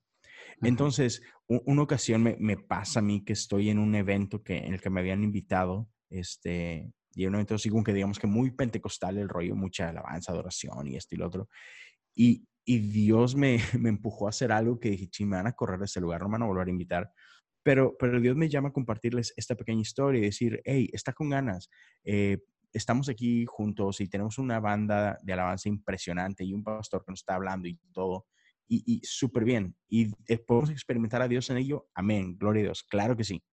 Entonces, 0.61 1.21
una 1.47 1.81
ocasión 1.81 2.23
me, 2.23 2.35
me, 2.39 2.57
pasa 2.57 2.99
a 2.99 3.03
mí 3.03 3.23
que 3.23 3.33
estoy 3.33 3.69
en 3.69 3.79
un 3.79 3.95
evento 3.95 4.43
que, 4.43 4.57
en 4.57 4.73
el 4.73 4.81
que 4.81 4.89
me 4.89 4.99
habían 4.99 5.23
invitado, 5.23 5.89
este, 6.09 6.91
y 7.13 7.25
un 7.25 7.35
evento 7.35 7.55
así 7.55 7.69
como 7.69 7.83
que 7.83 7.93
digamos 7.93 8.19
que 8.19 8.27
muy 8.27 8.51
pentecostal 8.51 9.17
el 9.17 9.29
rollo, 9.29 9.55
mucha 9.55 9.89
alabanza, 9.89 10.31
adoración 10.31 10.87
y 10.87 10.97
esto 10.97 11.15
y 11.15 11.17
lo 11.17 11.27
otro. 11.27 11.49
Y, 12.13 12.45
y 12.65 12.79
Dios 12.79 13.35
me, 13.35 13.59
me, 13.79 13.89
empujó 13.89 14.27
a 14.27 14.29
hacer 14.29 14.51
algo 14.51 14.79
que 14.79 14.89
dije, 14.89 15.07
ching, 15.07 15.29
me 15.29 15.37
van 15.37 15.47
a 15.47 15.53
correr 15.53 15.79
de 15.79 15.85
ese 15.85 16.01
lugar, 16.01 16.21
no 16.21 16.27
me 16.27 16.33
van 16.33 16.43
a 16.43 16.47
volver 16.47 16.67
a 16.67 16.71
invitar. 16.71 17.11
Pero, 17.65 17.97
pero 17.97 18.21
Dios 18.21 18.35
me 18.35 18.47
llama 18.47 18.69
a 18.69 18.73
compartirles 18.73 19.33
esta 19.37 19.55
pequeña 19.55 19.81
historia 19.81 20.19
y 20.19 20.25
decir, 20.25 20.61
hey, 20.65 20.87
está 20.93 21.13
con 21.13 21.31
ganas. 21.31 21.67
Eh, 22.03 22.37
estamos 22.71 23.09
aquí 23.09 23.45
juntos 23.47 24.01
y 24.01 24.07
tenemos 24.07 24.37
una 24.37 24.59
banda 24.59 25.17
de 25.23 25.33
alabanza 25.33 25.67
impresionante 25.67 26.43
y 26.43 26.53
un 26.53 26.63
pastor 26.63 27.03
que 27.03 27.11
nos 27.11 27.21
está 27.21 27.33
hablando 27.33 27.67
y 27.67 27.79
todo. 27.91 28.27
Y, 28.67 28.83
y 28.85 29.01
súper 29.03 29.45
bien. 29.45 29.75
Y 29.87 30.11
eh, 30.27 30.37
podemos 30.37 30.69
experimentar 30.69 31.23
a 31.23 31.27
Dios 31.27 31.49
en 31.49 31.57
ello. 31.57 31.89
Amén. 31.95 32.37
Gloria 32.37 32.61
a 32.61 32.65
Dios. 32.65 32.83
Claro 32.83 33.17
que 33.17 33.23
sí. 33.23 33.43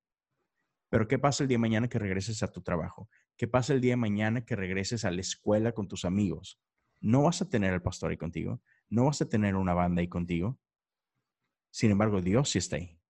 Pero 0.90 1.09
¿qué 1.09 1.18
pasa 1.18 1.42
el 1.42 1.48
día 1.48 1.55
de 1.55 1.62
mañana 1.62 1.88
que 1.88 1.98
regreses 1.98 2.42
a 2.42 2.53
tu 2.53 2.61
trabajo? 2.61 3.09
¿Qué 3.38 3.48
pasa 3.48 3.72
el 3.72 3.81
día 3.81 3.92
de 3.92 3.96
mañana 3.96 4.44
que 4.44 4.57
regreses 4.57 5.07
a 5.07 5.11
la 5.11 5.22
escuela 5.22 5.72
con 5.72 5.88
tus 5.88 6.05
amigos? 6.05 6.61
No 7.01 7.22
vas 7.22 7.40
a 7.40 7.48
tener 7.48 7.72
al 7.72 7.81
pastor 7.81 8.11
ahí 8.11 8.18
contigo, 8.18 8.61
no 8.90 9.07
vas 9.07 9.22
a 9.22 9.29
tener 9.29 9.57
una 9.57 9.72
banda 9.72 10.03
ahí 10.03 10.09
contigo. 10.09 10.61
Sin 11.70 11.90
embargo, 11.90 12.20
Dios 12.20 12.51
sí 12.51 12.59
está 12.59 12.77
ahí. 12.77 13.02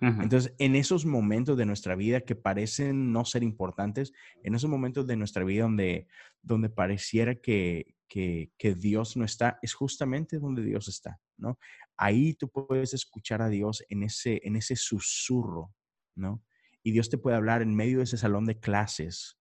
Entonces, 0.00 0.52
en 0.58 0.74
esos 0.74 1.06
momentos 1.06 1.56
de 1.56 1.64
nuestra 1.64 1.94
vida 1.94 2.22
que 2.22 2.34
parecen 2.34 3.12
no 3.12 3.24
ser 3.24 3.44
importantes, 3.44 4.12
en 4.42 4.56
esos 4.56 4.68
momentos 4.68 5.06
de 5.06 5.16
nuestra 5.16 5.44
vida 5.44 5.62
donde, 5.62 6.08
donde 6.42 6.68
pareciera 6.68 7.36
que, 7.36 7.94
que, 8.08 8.50
que, 8.58 8.74
Dios 8.74 9.16
no 9.16 9.24
está, 9.24 9.60
es 9.62 9.74
justamente 9.74 10.40
donde 10.40 10.64
Dios 10.64 10.88
está, 10.88 11.20
¿no? 11.36 11.56
Ahí 11.96 12.34
tú 12.34 12.48
puedes 12.48 12.94
escuchar 12.94 13.42
a 13.42 13.48
Dios 13.48 13.84
en 13.90 14.02
ese, 14.02 14.40
en 14.42 14.56
ese 14.56 14.74
susurro, 14.74 15.72
¿no? 16.16 16.42
y 16.82 16.92
Dios 16.92 17.08
te 17.08 17.18
puede 17.18 17.36
hablar 17.36 17.62
en 17.62 17.74
medio 17.74 17.98
de 17.98 18.04
ese 18.04 18.16
salón 18.16 18.44
de 18.46 18.58
clases, 18.58 19.38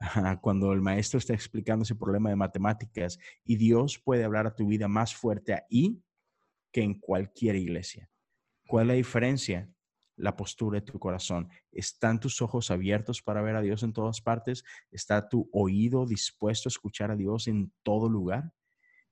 cuando 0.40 0.72
el 0.72 0.80
maestro 0.80 1.18
está 1.18 1.34
explicando 1.34 1.82
ese 1.82 1.94
problema 1.94 2.30
de 2.30 2.36
matemáticas 2.36 3.18
y 3.44 3.56
Dios 3.56 3.98
puede 3.98 4.24
hablar 4.24 4.46
a 4.46 4.54
tu 4.54 4.66
vida 4.66 4.88
más 4.88 5.14
fuerte 5.14 5.54
ahí 5.54 6.02
que 6.72 6.82
en 6.82 6.94
cualquier 6.94 7.56
iglesia. 7.56 8.10
¿Cuál 8.66 8.84
es 8.84 8.88
la 8.88 8.94
diferencia? 8.94 9.70
La 10.18 10.36
postura 10.36 10.80
de 10.80 10.86
tu 10.86 10.98
corazón. 10.98 11.48
¿Están 11.72 12.20
tus 12.20 12.42
ojos 12.42 12.70
abiertos 12.70 13.22
para 13.22 13.42
ver 13.42 13.56
a 13.56 13.62
Dios 13.62 13.82
en 13.82 13.92
todas 13.92 14.20
partes? 14.20 14.64
¿Está 14.90 15.28
tu 15.28 15.48
oído 15.52 16.06
dispuesto 16.06 16.68
a 16.68 16.70
escuchar 16.70 17.10
a 17.10 17.16
Dios 17.16 17.48
en 17.48 17.72
todo 17.82 18.08
lugar? 18.08 18.52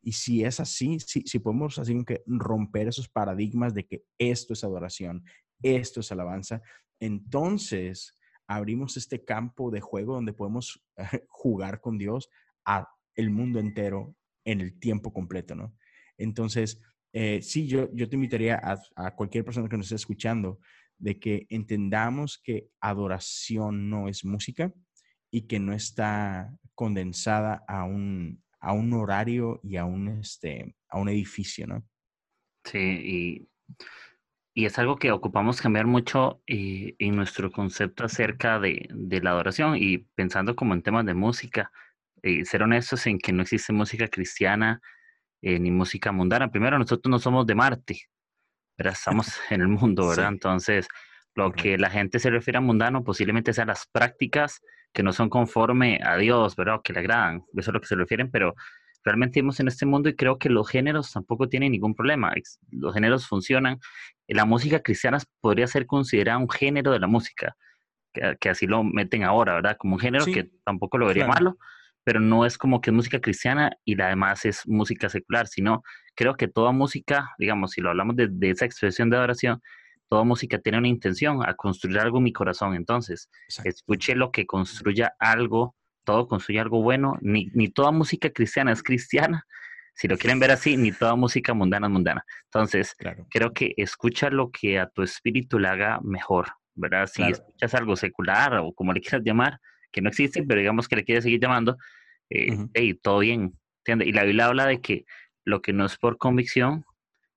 Y 0.03 0.13
si 0.13 0.45
es 0.45 0.61
así, 0.61 1.01
si, 1.01 1.23
si 1.23 1.39
podemos 1.39 1.79
así 1.79 2.05
que 2.05 2.23
romper 2.27 2.89
esos 2.89 3.09
paradigmas 3.09 3.75
de 3.75 3.87
que 3.87 4.05
esto 4.19 4.53
es 4.53 4.63
adoración, 4.63 5.25
esto 5.63 6.01
es 6.01 6.13
alabanza, 6.13 6.63
entonces 7.01 8.17
abrimos 8.47 8.97
este 8.97 9.25
campo 9.25 9.71
de 9.71 9.81
juego 9.81 10.15
donde 10.15 10.33
podemos 10.33 10.85
jugar 11.29 11.81
con 11.81 11.99
Dios 11.99 12.31
a 12.65 12.89
el 13.15 13.31
mundo 13.31 13.59
entero 13.59 14.15
en 14.45 14.61
el 14.61 14.79
tiempo 14.79 15.13
completo, 15.13 15.55
¿no? 15.55 15.75
Entonces, 16.19 16.81
eh, 17.13 17.41
sí, 17.43 17.67
yo, 17.67 17.93
yo 17.93 18.09
te 18.09 18.17
invitaría 18.17 18.61
a, 18.63 18.79
a, 18.95 19.15
cualquier 19.15 19.45
persona 19.45 19.69
que 19.69 19.77
nos 19.77 19.87
esté 19.87 19.97
escuchando 19.97 20.61
de 20.99 21.19
que 21.19 21.47
entendamos 21.51 22.39
que 22.43 22.69
adoración 22.81 23.91
no 23.91 24.09
es 24.09 24.25
música 24.25 24.73
y 25.31 25.43
que 25.43 25.59
no 25.59 25.73
está 25.73 26.57
condensada 26.75 27.65
a 27.69 27.85
un, 27.85 28.43
a 28.61 28.73
un 28.73 28.93
horario 28.93 29.61
y 29.63 29.77
a 29.77 29.85
un, 29.85 30.09
este, 30.09 30.75
a 30.89 30.99
un 30.99 31.09
edificio, 31.09 31.67
¿no? 31.67 31.85
Sí, 32.65 32.79
y, 32.79 33.49
y 34.55 34.65
es 34.65 34.79
algo 34.79 34.97
que 34.97 35.13
ocupamos 35.13 35.61
cambiar 35.61 35.87
mucho 35.87 36.43
eh, 36.47 36.95
en 36.99 37.15
nuestro 37.15 37.53
concepto 37.53 38.05
acerca 38.05 38.59
de, 38.59 38.89
de, 38.91 39.21
la 39.21 39.31
adoración 39.31 39.77
y 39.77 39.99
pensando 39.99 40.57
como 40.57 40.75
en 40.75 40.83
temas 40.83 41.05
de 41.05 41.15
música, 41.15 41.71
eh, 42.23 42.45
ser 42.45 42.63
honestos 42.63 43.07
en 43.07 43.19
que 43.19 43.33
no 43.33 43.43
existe 43.43 43.73
música 43.73 44.09
cristiana 44.09 44.81
eh, 45.43 45.59
ni 45.61 45.71
música 45.71 46.11
mundana. 46.11 46.51
Primero, 46.51 46.79
nosotros 46.79 47.11
no 47.11 47.19
somos 47.19 47.47
de 47.47 47.55
Marte, 47.55 48.01
pero 48.77 48.91
estamos 48.91 49.41
en 49.51 49.63
el 49.63 49.69
mundo, 49.69 50.09
¿verdad? 50.09 50.29
Sí. 50.29 50.35
Entonces, 50.35 50.89
lo 51.35 51.53
que 51.53 51.77
la 51.77 51.91
gente 51.91 52.19
se 52.19 52.31
refiere 52.31 52.59
a 52.59 52.61
mundano 52.63 53.05
posiblemente 53.05 53.53
sean 53.53 53.69
las 53.69 53.87
prácticas 53.87 54.61
que 54.93 55.03
no 55.03 55.13
son 55.13 55.29
conforme 55.29 56.01
a 56.03 56.17
Dios, 56.17 56.57
¿verdad? 56.57 56.81
que 56.83 56.95
le 56.95 57.01
agradan. 57.01 57.45
Eso 57.53 57.61
es 57.61 57.69
a 57.69 57.73
lo 57.73 57.81
que 57.81 57.87
se 57.87 57.97
refieren, 57.97 58.31
pero 58.31 58.55
realmente 59.05 59.41
vivimos 59.41 59.61
en 59.61 59.69
este 59.69 59.85
mundo 59.85 60.09
y 60.09 60.17
creo 60.17 60.39
que 60.39 60.49
los 60.49 60.69
géneros 60.69 61.13
tampoco 61.13 61.49
tienen 61.49 61.73
ningún 61.73 61.95
problema. 61.95 62.33
Los 62.71 62.95
géneros 62.95 63.27
funcionan. 63.27 63.79
La 64.27 64.47
música 64.47 64.81
cristiana 64.81 65.19
podría 65.41 65.67
ser 65.67 65.85
considerada 65.85 66.39
un 66.39 66.49
género 66.49 66.93
de 66.93 66.99
la 66.99 67.07
música, 67.07 67.57
que, 68.15 68.37
que 68.41 68.49
así 68.49 68.67
lo 68.67 68.83
meten 68.83 69.23
ahora, 69.23 69.55
¿verdad? 69.55 69.77
Como 69.79 69.97
un 69.97 70.01
género 70.01 70.25
sí, 70.25 70.33
que 70.33 70.51
tampoco 70.65 70.97
lo 70.97 71.07
vería 71.07 71.27
claro. 71.27 71.45
malo, 71.45 71.59
pero 72.07 72.21
no 72.21 72.47
es 72.47 72.57
como 72.57 72.81
que 72.81 72.91
es 72.91 72.95
música 72.95 73.21
cristiana 73.21 73.73
y 73.85 73.97
la 73.97 74.11
demás 74.11 74.45
es 74.45 74.63
música 74.69 75.09
secular, 75.09 75.49
sino 75.49 75.83
creo 76.15 76.37
que 76.37 76.47
toda 76.47 76.71
música, 76.71 77.31
digamos, 77.37 77.73
si 77.73 77.81
lo 77.81 77.91
hablamos 77.91 78.15
de, 78.15 78.29
de 78.31 78.51
esa 78.51 78.65
expresión 78.65 79.11
de 79.11 79.17
adoración, 79.17 79.61
toda 80.09 80.23
música 80.23 80.61
tiene 80.61 80.79
una 80.79 80.87
intención, 80.87 81.41
a 81.45 81.55
construir 81.55 81.99
algo 81.99 82.19
en 82.19 82.23
mi 82.23 82.33
corazón. 82.33 82.77
Entonces, 82.77 83.29
Exacto. 83.49 83.71
escuche 83.71 84.15
lo 84.15 84.31
que 84.31 84.47
construya 84.47 85.15
algo, 85.19 85.75
todo 86.05 86.29
construye 86.29 86.61
algo 86.61 86.81
bueno. 86.81 87.19
Ni, 87.23 87.51
ni 87.55 87.71
toda 87.71 87.91
música 87.91 88.31
cristiana 88.31 88.71
es 88.71 88.85
cristiana. 88.85 89.45
Si 89.93 90.07
lo 90.07 90.17
quieren 90.17 90.39
ver 90.39 90.53
así, 90.53 90.77
ni 90.77 90.93
toda 90.93 91.17
música 91.17 91.55
mundana 91.55 91.89
es 91.89 91.93
mundana. 91.93 92.25
Entonces, 92.45 92.95
claro. 92.95 93.27
creo 93.31 93.53
que 93.53 93.75
escucha 93.79 94.31
lo 94.31 94.53
que 94.53 94.79
a 94.79 94.89
tu 94.89 95.03
espíritu 95.03 95.59
le 95.59 95.67
haga 95.67 95.99
mejor, 96.05 96.53
¿verdad? 96.77 97.09
Si 97.09 97.17
claro. 97.17 97.33
escuchas 97.33 97.75
algo 97.75 97.97
secular 97.97 98.59
o 98.59 98.73
como 98.73 98.93
le 98.93 99.01
quieras 99.01 99.23
llamar, 99.25 99.59
que 99.97 100.03
no 100.03 100.11
existe, 100.11 100.43
pero 100.43 100.61
digamos 100.61 100.89
que 100.89 100.97
le 100.97 101.05
quieres 101.05 101.25
seguir 101.25 101.41
llamando, 101.41 101.79
eh, 102.29 102.53
uh 102.53 102.55
-huh. 102.55 102.71
hey, 102.75 103.01
todo 103.03 103.21
bien, 103.21 103.59
¿entiendes? 103.79 104.09
Y 104.09 104.13
la 104.13 104.25
Biblia 104.25 104.47
habla 104.47 104.67
de 104.67 104.83
que 104.83 105.07
lo 105.45 105.63
que 105.63 105.73
no 105.73 105.87
es 105.87 105.97
por 105.97 106.19
convicción, 106.19 106.85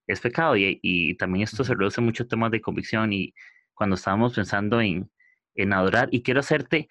es 0.08 0.20
pecado 0.20 0.58
y, 0.58 0.80
y, 0.82 1.16
también 1.16 1.44
esto 1.44 1.64
se 1.64 1.74
reduce 1.76 2.02
mucho 2.02 2.28
temas 2.28 2.52
de 2.52 2.62
convicción 2.62 3.14
y 3.14 3.34
cuando 3.76 3.96
estábamos 3.96 4.34
pensando 4.34 4.82
en, 4.82 5.10
en, 5.56 5.72
adorar 5.72 6.10
y 6.12 6.22
quiero 6.24 6.40
hacerte 6.42 6.90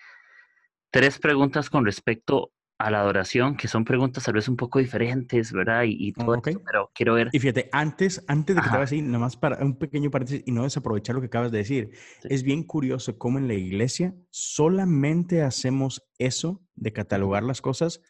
tres 0.91 1.19
preguntas 1.19 1.69
con 1.69 1.85
respecto 1.85 2.53
a 2.79 2.91
la 2.93 3.01
adoración 3.01 3.57
que 3.57 3.67
son 3.67 3.85
preguntas 3.85 4.25
tal 4.25 4.35
vez 4.35 4.49
un 4.49 4.57
poco 4.57 4.79
diferentes, 4.79 5.53
¿verdad? 5.53 5.83
Y, 5.83 5.97
y 5.99 6.13
todo 6.13 6.39
okay. 6.39 6.53
esto, 6.53 6.65
pero 6.65 6.91
quiero 6.95 7.15
ver. 7.15 7.29
Y 7.33 7.41
fíjate, 7.41 7.69
antes, 7.73 8.25
antes 8.29 8.55
de 8.55 8.63
que 8.63 8.69
Ajá. 8.69 8.77
te 8.77 8.79
vayas 8.79 8.93
ahí, 8.93 9.03
nomás 9.03 9.37
para 9.37 9.65
un 9.65 9.77
pequeño 9.77 10.11
paréntesis 10.11 10.45
y 10.47 10.53
no 10.53 10.63
desaprovechar 10.63 11.17
lo 11.17 11.21
que 11.21 11.27
acabas 11.27 11.51
de 11.51 11.59
decir, 11.59 11.91
sí. 12.23 12.29
es 12.31 12.45
bien 12.45 12.63
curioso 12.63 13.19
cómo 13.19 13.39
en 13.39 13.49
la 13.49 13.55
iglesia 13.55 14.15
solamente 14.31 15.43
hacemos 15.43 16.09
eso 16.19 16.63
de 16.77 16.93
catalogar 16.93 17.43
las 17.43 17.61
cosas 17.61 18.01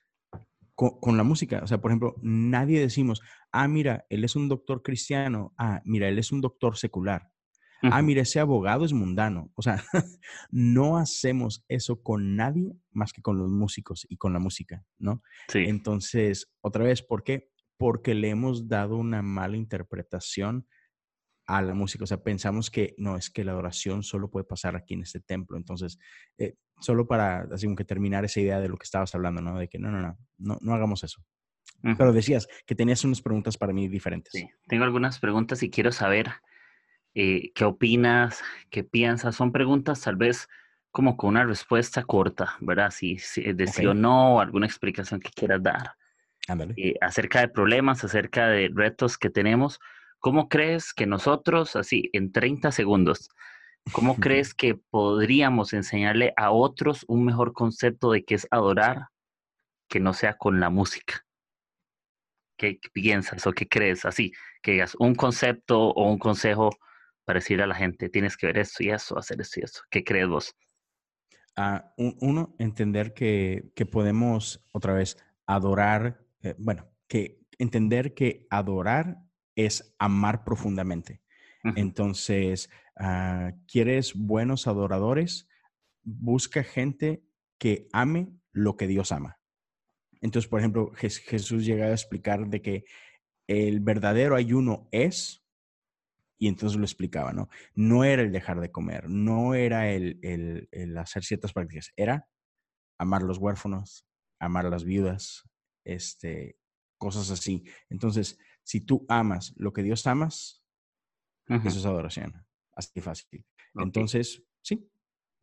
con, 0.74 1.00
con, 1.00 1.16
la 1.16 1.22
música. 1.22 1.60
O 1.62 1.66
sea, 1.66 1.80
por 1.80 1.90
ejemplo, 1.90 2.16
nadie 2.20 2.78
decimos, 2.78 3.22
ah, 3.52 3.68
mira, 3.68 4.04
él 4.10 4.22
es 4.22 4.36
un 4.36 4.48
doctor 4.48 4.82
cristiano, 4.82 5.54
ah, 5.56 5.80
mira, 5.86 6.08
él 6.08 6.18
es 6.18 6.30
un 6.30 6.42
doctor 6.42 6.76
secular. 6.76 7.30
Uh 7.82 7.86
-huh. 7.86 7.90
Ah, 7.92 8.02
mira, 8.02 8.22
ese 8.22 8.40
abogado 8.40 8.84
es 8.84 8.92
mundano. 8.92 9.50
O 9.54 9.62
sea, 9.62 9.84
no 10.50 10.96
hacemos 10.96 11.64
eso 11.68 12.02
con 12.02 12.36
nadie 12.36 12.72
más 12.92 13.12
que 13.12 13.22
con 13.22 13.38
los 13.38 13.50
músicos 13.50 14.06
y 14.08 14.16
con 14.16 14.32
la 14.32 14.38
música, 14.38 14.84
¿no? 14.98 15.22
Sí. 15.48 15.60
Entonces, 15.66 16.50
otra 16.60 16.84
vez, 16.84 17.02
¿por 17.02 17.22
qué? 17.22 17.50
Porque 17.76 18.14
le 18.14 18.30
hemos 18.30 18.68
dado 18.68 18.96
una 18.96 19.22
mala 19.22 19.56
interpretación 19.56 20.66
a 21.46 21.62
la 21.62 21.74
música. 21.74 22.04
O 22.04 22.06
sea, 22.06 22.22
pensamos 22.22 22.70
que 22.70 22.94
no, 22.98 23.16
es 23.16 23.30
que 23.30 23.42
la 23.42 23.52
adoración 23.52 24.02
solo 24.02 24.30
puede 24.30 24.44
pasar 24.44 24.76
aquí 24.76 24.94
en 24.94 25.02
este 25.02 25.20
templo. 25.20 25.56
Entonces, 25.56 25.98
eh, 26.36 26.54
solo 26.80 27.06
para 27.06 27.48
así 27.52 27.66
como 27.66 27.76
que 27.76 27.84
terminar 27.84 28.24
esa 28.24 28.40
idea 28.40 28.60
de 28.60 28.68
lo 28.68 28.76
que 28.76 28.84
estabas 28.84 29.14
hablando, 29.14 29.40
¿no? 29.40 29.58
De 29.58 29.68
que 29.68 29.78
no, 29.78 29.90
no, 29.90 30.00
no, 30.02 30.18
no, 30.36 30.58
no 30.60 30.74
hagamos 30.74 31.04
eso. 31.04 31.22
Uh 31.82 31.88
-huh. 31.88 31.96
Pero 31.96 32.12
decías 32.12 32.48
que 32.66 32.74
tenías 32.74 33.04
unas 33.04 33.22
preguntas 33.22 33.56
para 33.56 33.72
mí 33.72 33.88
diferentes. 33.88 34.32
Sí, 34.32 34.48
tengo 34.66 34.84
algunas 34.84 35.18
preguntas 35.20 35.62
y 35.62 35.70
quiero 35.70 35.90
saber 35.90 36.32
eh, 37.20 37.50
qué 37.52 37.64
opinas, 37.64 38.44
qué 38.70 38.84
piensas. 38.84 39.34
Son 39.34 39.50
preguntas 39.50 40.00
tal 40.00 40.14
vez 40.14 40.48
como 40.92 41.16
con 41.16 41.30
una 41.30 41.44
respuesta 41.44 42.04
corta, 42.04 42.56
¿verdad? 42.60 42.92
Si, 42.92 43.18
si 43.18 43.42
de 43.42 43.64
okay. 43.64 43.66
sí 43.66 43.86
o 43.86 43.92
no, 43.92 44.36
o 44.36 44.40
alguna 44.40 44.66
explicación 44.66 45.18
que 45.18 45.30
quieras 45.30 45.60
dar. 45.60 45.96
Eh, 46.76 46.94
acerca 47.00 47.40
de 47.40 47.48
problemas, 47.48 48.04
acerca 48.04 48.46
de 48.46 48.70
retos 48.72 49.18
que 49.18 49.30
tenemos. 49.30 49.80
¿Cómo 50.20 50.48
crees 50.48 50.94
que 50.94 51.06
nosotros, 51.06 51.74
así, 51.74 52.08
en 52.12 52.30
30 52.30 52.70
segundos, 52.70 53.30
cómo 53.90 54.14
crees 54.20 54.54
que 54.54 54.76
podríamos 54.76 55.72
enseñarle 55.72 56.32
a 56.36 56.52
otros 56.52 57.04
un 57.08 57.24
mejor 57.24 57.52
concepto 57.52 58.12
de 58.12 58.24
qué 58.24 58.36
es 58.36 58.46
adorar 58.52 59.08
que 59.88 59.98
no 59.98 60.12
sea 60.12 60.34
con 60.34 60.60
la 60.60 60.70
música? 60.70 61.26
¿Qué 62.56 62.78
piensas 62.92 63.44
o 63.44 63.52
qué 63.52 63.66
crees? 63.66 64.04
Así, 64.04 64.32
que 64.62 64.70
digas 64.72 64.94
un 65.00 65.16
concepto 65.16 65.80
o 65.80 66.08
un 66.08 66.18
consejo 66.18 66.70
para 67.28 67.40
a 67.40 67.66
la 67.66 67.74
gente, 67.74 68.08
tienes 68.08 68.38
que 68.38 68.46
ver 68.46 68.56
esto 68.56 68.82
y 68.82 68.88
eso, 68.88 69.18
hacer 69.18 69.38
esto 69.42 69.60
y 69.60 69.64
eso. 69.64 69.82
¿Qué 69.90 70.02
crees 70.02 70.28
vos? 70.28 70.56
Uh, 71.58 72.14
uno, 72.20 72.56
entender 72.58 73.12
que, 73.12 73.70
que, 73.74 73.84
podemos 73.84 74.66
otra 74.72 74.94
vez 74.94 75.18
adorar, 75.46 76.24
eh, 76.40 76.54
bueno, 76.56 76.88
que 77.06 77.42
entender 77.58 78.14
que 78.14 78.46
adorar 78.48 79.18
es 79.54 79.94
amar 79.98 80.42
profundamente. 80.42 81.20
Uh 81.64 81.68
-huh. 81.68 81.74
Entonces, 81.76 82.70
uh, 82.98 83.52
¿quieres 83.66 84.14
buenos 84.14 84.66
adoradores? 84.66 85.46
Busca 86.02 86.64
gente 86.64 87.22
que 87.58 87.88
ame 87.92 88.32
lo 88.52 88.78
que 88.78 88.86
Dios 88.86 89.12
ama. 89.12 89.38
Entonces, 90.22 90.48
por 90.48 90.60
ejemplo, 90.60 90.92
Jesús 90.94 91.66
llega 91.66 91.88
a 91.88 91.90
explicar 91.90 92.48
de 92.48 92.62
que 92.62 92.84
el 93.46 93.80
verdadero 93.80 94.34
ayuno 94.34 94.88
es, 94.92 95.44
y 96.38 96.48
entonces 96.48 96.78
lo 96.78 96.84
explicaba, 96.84 97.32
¿no? 97.32 97.48
No 97.74 98.04
era 98.04 98.22
el 98.22 98.32
dejar 98.32 98.60
de 98.60 98.70
comer, 98.70 99.08
no 99.08 99.54
era 99.54 99.90
el, 99.90 100.18
el, 100.22 100.68
el 100.70 100.96
hacer 100.96 101.24
ciertas 101.24 101.52
prácticas, 101.52 101.92
era 101.96 102.28
amar 102.98 103.22
los 103.22 103.38
huérfanos, 103.38 104.06
amar 104.38 104.66
a 104.66 104.70
las 104.70 104.84
viudas, 104.84 105.48
este, 105.84 106.56
cosas 106.96 107.30
así. 107.30 107.64
Entonces, 107.88 108.38
si 108.62 108.80
tú 108.80 109.04
amas 109.08 109.54
lo 109.56 109.72
que 109.72 109.82
Dios 109.82 110.06
amas, 110.06 110.62
-huh. 111.48 111.66
eso 111.66 111.78
es 111.78 111.86
adoración. 111.86 112.32
Así 112.72 113.00
fácil. 113.00 113.44
Okay. 113.74 113.84
Entonces, 113.84 114.42
sí. 114.62 114.88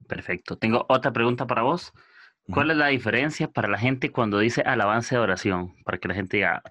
Perfecto. 0.07 0.57
Tengo 0.57 0.85
otra 0.89 1.11
pregunta 1.11 1.47
para 1.47 1.63
vos. 1.63 1.93
¿Cuál 2.47 2.69
es 2.69 2.77
la 2.77 2.87
diferencia 2.87 3.49
para 3.51 3.67
la 3.67 3.79
gente 3.79 4.11
cuando 4.11 4.37
dice 4.37 4.61
alabanza 4.61 5.15
y 5.15 5.17
oración? 5.17 5.75
Para 5.83 5.97
que 5.97 6.07
la 6.07 6.13
gente 6.13 6.37
diga, 6.37 6.61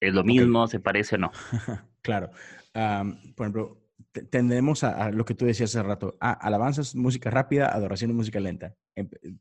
¿es 0.00 0.12
lo 0.12 0.24
mismo? 0.24 0.64
Okay. 0.64 0.72
¿Se 0.72 0.80
parece 0.80 1.14
o 1.14 1.18
no? 1.18 1.30
claro. 2.02 2.30
Um, 2.74 3.34
por 3.34 3.46
ejemplo, 3.46 3.82
tendemos 4.30 4.84
a, 4.84 5.06
a, 5.06 5.10
lo 5.10 5.24
que 5.24 5.34
tú 5.34 5.44
decías 5.44 5.70
hace 5.70 5.82
rato. 5.82 6.16
Ah, 6.20 6.32
alabanza 6.32 6.80
es 6.80 6.94
música 6.94 7.30
rápida, 7.30 7.74
adoración 7.74 8.10
es 8.10 8.16
música 8.16 8.40
lenta. 8.40 8.74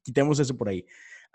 Quitemos 0.04 0.40
eso 0.40 0.56
por 0.58 0.70
ahí. 0.70 0.86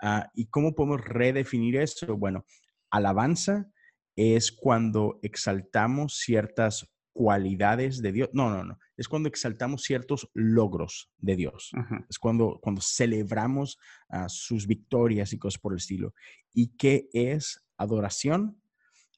Uh, 0.01 0.23
¿Y 0.33 0.45
cómo 0.47 0.75
podemos 0.75 1.01
redefinir 1.01 1.77
eso? 1.77 2.15
Bueno, 2.17 2.45
alabanza 2.91 3.69
es 4.15 4.51
cuando 4.51 5.19
exaltamos 5.21 6.17
ciertas 6.17 6.87
cualidades 7.13 8.01
de 8.01 8.11
Dios. 8.11 8.29
No, 8.33 8.49
no, 8.49 8.63
no. 8.63 8.79
Es 8.95 9.07
cuando 9.07 9.29
exaltamos 9.29 9.83
ciertos 9.83 10.29
logros 10.33 11.11
de 11.17 11.35
Dios. 11.35 11.71
Es 12.09 12.19
cuando, 12.19 12.59
cuando 12.61 12.81
celebramos 12.81 13.79
uh, 14.09 14.27
sus 14.27 14.67
victorias 14.67 15.33
y 15.33 15.39
cosas 15.39 15.59
por 15.59 15.73
el 15.73 15.77
estilo. 15.77 16.13
¿Y 16.53 16.75
qué 16.77 17.09
es 17.13 17.65
adoración? 17.77 18.61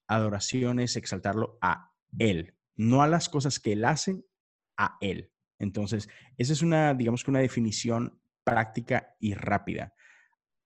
Adoración 0.07 0.79
es 0.79 0.95
exaltarlo 0.95 1.57
a 1.61 1.91
Él, 2.17 2.55
no 2.79 3.03
a 3.03 3.07
las 3.07 3.27
cosas 3.27 3.59
que 3.59 3.73
Él 3.73 3.83
hace, 3.83 4.23
a 4.77 4.97
Él. 5.01 5.33
Entonces, 5.59 6.07
esa 6.37 6.53
es 6.53 6.61
una, 6.61 6.93
digamos 6.93 7.25
que 7.25 7.31
una 7.31 7.41
definición 7.41 8.21
práctica 8.45 9.17
y 9.19 9.33
rápida. 9.33 9.93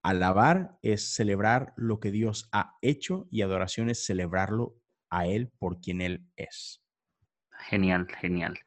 Alabar 0.04 0.78
es 0.84 1.16
celebrar 1.16 1.74
lo 1.76 2.00
que 2.00 2.12
Dios 2.12 2.50
ha 2.52 2.78
hecho 2.84 3.28
y 3.32 3.42
adoración 3.42 3.90
es 3.90 4.06
celebrarlo 4.06 4.78
a 5.10 5.26
Él 5.26 5.52
por 5.58 5.82
quien 5.82 6.02
Él 6.02 6.28
es. 6.36 6.84
Genial, 7.70 8.08
genial. 8.22 8.60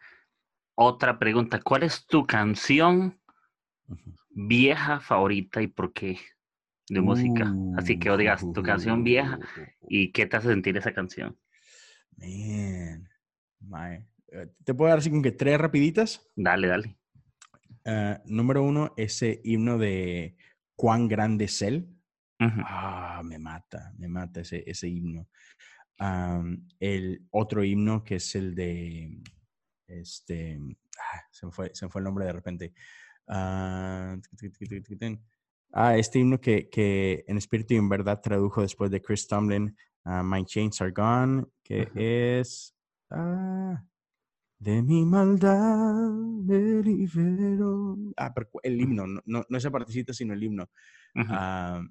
Otra 0.74 1.16
pregunta, 1.16 1.60
¿cuál 1.60 1.84
es 1.84 2.04
tu 2.04 2.26
canción 2.26 3.20
vieja 4.30 4.98
favorita 4.98 5.62
y 5.62 5.68
por 5.68 5.92
qué 5.92 6.18
de 6.88 7.00
música? 7.00 7.54
Así 7.76 7.96
que 7.96 8.10
o 8.10 8.16
digas 8.16 8.44
tu 8.52 8.62
canción 8.64 9.04
vieja 9.04 9.38
uh. 9.38 9.62
y 9.88 10.10
qué 10.10 10.26
te 10.26 10.36
hace 10.36 10.48
sentir 10.48 10.76
esa 10.76 10.92
canción. 10.92 11.38
Man, 12.16 13.08
eh, 14.28 14.48
¿Te 14.64 14.74
puedo 14.74 14.88
dar 14.88 14.98
así 14.98 15.10
como 15.10 15.22
que 15.22 15.32
tres 15.32 15.58
rapiditas? 15.58 16.26
Dale, 16.34 16.68
dale. 16.68 16.96
Ah, 17.84 18.20
número 18.26 18.62
uno, 18.62 18.92
ese 18.96 19.40
himno 19.44 19.78
de 19.78 20.36
Cuán 20.74 21.08
grande 21.08 21.46
es 21.46 21.62
él. 21.62 21.88
Ah, 22.38 23.22
me 23.24 23.38
mata, 23.38 23.94
me 23.96 24.08
mata 24.08 24.40
ese, 24.40 24.62
ese 24.66 24.88
himno. 24.88 25.28
el 26.80 27.26
otro 27.30 27.64
himno 27.64 28.04
que 28.04 28.16
es 28.16 28.34
el 28.34 28.54
de, 28.54 29.22
este, 29.86 30.58
ah, 30.98 31.22
se, 31.30 31.46
me 31.46 31.52
fue, 31.52 31.70
se 31.74 31.88
fue 31.88 32.00
el 32.00 32.04
nombre 32.04 32.26
de 32.26 32.32
repente. 32.32 32.74
ah, 35.72 35.96
este 35.96 36.18
himno 36.18 36.40
que, 36.40 36.68
que, 36.68 37.24
en 37.26 37.38
espíritu 37.38 37.74
y 37.74 37.78
en 37.78 37.88
verdad 37.88 38.20
tradujo 38.20 38.60
después 38.60 38.90
de 38.90 39.00
Chris 39.00 39.26
Tomlin, 39.26 39.74
My 40.04 40.44
Chains 40.44 40.80
Are 40.82 40.92
Gone, 40.92 41.46
que 41.62 41.90
es... 42.40 42.75
De 44.58 44.82
mi 44.82 45.04
maldad 45.04 46.10
me 46.10 46.82
libero. 46.82 47.96
Ah, 48.16 48.32
pero 48.34 48.48
el 48.62 48.80
himno, 48.80 49.06
no, 49.06 49.20
no, 49.26 49.44
no 49.48 49.58
esa 49.58 49.70
partecita, 49.70 50.12
sino 50.12 50.34
el 50.34 50.42
himno. 50.42 50.70
ah, 51.14 51.82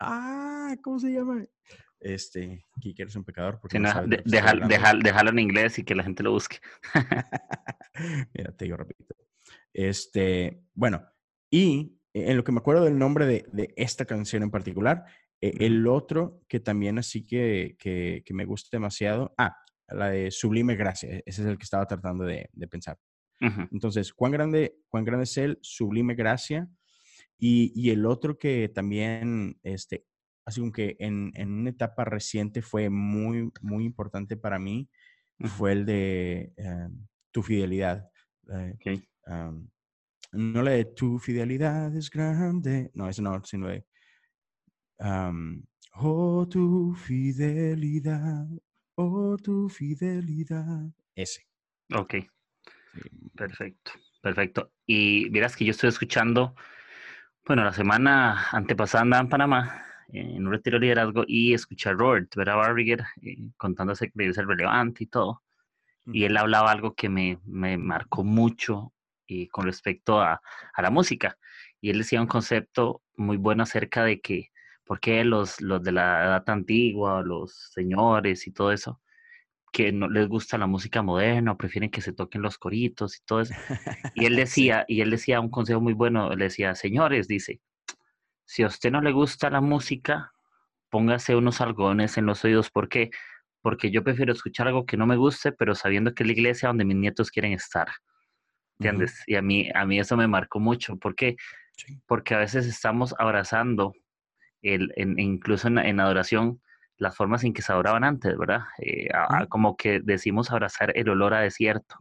ah, 0.00 0.76
¿cómo 0.82 0.98
se 0.98 1.12
llama? 1.12 1.44
Este, 2.00 2.64
que 2.80 2.94
eres 2.96 3.16
un 3.16 3.24
pecador. 3.24 3.58
Porque 3.60 3.78
no, 3.78 3.90
déjalo 4.24 5.30
en 5.30 5.38
inglés 5.38 5.78
y 5.78 5.84
que 5.84 5.94
la 5.94 6.02
gente 6.02 6.22
lo 6.22 6.32
busque. 6.32 6.58
Mira, 8.34 8.52
te 8.56 8.64
digo 8.64 8.78
rapidito. 8.78 9.14
Este, 9.72 10.64
bueno, 10.74 11.04
y 11.50 11.98
en 12.12 12.36
lo 12.36 12.44
que 12.44 12.52
me 12.52 12.58
acuerdo 12.58 12.84
del 12.84 12.98
nombre 12.98 13.26
de, 13.26 13.44
de 13.52 13.72
esta 13.76 14.04
canción 14.04 14.42
en 14.42 14.50
particular, 14.50 15.04
eh, 15.40 15.54
el 15.60 15.86
otro 15.86 16.42
que 16.48 16.60
también 16.60 16.98
así 16.98 17.26
que, 17.26 17.76
que, 17.78 18.22
que, 18.24 18.34
me 18.34 18.44
gusta 18.44 18.68
demasiado, 18.72 19.34
ah, 19.38 19.56
la 19.92 20.10
de 20.10 20.30
Sublime 20.30 20.76
Gracia, 20.76 21.10
e-, 21.10 21.22
ese 21.26 21.42
es 21.42 21.48
el 21.48 21.58
que 21.58 21.64
estaba 21.64 21.86
tratando 21.86 22.24
de, 22.24 22.48
pensar. 22.70 22.98
Entonces, 23.72 24.12
¿cuán 24.12 24.32
grande, 24.32 24.76
¿cuán 24.88 25.02
grande 25.02 25.24
es 25.24 25.38
el 25.38 25.58
Sublime 25.62 26.14
Gracia? 26.14 26.68
Y, 27.38 27.88
el 27.88 28.04
otro 28.04 28.36
que 28.36 28.68
también, 28.68 29.58
este, 29.62 30.04
así 30.44 30.60
como 30.60 30.72
que 30.72 30.96
en, 30.98 31.32
una 31.36 31.70
etapa 31.70 32.04
reciente 32.04 32.60
fue 32.60 32.90
muy, 32.90 33.50
muy 33.62 33.86
importante 33.86 34.36
para 34.36 34.58
mí, 34.58 34.90
fue 35.56 35.72
el 35.72 35.86
de 35.86 36.52
eh, 36.54 36.88
Tu 37.30 37.42
Fidelidad. 37.42 38.10
Eh, 38.52 39.00
no 40.32 40.62
la 40.62 40.72
de 40.72 40.84
Tu 40.84 41.18
Fidelidad 41.18 41.96
es 41.96 42.10
grande, 42.10 42.90
no, 42.92 43.08
eso 43.08 43.22
no, 43.22 43.42
sino 43.42 43.68
de... 43.68 43.86
oh, 45.94 46.46
tu 46.46 46.94
fidelidad 46.94 48.46
Oh, 48.96 49.36
tu 49.36 49.68
fidelidad. 49.68 50.90
Ese. 51.14 51.46
Ok. 51.94 52.14
Perfecto, 53.34 53.92
perfecto. 54.20 54.72
Y 54.86 55.28
miras 55.30 55.56
que 55.56 55.64
yo 55.64 55.70
estoy 55.70 55.88
escuchando, 55.88 56.54
bueno, 57.46 57.64
la 57.64 57.72
semana 57.72 58.48
antepasada 58.50 59.02
andaba 59.02 59.22
en 59.22 59.28
Panamá 59.28 59.84
en 60.12 60.46
un 60.46 60.52
retiro 60.52 60.78
de 60.78 60.86
liderazgo 60.86 61.24
y 61.26 61.54
escuché 61.54 61.90
a 61.90 61.92
Robert, 61.92 62.34
¿verdad? 62.34 62.56
Barriger, 62.56 63.04
eh, 63.22 63.36
contando 63.56 63.92
ese 63.92 64.10
que 64.10 64.32
ser 64.32 64.46
relevante 64.46 65.04
y 65.04 65.06
todo. 65.06 65.42
Y 66.06 66.24
él 66.24 66.36
hablaba 66.36 66.72
algo 66.72 66.94
que 66.94 67.08
me, 67.08 67.38
me 67.44 67.78
marcó 67.78 68.24
mucho 68.24 68.92
y 69.26 69.44
eh, 69.44 69.48
con 69.48 69.66
respecto 69.66 70.20
a, 70.20 70.40
a, 70.74 70.82
la 70.82 70.90
música. 70.90 71.38
Y 71.80 71.90
él 71.90 71.98
decía 71.98 72.20
un 72.20 72.26
concepto 72.26 73.02
muy 73.16 73.36
bueno 73.36 73.62
acerca 73.62 74.02
de 74.04 74.20
que 74.20 74.49
¿Por 74.90 74.98
qué 74.98 75.22
los, 75.22 75.60
los 75.60 75.80
de 75.84 75.92
la 75.92 76.24
edad 76.24 76.50
antigua, 76.50 77.22
los 77.22 77.70
señores 77.72 78.48
y 78.48 78.50
todo 78.50 78.72
eso, 78.72 79.00
que 79.70 79.92
no 79.92 80.08
les 80.08 80.26
gusta 80.26 80.58
la 80.58 80.66
música 80.66 81.00
moderna 81.00 81.56
prefieren 81.56 81.92
que 81.92 82.00
se 82.00 82.12
toquen 82.12 82.42
los 82.42 82.58
coritos 82.58 83.16
y 83.16 83.24
todo 83.24 83.42
eso? 83.42 83.54
Y 84.16 84.24
él 84.24 84.34
decía, 84.34 84.84
y 84.88 85.00
él 85.00 85.10
decía 85.12 85.38
un 85.38 85.48
consejo 85.48 85.80
muy 85.80 85.92
bueno, 85.92 86.34
le 86.34 86.46
decía, 86.46 86.74
señores, 86.74 87.28
dice, 87.28 87.60
si 88.44 88.64
a 88.64 88.66
usted 88.66 88.90
no 88.90 89.00
le 89.00 89.12
gusta 89.12 89.48
la 89.48 89.60
música, 89.60 90.32
póngase 90.88 91.36
unos 91.36 91.60
algodones 91.60 92.18
en 92.18 92.26
los 92.26 92.44
oídos. 92.44 92.68
¿Por 92.72 92.88
qué? 92.88 93.10
Porque 93.62 93.92
yo 93.92 94.02
prefiero 94.02 94.32
escuchar 94.32 94.66
algo 94.66 94.86
que 94.86 94.96
no 94.96 95.06
me 95.06 95.14
guste, 95.14 95.52
pero 95.52 95.76
sabiendo 95.76 96.14
que 96.14 96.24
es 96.24 96.26
la 96.26 96.32
iglesia 96.32 96.66
donde 96.66 96.84
mis 96.84 96.96
nietos 96.96 97.30
quieren 97.30 97.52
estar. 97.52 97.86
¿Entiendes? 98.80 99.22
Y 99.28 99.36
a 99.36 99.42
mí, 99.42 99.70
a 99.72 99.86
mí 99.86 100.00
eso 100.00 100.16
me 100.16 100.26
marcó 100.26 100.58
mucho. 100.58 100.96
¿Por 100.96 101.14
qué? 101.14 101.36
Porque 102.08 102.34
a 102.34 102.38
veces 102.38 102.66
estamos 102.66 103.14
abrazando 103.20 103.92
el, 104.62 104.92
incluso 104.96 105.68
en, 105.68 106.00
adoración, 106.00 106.60
las 106.96 107.16
formas 107.16 107.44
en 107.44 107.52
que 107.52 107.62
se 107.62 107.72
adoraban 107.72 108.04
antes, 108.04 108.36
¿verdad? 108.36 108.62
Eh, 108.78 109.08
como 109.48 109.76
que 109.76 110.00
decimos 110.00 110.50
abrazar 110.50 110.92
el 110.94 111.08
olor 111.08 111.34
a 111.34 111.40
desierto, 111.40 111.96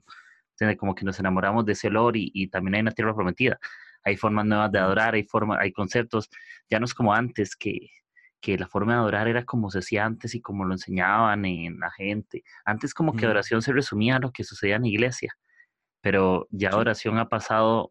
como 0.77 0.95
que 0.95 1.05
nos 1.05 1.19
enamoramos 1.19 1.65
de 1.65 1.73
ese 1.73 1.87
olor 1.87 2.13
y, 2.15 2.47
también 2.47 2.75
hay 2.75 2.81
una 2.81 2.91
tierra 2.91 3.15
prometida. 3.15 3.59
Hay 4.03 4.17
formas 4.17 4.45
nuevas 4.45 4.71
de 4.71 4.79
adorar, 4.79 5.13
hay, 5.13 5.23
formas, 5.23 5.59
hay 5.61 5.71
conceptos, 5.71 6.29
ya 6.69 6.79
no 6.79 6.85
es 6.85 6.93
como 6.93 7.13
antes, 7.13 7.55
que, 7.55 7.89
que 8.41 8.57
la 8.57 8.67
forma 8.67 8.93
de 8.93 8.99
adorar 8.99 9.27
era 9.27 9.43
como 9.43 9.69
se 9.69 9.79
hacía 9.79 10.05
antes 10.05 10.35
y 10.35 10.41
como 10.41 10.65
lo 10.65 10.73
enseñaban 10.73 11.45
en 11.45 11.79
la 11.79 11.91
gente. 11.91 12.43
Antes 12.65 12.93
como 12.93 13.13
que 13.13 13.25
adoración 13.25 13.61
se 13.61 13.73
resumía 13.73 14.17
a 14.17 14.19
lo 14.19 14.31
que 14.31 14.43
sucedía 14.43 14.77
en 14.77 14.83
la 14.83 14.87
iglesia, 14.87 15.33
pero 16.01 16.47
ya 16.51 16.69
adoración 16.69 17.17
ha 17.17 17.29
pasado 17.29 17.89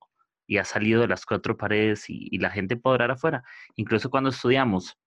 y 0.49 0.57
ha 0.57 0.65
salido 0.65 1.03
de 1.03 1.09
las 1.09 1.27
cuatro 1.27 1.57
paredes 1.57 2.07
y, 2.09 2.37
la 2.39 2.51
gente 2.51 2.77
puede 2.77 2.95
orar 2.95 3.13
afuera. 3.13 3.45
Incluso 3.77 4.11
cuando 4.11 4.31
estudiamos 4.31 4.99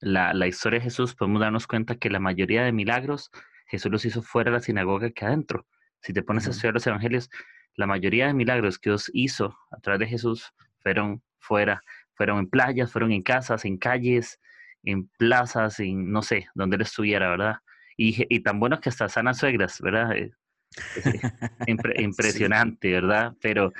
la, 0.00 0.46
historia 0.48 0.80
de 0.80 0.84
Jesús, 0.84 1.14
podemos 1.14 1.40
darnos 1.40 1.68
cuenta 1.68 1.94
que 1.94 2.10
la 2.10 2.18
mayoría 2.18 2.64
de 2.64 2.72
milagros 2.72 3.30
Jesús 3.66 3.90
los 3.90 4.04
hizo 4.04 4.20
fuera 4.20 4.50
de 4.50 4.56
la 4.58 4.62
sinagoga 4.62 5.10
que 5.12 5.24
adentro. 5.24 5.64
Si 6.02 6.12
te 6.12 6.24
pones 6.24 6.48
a 6.48 6.50
estudiar 6.50 6.74
los 6.74 6.86
evangelios, 6.86 7.30
la 7.76 7.86
mayoría 7.86 8.26
de 8.26 8.34
milagros 8.34 8.80
que 8.80 8.90
Dios 8.90 9.10
hizo 9.14 9.56
a 9.70 9.80
través 9.80 10.00
de 10.00 10.08
Jesús 10.08 10.52
fueron 10.80 11.22
fuera, 11.38 11.80
fueron 12.14 12.40
en 12.40 12.50
playas, 12.50 12.90
fueron 12.90 13.12
en 13.12 13.22
casas, 13.22 13.64
en 13.64 13.78
calles, 13.78 14.40
en 14.82 15.08
plazas, 15.18 15.78
en 15.78 16.10
no 16.10 16.22
sé, 16.22 16.48
donde 16.54 16.76
él 16.76 16.82
estuviera, 16.82 17.30
¿verdad? 17.30 17.58
Y, 17.96 18.26
y 18.28 18.40
tan 18.40 18.58
bueno 18.58 18.80
que 18.80 18.88
hasta 18.88 19.08
sanas 19.08 19.38
suegras, 19.38 19.80
¿verdad? 19.80 20.16
Eh, 20.16 20.32
impresionante, 21.98 22.90
¿verdad? 22.90 23.34
Pero 23.40 23.72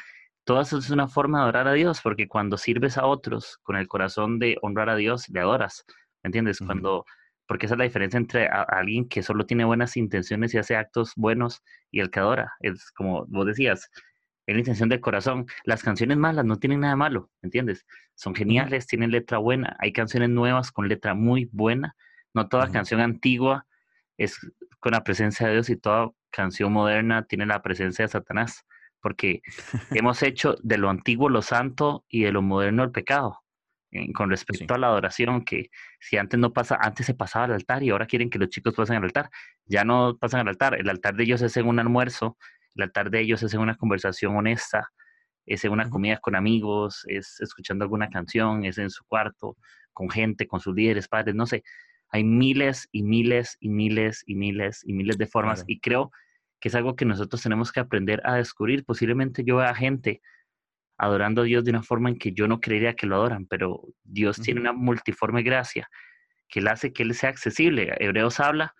todo 0.44 0.60
eso 0.60 0.78
es 0.78 0.90
una 0.90 1.08
forma 1.08 1.38
de 1.38 1.42
adorar 1.44 1.68
a 1.68 1.72
Dios, 1.72 2.00
porque 2.02 2.26
cuando 2.26 2.56
sirves 2.56 2.98
a 2.98 3.06
otros 3.06 3.58
con 3.62 3.76
el 3.76 3.86
corazón 3.86 4.38
de 4.38 4.58
honrar 4.62 4.88
a 4.88 4.96
Dios, 4.96 5.28
le 5.28 5.40
adoras. 5.40 5.84
¿Me 6.22 6.28
entiendes? 6.28 6.58
Cuando, 6.58 7.04
porque 7.46 7.66
esa 7.66 7.74
es 7.74 7.78
la 7.78 7.84
diferencia 7.84 8.18
entre 8.18 8.48
alguien 8.48 9.08
que 9.08 9.22
solo 9.22 9.46
tiene 9.46 9.64
buenas 9.64 9.96
intenciones 9.96 10.54
y 10.54 10.58
hace 10.58 10.76
actos 10.76 11.12
buenos 11.16 11.62
y 11.90 12.00
el 12.00 12.10
que 12.10 12.20
adora. 12.20 12.52
Es 12.60 12.90
como 12.92 13.24
vos 13.26 13.46
decías, 13.46 13.88
es 14.46 14.54
la 14.54 14.58
intención 14.58 14.88
del 14.88 15.00
corazón. 15.00 15.46
Las 15.64 15.82
canciones 15.82 16.16
malas 16.16 16.44
no 16.44 16.58
tienen 16.58 16.80
nada 16.80 16.96
malo, 16.96 17.30
¿me 17.40 17.46
entiendes? 17.46 17.86
Son 18.14 18.34
geniales, 18.34 18.86
tienen 18.86 19.10
letra 19.10 19.38
buena. 19.38 19.76
Hay 19.78 19.92
canciones 19.92 20.30
nuevas 20.30 20.72
con 20.72 20.88
letra 20.88 21.14
muy 21.14 21.48
buena. 21.52 21.94
No 22.34 22.48
toda 22.48 22.70
canción 22.70 23.00
antigua 23.00 23.66
es 24.16 24.38
con 24.80 24.92
la 24.92 25.04
presencia 25.04 25.46
de 25.46 25.54
Dios 25.54 25.70
y 25.70 25.76
toda 25.76 26.10
canción 26.30 26.72
moderna 26.72 27.24
tiene 27.26 27.46
la 27.46 27.62
presencia 27.62 28.04
de 28.04 28.08
Satanás 28.08 28.64
porque 29.02 29.42
hemos 29.90 30.22
hecho 30.22 30.56
de 30.62 30.78
lo 30.78 30.88
antiguo 30.88 31.28
lo 31.28 31.42
santo 31.42 32.04
y 32.08 32.22
de 32.22 32.32
lo 32.32 32.40
moderno 32.40 32.82
el 32.84 32.92
pecado. 32.92 33.40
con 34.14 34.30
respecto 34.30 34.72
a 34.72 34.78
la 34.78 34.86
adoración, 34.86 35.44
que 35.44 35.68
si 36.00 36.16
antes 36.16 36.40
no 36.40 36.52
pasa, 36.54 36.78
antes 36.80 37.04
se 37.04 37.14
pasaba 37.14 37.44
al 37.44 37.52
altar 37.52 37.82
y 37.82 37.90
ahora 37.90 38.06
quieren 38.06 38.30
que 38.30 38.38
los 38.38 38.48
chicos 38.48 38.74
pasen 38.74 38.96
al 38.96 39.04
altar, 39.04 39.28
ya 39.66 39.84
no 39.84 40.16
pasan 40.18 40.40
al 40.40 40.48
altar, 40.48 40.80
el 40.80 40.88
altar 40.88 41.14
de 41.14 41.24
ellos 41.24 41.42
es 41.42 41.56
en 41.58 41.66
un 41.66 41.78
almuerzo, 41.78 42.38
el 42.74 42.84
altar 42.84 43.10
de 43.10 43.20
ellos 43.20 43.42
es 43.42 43.52
en 43.52 43.60
una 43.60 43.76
conversación 43.76 44.34
honesta, 44.34 44.88
es 45.44 45.64
en 45.64 45.72
una 45.72 45.90
comida 45.90 46.18
con 46.18 46.36
amigos, 46.36 47.04
es 47.06 47.40
escuchando 47.40 47.84
alguna 47.84 48.08
canción, 48.08 48.64
es 48.64 48.78
en 48.78 48.88
su 48.88 49.04
cuarto, 49.04 49.56
con 49.92 50.08
gente, 50.08 50.46
con 50.46 50.60
sus 50.60 50.74
líderes, 50.74 51.08
padres, 51.08 51.34
no 51.34 51.46
sé. 51.46 51.62
Hay 52.08 52.24
miles 52.24 52.88
y 52.92 53.02
miles 53.02 53.56
y 53.60 53.68
miles 53.68 54.22
y 54.26 54.34
miles 54.34 54.82
y 54.84 54.92
miles 54.92 55.18
de 55.18 55.26
formas 55.26 55.64
y 55.66 55.80
creo 55.80 56.10
que 56.62 56.68
es 56.68 56.76
algo 56.76 56.94
que 56.94 57.04
nosotros 57.04 57.42
tenemos 57.42 57.72
que 57.72 57.80
aprender 57.80 58.22
a 58.24 58.36
descubrir. 58.36 58.84
Posiblemente 58.84 59.42
yo 59.44 59.56
vea 59.56 59.74
gente 59.74 60.22
adorando 60.96 61.42
a 61.42 61.44
Dios 61.44 61.64
de 61.64 61.70
una 61.70 61.82
forma 61.82 62.08
en 62.08 62.16
que 62.16 62.30
yo 62.30 62.46
no 62.46 62.60
creería 62.60 62.94
que 62.94 63.08
lo 63.08 63.16
adoran, 63.16 63.46
pero 63.46 63.82
Dios 64.04 64.36
tiene 64.40 64.60
una 64.60 64.72
multiforme 64.72 65.42
gracia 65.42 65.90
que 66.48 66.60
le 66.60 66.70
hace 66.70 66.92
que 66.92 67.02
Él 67.02 67.14
sea 67.14 67.30
accesible. 67.30 67.92
Hebreos 67.98 68.38
habla 68.38 68.76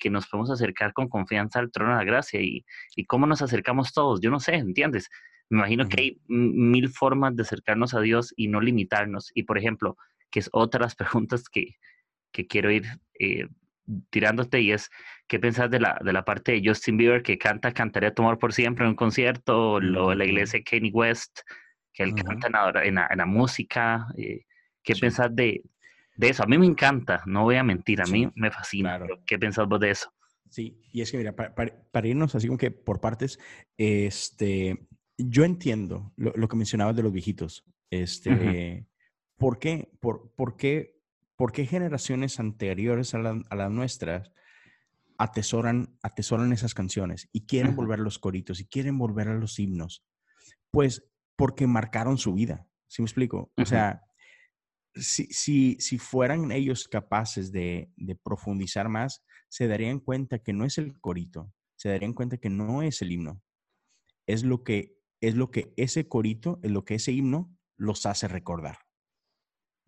que 0.00 0.10
nos 0.10 0.26
podemos 0.26 0.50
acercar 0.50 0.92
con 0.92 1.08
confianza 1.08 1.60
al 1.60 1.70
trono 1.70 1.92
de 1.92 1.98
la 1.98 2.04
gracia 2.04 2.40
y, 2.40 2.64
y 2.96 3.04
cómo 3.04 3.28
nos 3.28 3.42
acercamos 3.42 3.92
todos. 3.92 4.20
Yo 4.20 4.32
no 4.32 4.40
sé, 4.40 4.56
¿entiendes? 4.56 5.08
Me 5.50 5.58
imagino 5.58 5.88
que 5.88 6.00
hay 6.00 6.20
mil 6.26 6.88
formas 6.88 7.36
de 7.36 7.42
acercarnos 7.42 7.94
a 7.94 8.00
Dios 8.00 8.34
y 8.36 8.48
no 8.48 8.60
limitarnos. 8.60 9.30
Y 9.34 9.44
por 9.44 9.56
ejemplo, 9.56 9.96
que 10.32 10.40
es 10.40 10.50
otra 10.52 10.78
de 10.78 10.86
las 10.86 10.96
preguntas 10.96 11.48
que, 11.48 11.76
que 12.32 12.48
quiero 12.48 12.72
ir 12.72 12.86
eh, 13.20 13.46
tirándote 14.10 14.60
y 14.60 14.72
es, 14.72 14.90
¿qué 15.26 15.38
pensás 15.38 15.70
de 15.70 15.80
la, 15.80 16.00
de 16.04 16.12
la 16.12 16.24
parte 16.24 16.52
de 16.52 16.62
Justin 16.64 16.96
Bieber 16.96 17.22
que 17.22 17.38
canta 17.38 17.72
Cantaré 17.72 18.08
a 18.08 18.14
tomar 18.14 18.38
por 18.38 18.52
siempre 18.52 18.84
en 18.84 18.90
un 18.90 18.96
concierto? 18.96 19.72
O 19.72 19.80
lo, 19.80 20.14
la 20.14 20.24
iglesia 20.24 20.58
de 20.58 20.64
Kanye 20.64 20.90
West, 20.92 21.40
que 21.92 22.02
él 22.02 22.14
canta 22.14 22.46
en 22.82 22.94
la, 22.94 23.08
en 23.10 23.18
la, 23.18 23.26
música. 23.26 24.06
Eh, 24.16 24.44
¿Qué 24.82 24.94
pensás 24.94 25.34
de, 25.34 25.62
de, 26.16 26.28
eso? 26.28 26.42
A 26.42 26.46
mí 26.46 26.58
me 26.58 26.66
encanta, 26.66 27.22
no 27.26 27.44
voy 27.44 27.56
a 27.56 27.62
mentir, 27.62 28.00
a 28.02 28.06
mí 28.06 28.30
me 28.34 28.50
fascina. 28.50 29.00
¿Qué 29.26 29.38
pensás 29.38 29.66
vos 29.66 29.80
de 29.80 29.90
eso? 29.90 30.12
Sí, 30.50 30.80
y 30.92 31.00
es 31.00 31.10
que 31.10 31.18
mira, 31.18 31.34
para, 31.34 32.06
irnos 32.06 32.34
así 32.34 32.46
como 32.46 32.58
que 32.58 32.70
por 32.70 33.00
partes, 33.00 33.40
este, 33.76 34.86
yo 35.18 35.44
entiendo 35.44 36.12
lo, 36.16 36.32
lo 36.36 36.48
que 36.48 36.56
mencionabas 36.56 36.94
de 36.94 37.02
los 37.02 37.12
viejitos. 37.12 37.64
Este, 37.90 38.86
¿Por 39.36 39.58
qué? 39.58 39.90
Por, 40.00 40.32
por 40.34 40.56
qué 40.56 40.93
¿por 41.36 41.52
qué 41.52 41.66
generaciones 41.66 42.38
anteriores 42.40 43.14
a, 43.14 43.18
las 43.18 43.70
nuestras 43.70 44.30
atesoran, 45.18 45.96
atesoran 46.02 46.52
esas 46.52 46.74
canciones 46.74 47.28
y 47.32 47.46
quieren 47.46 47.76
volver 47.76 48.00
a 48.00 48.02
los 48.02 48.18
coritos 48.18 48.60
y 48.60 48.66
quieren 48.66 48.98
volver 48.98 49.28
a 49.28 49.34
los 49.34 49.58
himnos? 49.58 50.04
Pues 50.70 51.06
porque 51.36 51.66
marcaron 51.66 52.18
su 52.18 52.34
vida. 52.34 52.66
¿Sí 52.86 53.02
me 53.02 53.06
explico? 53.06 53.52
O 53.56 53.64
sea, 53.64 54.02
si, 54.94 55.26
si, 55.26 55.76
si, 55.80 55.98
fueran 55.98 56.52
ellos 56.52 56.86
capaces 56.86 57.50
de, 57.50 57.90
de, 57.96 58.14
profundizar 58.14 58.88
más, 58.88 59.24
se 59.48 59.66
darían 59.66 59.98
cuenta 59.98 60.38
que 60.38 60.52
no 60.52 60.64
es 60.64 60.78
el 60.78 61.00
corito, 61.00 61.52
se 61.76 61.88
darían 61.88 62.12
cuenta 62.12 62.36
que 62.36 62.50
no 62.50 62.82
es 62.82 63.02
el 63.02 63.10
himno. 63.10 63.42
Es 64.26 64.44
lo 64.44 64.62
que, 64.62 64.96
es 65.20 65.34
lo 65.34 65.50
que 65.50 65.72
ese 65.76 66.06
corito, 66.06 66.60
es 66.62 66.70
lo 66.70 66.84
que 66.84 66.94
ese 66.94 67.10
himno 67.10 67.52
los 67.76 68.06
hace 68.06 68.28
recordar. 68.28 68.78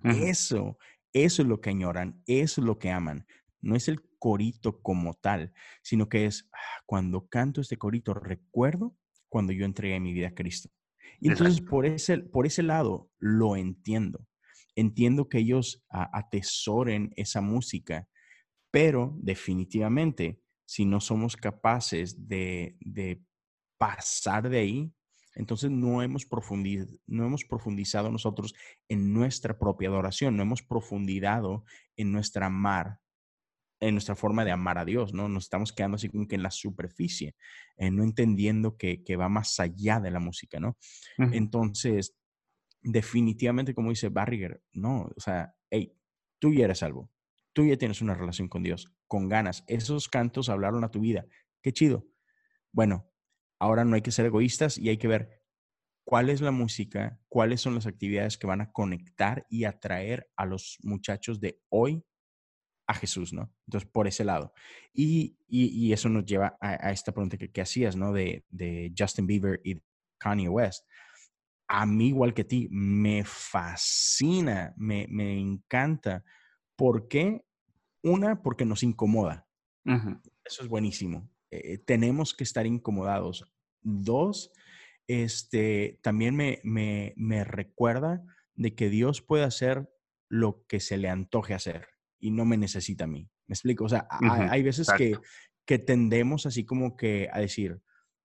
Eso 0.02 0.78
eso 1.24 1.42
es 1.42 1.48
lo 1.48 1.60
que 1.60 1.70
añoran, 1.70 2.22
eso 2.26 2.60
es 2.60 2.66
lo 2.66 2.78
que 2.78 2.90
aman. 2.90 3.26
No 3.62 3.74
es 3.74 3.88
el 3.88 4.02
corito 4.18 4.82
como 4.82 5.14
tal, 5.14 5.52
sino 5.82 6.08
que 6.08 6.26
es 6.26 6.48
ah, 6.52 6.82
cuando 6.84 7.26
canto 7.26 7.60
este 7.60 7.78
corito, 7.78 8.12
recuerdo 8.12 8.94
cuando 9.28 9.52
yo 9.52 9.64
entregué 9.64 9.98
mi 9.98 10.12
vida 10.12 10.28
a 10.28 10.34
Cristo. 10.34 10.70
Y 11.18 11.30
entonces 11.30 11.62
por 11.62 11.86
ese, 11.86 12.18
por 12.18 12.46
ese 12.46 12.62
lado 12.62 13.10
lo 13.18 13.56
entiendo. 13.56 14.26
Entiendo 14.74 15.30
que 15.30 15.38
ellos 15.38 15.82
atesoren 15.88 17.12
esa 17.16 17.40
música, 17.40 18.06
pero 18.70 19.16
definitivamente 19.16 20.38
si 20.66 20.84
no 20.84 21.00
somos 21.00 21.34
capaces 21.34 22.28
de, 22.28 22.76
de 22.80 23.22
pasar 23.78 24.50
de 24.50 24.58
ahí, 24.58 24.92
entonces 25.36 25.70
no 25.70 26.02
hemos, 26.02 26.26
no 27.06 27.26
hemos 27.26 27.44
profundizado 27.44 28.10
nosotros 28.10 28.54
en 28.88 29.12
nuestra 29.12 29.58
propia 29.58 29.88
adoración, 29.88 30.36
no 30.36 30.42
hemos 30.42 30.62
profundizado 30.62 31.64
en 31.96 32.10
nuestra 32.10 32.46
amar, 32.46 32.98
en 33.80 33.94
nuestra 33.94 34.16
forma 34.16 34.46
de 34.46 34.52
amar 34.52 34.78
a 34.78 34.86
Dios, 34.86 35.12
¿no? 35.12 35.28
Nos 35.28 35.44
estamos 35.44 35.72
quedando 35.72 35.96
así 35.96 36.08
como 36.08 36.26
que 36.26 36.36
en 36.36 36.42
la 36.42 36.50
superficie, 36.50 37.36
eh, 37.76 37.90
no 37.90 38.02
entendiendo 38.02 38.78
que, 38.78 39.04
va 39.16 39.28
más 39.28 39.60
allá 39.60 40.00
de 40.00 40.10
la 40.10 40.20
música, 40.20 40.58
¿no? 40.58 40.78
Entonces, 41.18 42.16
definitivamente, 42.80 43.74
como 43.74 43.90
dice 43.90 44.08
Barriger, 44.08 44.62
no, 44.72 45.10
o 45.14 45.20
sea, 45.20 45.54
hey, 45.70 45.92
tú 46.38 46.54
ya 46.54 46.64
eres 46.64 46.78
salvo, 46.78 47.10
tú 47.52 47.66
ya 47.66 47.76
tienes 47.76 48.00
una 48.00 48.14
relación 48.14 48.48
con 48.48 48.62
Dios, 48.62 48.90
con 49.06 49.28
ganas, 49.28 49.64
esos 49.66 50.08
cantos 50.08 50.48
hablaron 50.48 50.82
a 50.82 50.90
tu 50.90 51.00
vida, 51.00 51.26
qué 51.60 51.72
chido. 51.72 52.06
Bueno, 52.72 53.10
ahora 53.58 53.84
no 53.84 53.94
hay 53.94 54.02
que 54.02 54.10
ser 54.10 54.26
egoístas 54.26 54.78
y 54.78 54.88
hay 54.88 54.98
que 54.98 55.08
ver 55.08 55.42
cuál 56.04 56.30
es 56.30 56.40
la 56.40 56.52
música, 56.52 57.20
cuáles 57.28 57.60
son 57.60 57.74
las 57.74 57.86
actividades 57.86 58.38
que 58.38 58.46
van 58.46 58.60
a 58.60 58.70
conectar 58.72 59.46
y 59.50 59.64
atraer 59.64 60.30
a 60.36 60.46
los 60.46 60.78
muchachos 60.82 61.40
de 61.40 61.60
hoy 61.68 62.04
a 62.86 62.94
Jesús, 62.94 63.32
¿no? 63.32 63.52
Entonces, 63.66 63.90
por 63.90 64.06
ese 64.06 64.24
lado. 64.24 64.52
Y, 64.92 65.36
y, 65.48 65.92
eso 65.92 66.08
nos 66.08 66.24
lleva 66.24 66.56
a, 66.60 66.92
esta 66.92 67.12
pregunta 67.12 67.36
que, 67.36 67.60
hacías, 67.60 67.96
¿no? 67.96 68.12
De, 68.12 68.44
de, 68.48 68.92
Justin 68.96 69.26
Bieber 69.26 69.60
y 69.64 69.82
Kanye 70.18 70.48
West. 70.48 70.86
A 71.68 71.84
mí, 71.84 72.08
igual 72.08 72.32
que 72.32 72.42
a 72.42 72.46
ti, 72.46 72.68
me 72.70 73.24
fascina, 73.24 74.72
me, 74.76 75.06
me 75.10 75.36
encanta. 75.36 76.24
¿Por 76.76 77.08
qué? 77.08 77.44
Una, 78.04 78.40
porque 78.40 78.64
nos 78.64 78.84
incomoda. 78.84 79.48
Eso 80.44 80.62
es 80.62 80.68
buenísimo. 80.68 81.28
Eh, 81.58 81.78
tenemos 81.78 82.34
que 82.34 82.44
estar 82.44 82.66
incomodados. 82.66 83.44
Dos, 83.82 84.52
este, 85.06 86.00
también 86.02 86.34
me, 86.34 86.60
me, 86.64 87.14
me, 87.16 87.44
recuerda 87.44 88.24
de 88.54 88.74
que 88.74 88.88
Dios 88.90 89.22
puede 89.22 89.44
hacer 89.44 89.88
lo 90.28 90.64
que 90.66 90.80
se 90.80 90.96
le 90.96 91.08
antoje 91.08 91.54
hacer 91.54 91.88
y 92.18 92.30
no 92.30 92.44
me 92.44 92.56
necesita 92.56 93.04
a 93.04 93.08
mí. 93.08 93.30
¿Me 93.46 93.54
explico? 93.54 93.84
O 93.84 93.88
sea, 93.88 94.08
hay, 94.10 94.62
veces 94.62 94.88
que, 94.96 95.16
que 95.64 95.78
tendemos 95.78 96.46
así 96.46 96.64
como 96.64 96.96
que 96.96 97.28
a 97.32 97.40
decir, 97.40 97.80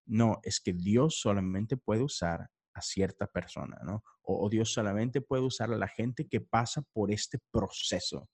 no, 0.06 0.40
es 0.44 0.60
que 0.60 0.74
Dios 0.74 1.20
solamente 1.20 1.78
puede 1.78 2.02
usar 2.02 2.50
a 2.74 2.82
cierta 2.82 3.28
persona, 3.28 3.78
¿no? 3.86 4.04
O, 4.24 4.46
o, 4.46 4.50
Dios 4.50 4.74
solamente 4.74 5.22
puede 5.22 5.44
usar 5.44 5.72
a 5.72 5.78
la 5.78 5.88
gente 5.88 6.28
que 6.28 6.42
pasa 6.42 6.82
por 6.94 7.12
este 7.12 7.38
proceso. 7.52 8.30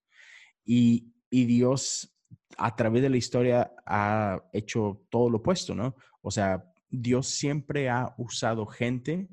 Y, 0.64 1.14
y 1.30 1.46
Dios 1.46 2.17
a 2.58 2.76
través 2.76 3.02
de 3.02 3.10
la 3.10 3.18
historia 3.18 3.74
ha 3.86 4.42
hecho 4.54 5.06
todo 5.10 5.30
lo 5.30 5.38
opuesto, 5.38 5.76
¿no? 5.76 5.96
O 6.22 6.32
sea, 6.32 6.72
Dios 6.90 7.28
siempre 7.28 7.90
ha 7.90 8.14
usado 8.18 8.66
gente 8.66 9.28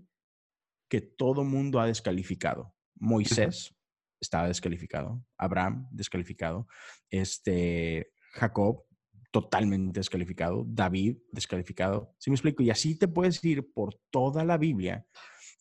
que 0.88 1.00
todo 1.00 1.44
mundo 1.44 1.80
ha 1.80 1.86
descalificado. 1.86 2.74
Moisés 2.96 3.74
estaba 4.20 4.48
descalificado, 4.48 5.24
Abraham 5.36 5.88
descalificado, 5.90 6.66
este 7.10 8.12
Jacob 8.32 8.84
totalmente 9.30 9.98
descalificado, 9.98 10.64
David 10.66 11.18
descalificado. 11.32 12.14
¿Sí 12.18 12.30
me 12.30 12.36
explico? 12.36 12.62
Y 12.62 12.70
así 12.70 12.96
te 12.96 13.08
puedes 13.08 13.44
ir 13.44 13.72
por 13.72 13.98
toda 14.10 14.44
la 14.44 14.58
Biblia 14.58 15.06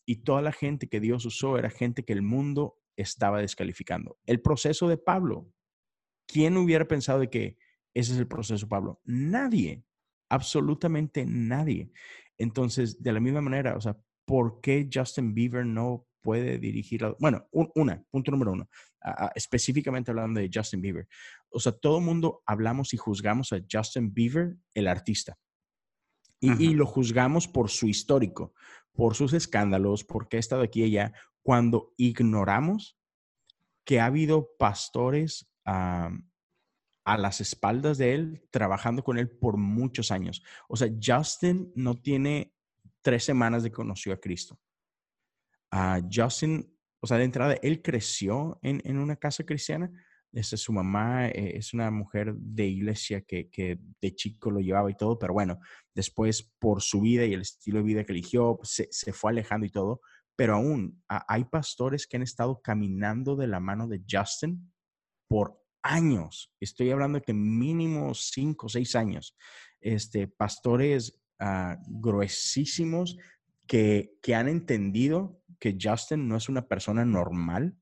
y 0.06 0.16
toda 0.16 0.42
la 0.42 0.52
gente 0.52 0.88
que 0.88 1.00
Dios 1.00 1.24
usó 1.24 1.58
era 1.58 1.70
gente 1.70 2.04
que 2.04 2.12
el 2.12 2.22
mundo 2.22 2.78
estaba 2.96 3.40
descalificando. 3.40 4.16
El 4.26 4.40
proceso 4.40 4.88
de 4.88 4.96
Pablo, 4.96 5.52
¿Quién 6.26 6.56
hubiera 6.56 6.86
pensado 6.86 7.20
de 7.20 7.30
que 7.30 7.58
ese 7.92 8.12
es 8.12 8.18
el 8.18 8.26
proceso, 8.26 8.68
Pablo? 8.68 9.00
Nadie, 9.04 9.84
absolutamente 10.28 11.24
nadie. 11.26 11.90
Entonces, 12.38 13.02
de 13.02 13.12
la 13.12 13.20
misma 13.20 13.40
manera, 13.40 13.76
o 13.76 13.80
sea, 13.80 13.96
¿por 14.24 14.60
qué 14.60 14.88
Justin 14.92 15.34
Bieber 15.34 15.64
no 15.64 16.06
puede 16.20 16.58
dirigir? 16.58 17.02
bueno, 17.20 17.46
una, 17.52 18.02
punto 18.10 18.30
número 18.30 18.52
uno, 18.52 18.68
específicamente 19.34 20.10
hablando 20.10 20.40
de 20.40 20.50
Justin 20.52 20.80
Bieber. 20.80 21.06
O 21.50 21.60
sea, 21.60 21.72
todo 21.72 21.98
el 21.98 22.04
mundo 22.04 22.42
hablamos 22.46 22.94
y 22.94 22.96
juzgamos 22.96 23.52
a 23.52 23.60
Justin 23.70 24.12
Bieber, 24.12 24.56
el 24.74 24.88
artista. 24.88 25.38
Y, 26.40 26.62
y, 26.62 26.74
lo 26.74 26.84
juzgamos 26.84 27.48
por 27.48 27.70
su 27.70 27.88
histórico, 27.88 28.52
por 28.92 29.14
sus 29.14 29.32
escándalos, 29.32 30.04
porque 30.04 30.36
ha 30.36 30.40
estado 30.40 30.62
aquí 30.62 30.82
y 30.82 30.84
allá, 30.84 31.14
cuando 31.42 31.94
ignoramos 31.96 32.98
que 33.84 34.00
ha 34.00 34.06
habido 34.06 34.50
pastores 34.58 35.48
a, 35.64 36.10
las 37.18 37.40
espaldas 37.40 37.98
de 37.98 38.14
él, 38.14 38.48
trabajando 38.50 39.02
con 39.02 39.18
él 39.18 39.30
por 39.30 39.56
muchos 39.56 40.10
años. 40.10 40.42
O 40.68 40.76
sea, 40.76 40.88
Justin 41.02 41.72
no 41.74 42.00
tiene 42.00 42.54
tres 43.02 43.24
semanas 43.24 43.62
de 43.62 43.72
conoció 43.72 44.12
a 44.12 44.20
Cristo. 44.20 44.58
Uh, 45.72 46.00
Justin, 46.10 46.66
o 47.00 47.06
sea, 47.06 47.18
de 47.18 47.24
entrada, 47.24 47.54
él 47.62 47.82
creció 47.82 48.58
en, 48.62 48.80
en 48.84 48.98
una 48.98 49.16
casa 49.16 49.44
cristiana. 49.44 49.90
Este, 50.32 50.56
su 50.56 50.72
mamá 50.72 51.28
eh, 51.28 51.56
es 51.56 51.74
una 51.74 51.90
mujer 51.90 52.34
de 52.34 52.66
iglesia 52.66 53.20
que, 53.20 53.50
que, 53.50 53.78
de 54.00 54.14
chico 54.14 54.50
lo 54.50 54.60
llevaba 54.60 54.90
y 54.90 54.96
todo, 54.96 55.16
pero 55.16 55.32
bueno, 55.32 55.60
después 55.94 56.52
por 56.58 56.82
su 56.82 57.02
vida 57.02 57.24
y 57.24 57.34
el 57.34 57.42
estilo 57.42 57.78
de 57.78 57.84
vida 57.84 58.04
que 58.04 58.12
eligió, 58.12 58.58
se, 58.62 58.88
se 58.90 59.12
fue 59.12 59.30
alejando 59.30 59.66
y 59.66 59.70
todo. 59.70 60.00
Pero 60.36 60.54
aún 60.54 61.00
hay 61.06 61.44
pastores 61.44 62.08
que 62.08 62.16
han 62.16 62.24
estado 62.24 62.60
caminando 62.60 63.36
de 63.36 63.46
la 63.46 63.60
mano 63.60 63.86
de 63.86 64.02
Justin 64.10 64.73
por 65.34 65.60
años. 65.82 66.54
Estoy 66.60 66.92
hablando 66.92 67.18
de 67.18 67.24
que 67.24 67.34
mínimo 67.34 68.14
cinco 68.14 68.66
o 68.66 68.68
seis 68.68 68.94
años. 68.94 69.36
Este, 69.80 70.28
pastores 70.28 71.20
uh, 71.40 71.74
gruesísimos 71.88 73.16
que, 73.66 74.12
que, 74.22 74.36
han 74.36 74.46
entendido 74.46 75.42
que 75.58 75.76
Justin 75.76 76.28
no 76.28 76.36
es 76.36 76.48
una 76.48 76.68
persona 76.68 77.04
normal 77.04 77.76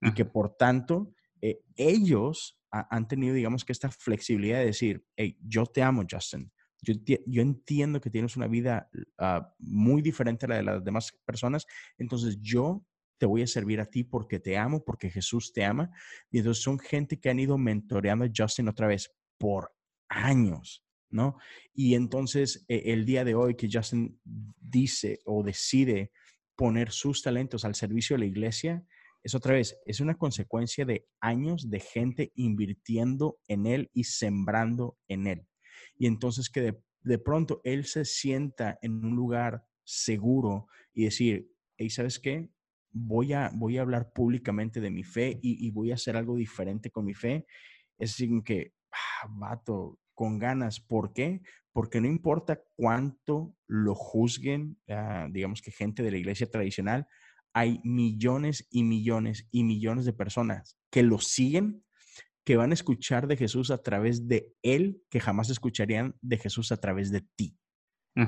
y 0.00 0.14
que 0.14 0.24
por 0.24 0.56
tanto 0.56 1.12
eh, 1.42 1.60
ellos 1.76 2.58
han 2.70 3.06
tenido, 3.06 3.34
digamos 3.34 3.66
que 3.66 3.72
esta 3.72 3.90
flexibilidad 3.90 4.60
de 4.60 4.66
decir, 4.66 5.04
hey, 5.14 5.36
yo 5.42 5.66
te 5.66 5.82
amo, 5.82 6.06
Justin. 6.10 6.50
Yo, 6.80 6.94
yo 7.26 7.42
entiendo 7.42 8.00
que 8.00 8.08
tienes 8.08 8.34
una 8.34 8.46
vida 8.46 8.88
ah, 9.18 9.54
muy 9.58 10.00
diferente 10.00 10.46
a 10.46 10.48
la 10.48 10.56
de 10.56 10.62
las 10.62 10.84
demás 10.84 11.12
personas, 11.26 11.66
entonces 11.98 12.38
yo 12.40 12.82
te 13.18 13.26
voy 13.26 13.42
a 13.42 13.46
servir 13.46 13.80
a 13.80 13.86
ti 13.86 14.04
porque 14.04 14.40
te 14.40 14.56
amo, 14.56 14.84
porque 14.84 15.10
Jesús 15.10 15.52
te 15.52 15.64
ama. 15.64 15.90
Y 16.30 16.38
entonces 16.38 16.62
son 16.62 16.78
gente 16.78 17.18
que 17.18 17.30
han 17.30 17.40
ido 17.40 17.58
mentoreando 17.58 18.24
a 18.24 18.30
Justin 18.34 18.68
otra 18.68 18.86
vez 18.86 19.14
por 19.38 19.72
años, 20.08 20.84
¿no? 21.10 21.36
Y 21.74 21.94
entonces 21.94 22.64
e, 22.68 22.92
el 22.92 23.04
día 23.04 23.24
de 23.24 23.34
hoy 23.34 23.54
que 23.54 23.68
Justin 23.70 24.20
dice 24.24 25.20
o 25.24 25.42
decide 25.42 26.12
poner 26.56 26.90
sus 26.90 27.22
talentos 27.22 27.64
al 27.64 27.74
servicio 27.74 28.14
de 28.14 28.20
la 28.20 28.26
iglesia, 28.26 28.84
es 29.22 29.34
otra 29.34 29.54
vez, 29.54 29.78
es 29.84 30.00
una 30.00 30.16
consecuencia 30.16 30.84
de 30.84 31.06
años 31.20 31.70
de 31.70 31.80
gente 31.80 32.32
invirtiendo 32.34 33.38
en 33.48 33.66
él 33.66 33.90
y 33.92 34.04
sembrando 34.04 34.96
en 35.08 35.26
él. 35.26 35.46
Y 35.96 36.06
entonces 36.06 36.48
que 36.50 36.74
de, 37.02 37.18
pronto 37.18 37.60
él 37.64 37.84
se 37.84 38.04
sienta 38.04 38.78
en 38.82 39.04
un 39.04 39.16
lugar 39.16 39.64
seguro 39.84 40.66
y 40.94 41.04
decir, 41.04 41.50
hey, 41.76 41.90
¿sabes 41.90 42.18
qué? 42.18 42.48
Voy 43.00 43.32
a, 43.32 43.50
voy 43.54 43.78
a 43.78 43.82
hablar 43.82 44.12
públicamente 44.12 44.80
de 44.80 44.90
mi 44.90 45.04
fe 45.04 45.38
y, 45.42 45.70
voy 45.70 45.90
a 45.90 45.94
hacer 45.94 46.16
algo 46.16 46.36
diferente 46.36 46.90
con 46.90 47.04
mi 47.04 47.14
fe. 47.14 47.46
Es 47.98 48.10
decir, 48.10 48.30
que, 48.44 48.72
ah, 48.92 49.28
vato, 49.30 49.98
con 50.14 50.38
ganas. 50.38 50.80
¿Por 50.80 51.12
qué? 51.12 51.40
Porque 51.72 52.00
no 52.00 52.08
importa 52.08 52.60
cuánto 52.76 53.54
lo 53.68 53.94
juzguen, 53.94 54.78
ah, 54.88 55.28
digamos 55.30 55.62
que 55.62 55.70
gente 55.70 56.02
de 56.02 56.10
la 56.10 56.18
iglesia 56.18 56.50
tradicional, 56.50 57.06
hay 57.54 57.80
millones 57.84 58.66
y 58.70 58.82
millones 58.82 59.48
y 59.50 59.64
millones 59.64 60.04
de 60.04 60.12
personas 60.12 60.78
que 60.90 61.02
lo 61.02 61.18
siguen, 61.18 61.84
que 62.44 62.56
van 62.56 62.70
a 62.70 62.74
escuchar 62.74 63.26
de 63.26 63.36
Jesús 63.36 63.70
a 63.70 63.82
través 63.82 64.26
de 64.26 64.54
Él, 64.62 65.02
que 65.10 65.20
jamás 65.20 65.50
escucharían 65.50 66.16
de 66.20 66.38
Jesús 66.38 66.72
a 66.72 66.78
través 66.78 67.10
de 67.10 67.20
ti. 67.36 67.56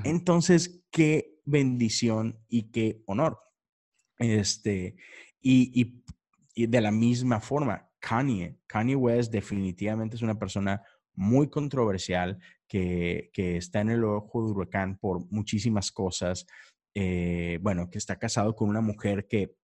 Entonces, 0.04 0.84
qué 0.92 1.40
bendición 1.44 2.38
y 2.48 2.70
qué 2.70 3.02
honor. 3.06 3.38
Este, 4.20 4.96
y, 5.40 6.02
y, 6.54 6.66
de 6.66 6.80
la 6.80 6.90
misma 6.90 7.40
forma, 7.40 7.90
Kanye, 7.98 8.58
Kanye 8.66 8.94
West 8.94 9.32
definitivamente 9.32 10.16
es 10.16 10.22
una 10.22 10.38
persona 10.38 10.82
muy 11.14 11.48
controversial 11.48 12.38
que, 12.68 13.30
que 13.32 13.56
está 13.56 13.80
en 13.80 13.90
el 13.90 14.04
ojo 14.04 14.44
de 14.44 14.52
huracán 14.52 14.98
por 14.98 15.28
muchísimas 15.32 15.90
cosas. 15.90 16.46
Eh, 16.94 17.58
bueno, 17.62 17.90
que 17.90 17.98
está 17.98 18.18
casado 18.18 18.54
con 18.54 18.68
una 18.68 18.80
mujer 18.80 19.26
que, 19.28 19.54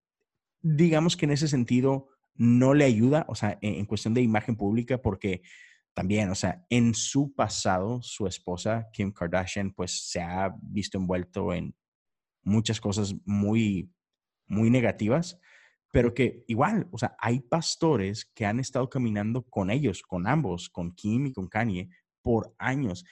digamos 0.61 1.15
que 1.15 1.25
en 1.25 1.31
ese 1.31 1.47
sentido, 1.47 2.09
no 2.37 2.73
le 2.73 2.85
ayuda, 2.85 3.25
o 3.27 3.35
sea, 3.35 3.57
en, 3.61 3.85
cuestión 3.85 4.13
de 4.13 4.21
imagen 4.21 4.55
pública, 4.55 5.01
porque 5.01 5.41
también, 5.93 6.29
o 6.29 6.35
sea, 6.35 6.63
en 6.69 6.93
su 6.93 7.33
pasado, 7.33 8.01
su 8.03 8.27
esposa, 8.27 8.87
Kim 8.93 9.11
Kardashian, 9.11 9.71
pues 9.71 10.09
se 10.09 10.21
ha 10.21 10.55
visto 10.61 10.97
envuelto 10.97 11.53
en 11.53 11.75
muchas 12.43 12.79
cosas 12.79 13.15
muy, 13.25 13.89
muy 14.47 14.69
negativas, 14.69 15.39
pero 15.91 16.13
que 16.13 16.43
igual, 16.47 16.87
o 16.91 16.97
sea, 16.97 17.15
hay 17.19 17.39
pastores 17.39 18.25
que 18.35 18.45
han 18.45 18.59
estado 18.59 18.89
caminando 18.89 19.43
con 19.43 19.69
ellos, 19.69 20.01
con 20.01 20.27
ambos, 20.27 20.69
con 20.69 20.93
Kim 20.93 21.27
y 21.27 21.33
con 21.33 21.47
Kanye, 21.47 21.89
por 22.21 22.53
años. 22.59 23.05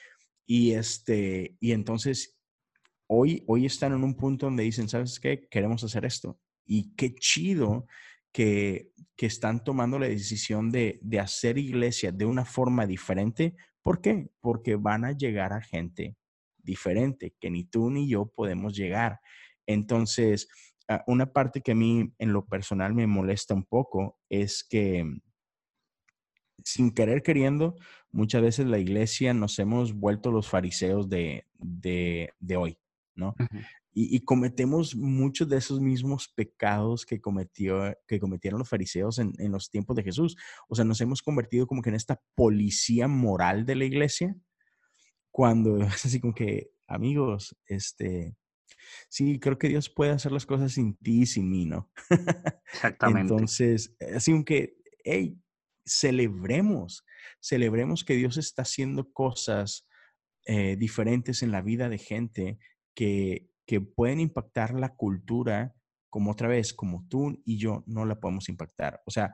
Y 0.45 0.71
este, 0.71 1.55
y 1.59 1.71
entonces 1.71 2.37
hoy, 3.07 3.43
hoy 3.47 3.65
están 3.65 3.93
en 3.93 4.03
un 4.03 4.15
punto 4.15 4.47
donde 4.47 4.63
dicen, 4.63 4.89
¿sabes 4.89 5.19
qué? 5.19 5.47
Queremos 5.49 5.83
hacer 5.83 6.05
esto. 6.05 6.39
Y 6.65 6.93
qué 6.95 7.13
chido 7.15 7.87
que, 8.31 8.91
que 9.15 9.27
están 9.27 9.63
tomando 9.63 9.97
la 9.97 10.07
decisión 10.07 10.69
de, 10.69 10.99
de, 11.01 11.19
hacer 11.19 11.57
iglesia 11.57 12.11
de 12.11 12.25
una 12.25 12.43
forma 12.43 12.85
diferente. 12.85 13.55
¿Por 13.81 14.01
qué? 14.01 14.29
Porque 14.41 14.75
van 14.75 15.05
a 15.05 15.13
llegar 15.13 15.53
a 15.53 15.61
gente 15.61 16.17
diferente 16.57 17.35
que 17.39 17.49
ni 17.49 17.63
tú 17.63 17.89
ni 17.89 18.09
yo 18.09 18.25
podemos 18.25 18.75
llegar. 18.75 19.19
Entonces, 19.65 20.47
una 21.07 21.31
parte 21.31 21.61
que 21.61 21.71
a 21.71 21.75
mí 21.75 22.13
en 22.19 22.33
lo 22.33 22.45
personal 22.45 22.93
me 22.93 23.07
molesta 23.07 23.53
un 23.53 23.63
poco 23.63 24.19
es 24.29 24.63
que 24.63 25.05
sin 26.63 26.91
querer 26.91 27.21
queriendo, 27.21 27.75
muchas 28.11 28.41
veces 28.41 28.65
la 28.65 28.79
iglesia 28.79 29.33
nos 29.33 29.59
hemos 29.59 29.93
vuelto 29.93 30.31
los 30.31 30.47
fariseos 30.47 31.09
de, 31.09 31.45
de, 31.57 32.33
de 32.39 32.57
hoy. 32.57 32.79
¿no? 33.15 33.33
y, 33.97 34.19
cometemos 34.25 34.93
muchos 34.93 35.47
de 35.47 35.55
esos 35.55 35.79
mismos 35.79 36.27
pecados 36.27 37.05
que, 37.05 37.21
cometió, 37.21 37.97
que 38.05 38.19
cometieron 38.19 38.59
los 38.59 38.67
fariseos 38.67 39.19
en, 39.19 39.31
en, 39.37 39.53
los 39.53 39.69
tiempos 39.69 39.95
de 39.95 40.03
Jesús. 40.03 40.35
O 40.67 40.75
sea, 40.75 40.83
nos 40.83 40.99
hemos 40.99 41.21
convertido 41.21 41.65
como 41.65 41.81
que 41.81 41.89
en 41.89 41.95
esta 41.95 42.21
policía 42.35 43.07
moral 43.07 43.65
de 43.65 43.75
la 43.75 43.85
iglesia, 43.85 44.35
cuando 45.31 45.77
es 45.85 46.05
así 46.05 46.19
como 46.19 46.33
que, 46.33 46.71
amigos, 46.87 47.55
este, 47.67 48.35
sí, 49.09 49.39
creo 49.39 49.57
que 49.57 49.69
Dios 49.69 49.89
puede 49.89 50.11
hacer 50.11 50.31
las 50.31 50.45
cosas 50.45 50.73
sin 50.73 50.95
ti 50.97 51.21
y 51.21 51.25
sin 51.25 51.49
mí, 51.49 51.65
¿no? 51.65 51.91
Exactamente. 52.73 53.21
Entonces, 53.21 53.95
así 54.15 54.31
como 54.31 54.45
que, 54.45 54.77
hey, 55.03 55.39
celebremos, 55.85 57.05
celebremos 57.39 58.03
que 58.03 58.15
Dios 58.15 58.37
está 58.37 58.63
haciendo 58.63 59.11
cosas 59.11 59.87
eh, 60.47 60.75
diferentes 60.75 61.41
en 61.41 61.51
la 61.51 61.61
vida 61.61 61.89
de 61.89 61.97
gente 61.97 62.59
que, 62.95 63.49
pueden 63.95 64.19
impactar 64.19 64.75
la 64.75 64.95
cultura 64.95 65.75
como 66.11 66.31
otra 66.31 66.47
vez, 66.47 66.71
como 66.71 67.03
tú 67.09 67.41
y 67.45 67.57
yo 67.57 67.83
no 67.87 68.05
la 68.05 68.19
podemos 68.19 68.47
impactar. 68.47 69.01
O 69.05 69.11
sea, 69.11 69.33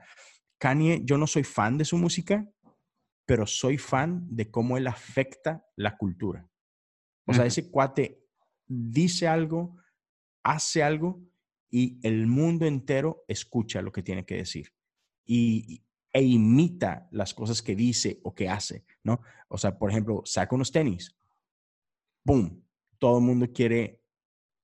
Kanye, 0.57 1.01
yo 1.03 1.17
no 1.17 1.27
soy 1.27 1.43
fan 1.43 1.77
de 1.77 1.83
su 1.83 1.97
música, 1.97 2.49
pero 3.25 3.45
soy 3.45 3.77
fan 3.77 4.25
de 4.29 4.49
cómo 4.49 4.77
él 4.77 4.87
afecta 4.87 5.65
la 5.75 5.97
cultura. 5.97 6.47
O 7.27 7.33
sea, 7.33 7.45
ese 7.45 7.69
cuate 7.69 8.20
dice 8.71 9.27
algo, 9.27 9.77
hace 10.43 10.83
algo 10.83 11.21
y 11.69 11.99
el 12.05 12.27
mundo 12.27 12.65
entero 12.65 13.23
escucha 13.27 13.81
lo 13.81 13.91
que 13.91 14.03
tiene 14.03 14.25
que 14.25 14.37
decir 14.37 14.73
y, 15.25 15.83
e 16.13 16.23
imita 16.23 17.07
las 17.11 17.33
cosas 17.33 17.61
que 17.61 17.73
dice 17.73 18.19
o 18.23 18.35
que 18.35 18.49
hace, 18.49 18.83
¿no? 19.01 19.21
O 19.47 19.57
sea, 19.57 19.77
por 19.79 19.89
ejemplo, 19.89 20.23
saca 20.25 20.53
unos 20.53 20.71
tenis, 20.71 21.15
¡boom! 22.25 22.65
todo 22.99 23.19
el 23.19 23.23
mundo 23.23 23.47
quiere 23.51 24.03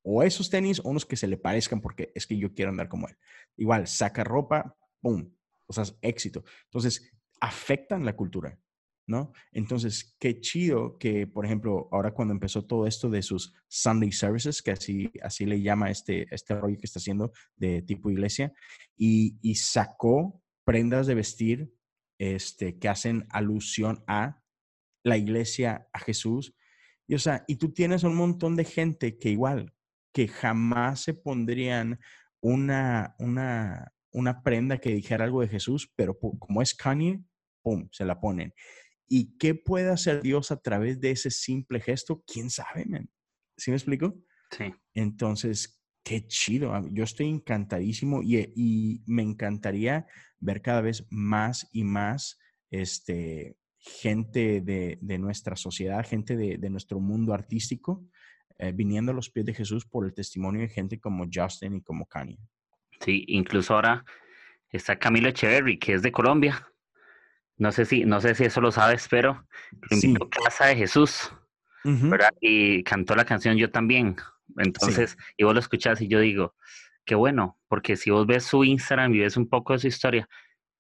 o 0.04 0.24
esos 0.24 0.50
tenis 0.50 0.80
o 0.80 0.90
unos 0.90 1.06
que 1.06 1.16
se 1.16 1.28
le 1.28 1.38
parezcan 1.38 1.80
porque 1.80 2.12
es 2.14 2.28
que 2.28 2.38
yo 2.38 2.54
quiero 2.54 2.72
andar 2.72 2.90
como 2.90 3.08
él. 3.08 3.18
Igual, 3.56 3.88
saca 3.88 4.24
ropa, 4.24 4.78
¡pum! 5.02 5.34
O 5.68 5.74
sea, 5.74 5.86
éxito. 6.02 6.44
Entonces, 6.66 7.12
afectan 7.40 8.06
la 8.06 8.16
cultura, 8.16 8.60
¿no? 9.08 9.32
Entonces, 9.54 10.16
qué 10.20 10.40
chido 10.42 10.98
que, 10.98 11.26
por 11.26 11.46
ejemplo, 11.46 11.88
ahora 11.92 12.14
cuando 12.14 12.34
empezó 12.34 12.66
todo 12.66 12.86
esto 12.86 13.10
de 13.10 13.22
sus 13.22 13.54
Sunday 13.70 14.12
services, 14.12 14.62
que 14.62 14.72
así, 14.72 15.10
así 15.24 15.46
le 15.46 15.62
llama 15.62 15.90
este, 15.90 16.28
este 16.30 16.54
rollo 16.56 16.78
que 16.78 16.86
está 16.86 17.00
haciendo 17.00 17.32
de 17.56 17.82
tipo 17.82 18.12
iglesia, 18.12 18.54
y, 18.98 19.38
sacó 19.56 20.44
prendas 20.66 21.08
de 21.08 21.16
vestir 21.16 21.74
este, 22.20 22.78
que 22.78 22.90
hacen 22.90 23.26
alusión 23.30 24.04
a 24.08 24.44
la 25.04 25.18
iglesia, 25.18 25.88
a 25.94 26.00
Jesús, 26.00 26.54
y, 27.08 27.16
o 27.16 27.20
sea, 27.20 27.46
y 27.48 27.56
tú 27.56 27.72
tienes 27.72 28.04
un 28.04 28.16
montón 28.16 28.58
de 28.58 28.66
gente 28.66 29.18
que 29.18 29.30
igual, 29.30 29.74
que 30.14 30.28
jamás 30.28 31.00
se 31.00 31.14
pondrían 31.14 31.98
una, 32.42 33.16
una, 33.20 33.94
una 34.12 34.44
prenda 34.44 34.80
que 34.80 34.94
dijera 34.94 35.24
algo 35.24 35.40
de 35.40 35.48
Jesús, 35.48 35.90
pero 35.96 36.20
como 36.20 36.62
es 36.62 36.76
Kanye, 36.76 37.24
¡pum!, 37.62 37.88
se 37.92 38.04
la 38.04 38.20
ponen. 38.20 38.54
¿Y 39.08 39.38
qué 39.38 39.56
puede 39.56 39.90
hacer 39.90 40.22
Dios 40.22 40.52
a 40.52 40.62
través 40.62 41.00
de 41.00 41.12
ese 41.12 41.32
simple 41.32 41.80
gesto? 41.80 42.24
¿Quién 42.26 42.50
sabe, 42.50 42.86
man? 42.86 43.10
¿Sí 43.56 43.72
me 43.72 43.78
explico? 43.78 44.16
Sí. 44.52 44.74
Entonces, 44.94 45.82
qué 46.04 46.28
chido. 46.28 46.74
Yo 46.92 47.04
estoy 47.04 47.28
encantadísimo 47.28 48.22
y, 48.22 48.38
y 48.56 49.02
me 49.06 49.24
encantaría 49.24 50.06
ver 50.40 50.62
cada 50.62 50.82
vez 50.82 51.06
más 51.10 51.68
y 51.72 51.84
más 51.84 52.40
este, 52.70 53.58
gente 53.88 54.62
de, 54.62 55.18
nuestra 55.18 55.56
sociedad, 55.56 56.06
gente 56.06 56.36
de, 56.36 56.70
nuestro 56.70 57.00
mundo 57.00 57.34
artístico, 57.34 58.06
eh, 58.60 58.72
viniendo 58.74 59.12
a 59.12 59.16
los 59.16 59.30
pies 59.30 59.46
de 59.46 59.54
Jesús 59.54 59.86
por 59.86 60.06
el 60.06 60.14
testimonio 60.14 60.62
de 60.62 60.70
gente 60.70 61.00
como 61.00 61.26
Justin 61.32 61.76
y 61.76 61.82
como 61.82 62.06
Kanye. 62.06 62.40
Sí, 63.00 63.24
incluso 63.28 63.76
ahora 63.76 64.04
está 64.70 64.98
Camilo 64.98 65.30
Echeverry, 65.30 65.78
que 65.78 65.94
es 65.94 66.02
de 66.02 66.12
Colombia. 66.12 66.68
No 67.58 67.72
sé 67.72 67.86
si, 67.86 68.06
no 68.06 68.22
sé 68.22 68.36
si 68.36 68.46
eso 68.46 68.62
lo 68.62 68.72
sabes, 68.72 69.08
pero 69.10 69.46
lo 69.72 69.98
invitó 69.98 70.26
a 70.26 70.30
Casa 70.30 70.66
de 70.68 70.76
Jesús, 70.76 71.32
¿verdad? 71.84 72.30
Y 72.40 72.84
cantó 72.84 73.16
la 73.16 73.26
canción 73.26 73.58
Yo 73.58 73.72
también. 73.72 74.16
Entonces, 74.58 75.18
y 75.38 75.44
vos 75.44 75.54
lo 75.54 75.60
escuchás 75.60 76.02
y 76.02 76.08
yo 76.08 76.20
digo, 76.20 76.56
qué 77.06 77.16
bueno, 77.16 77.60
porque 77.68 77.96
si 77.96 78.12
vos 78.12 78.28
ves 78.28 78.44
su 78.44 78.64
Instagram 78.64 79.14
y 79.16 79.20
ves 79.20 79.38
un 79.38 79.50
poco 79.50 79.74
de 79.74 79.80
su 79.80 79.88
historia, 79.88 80.30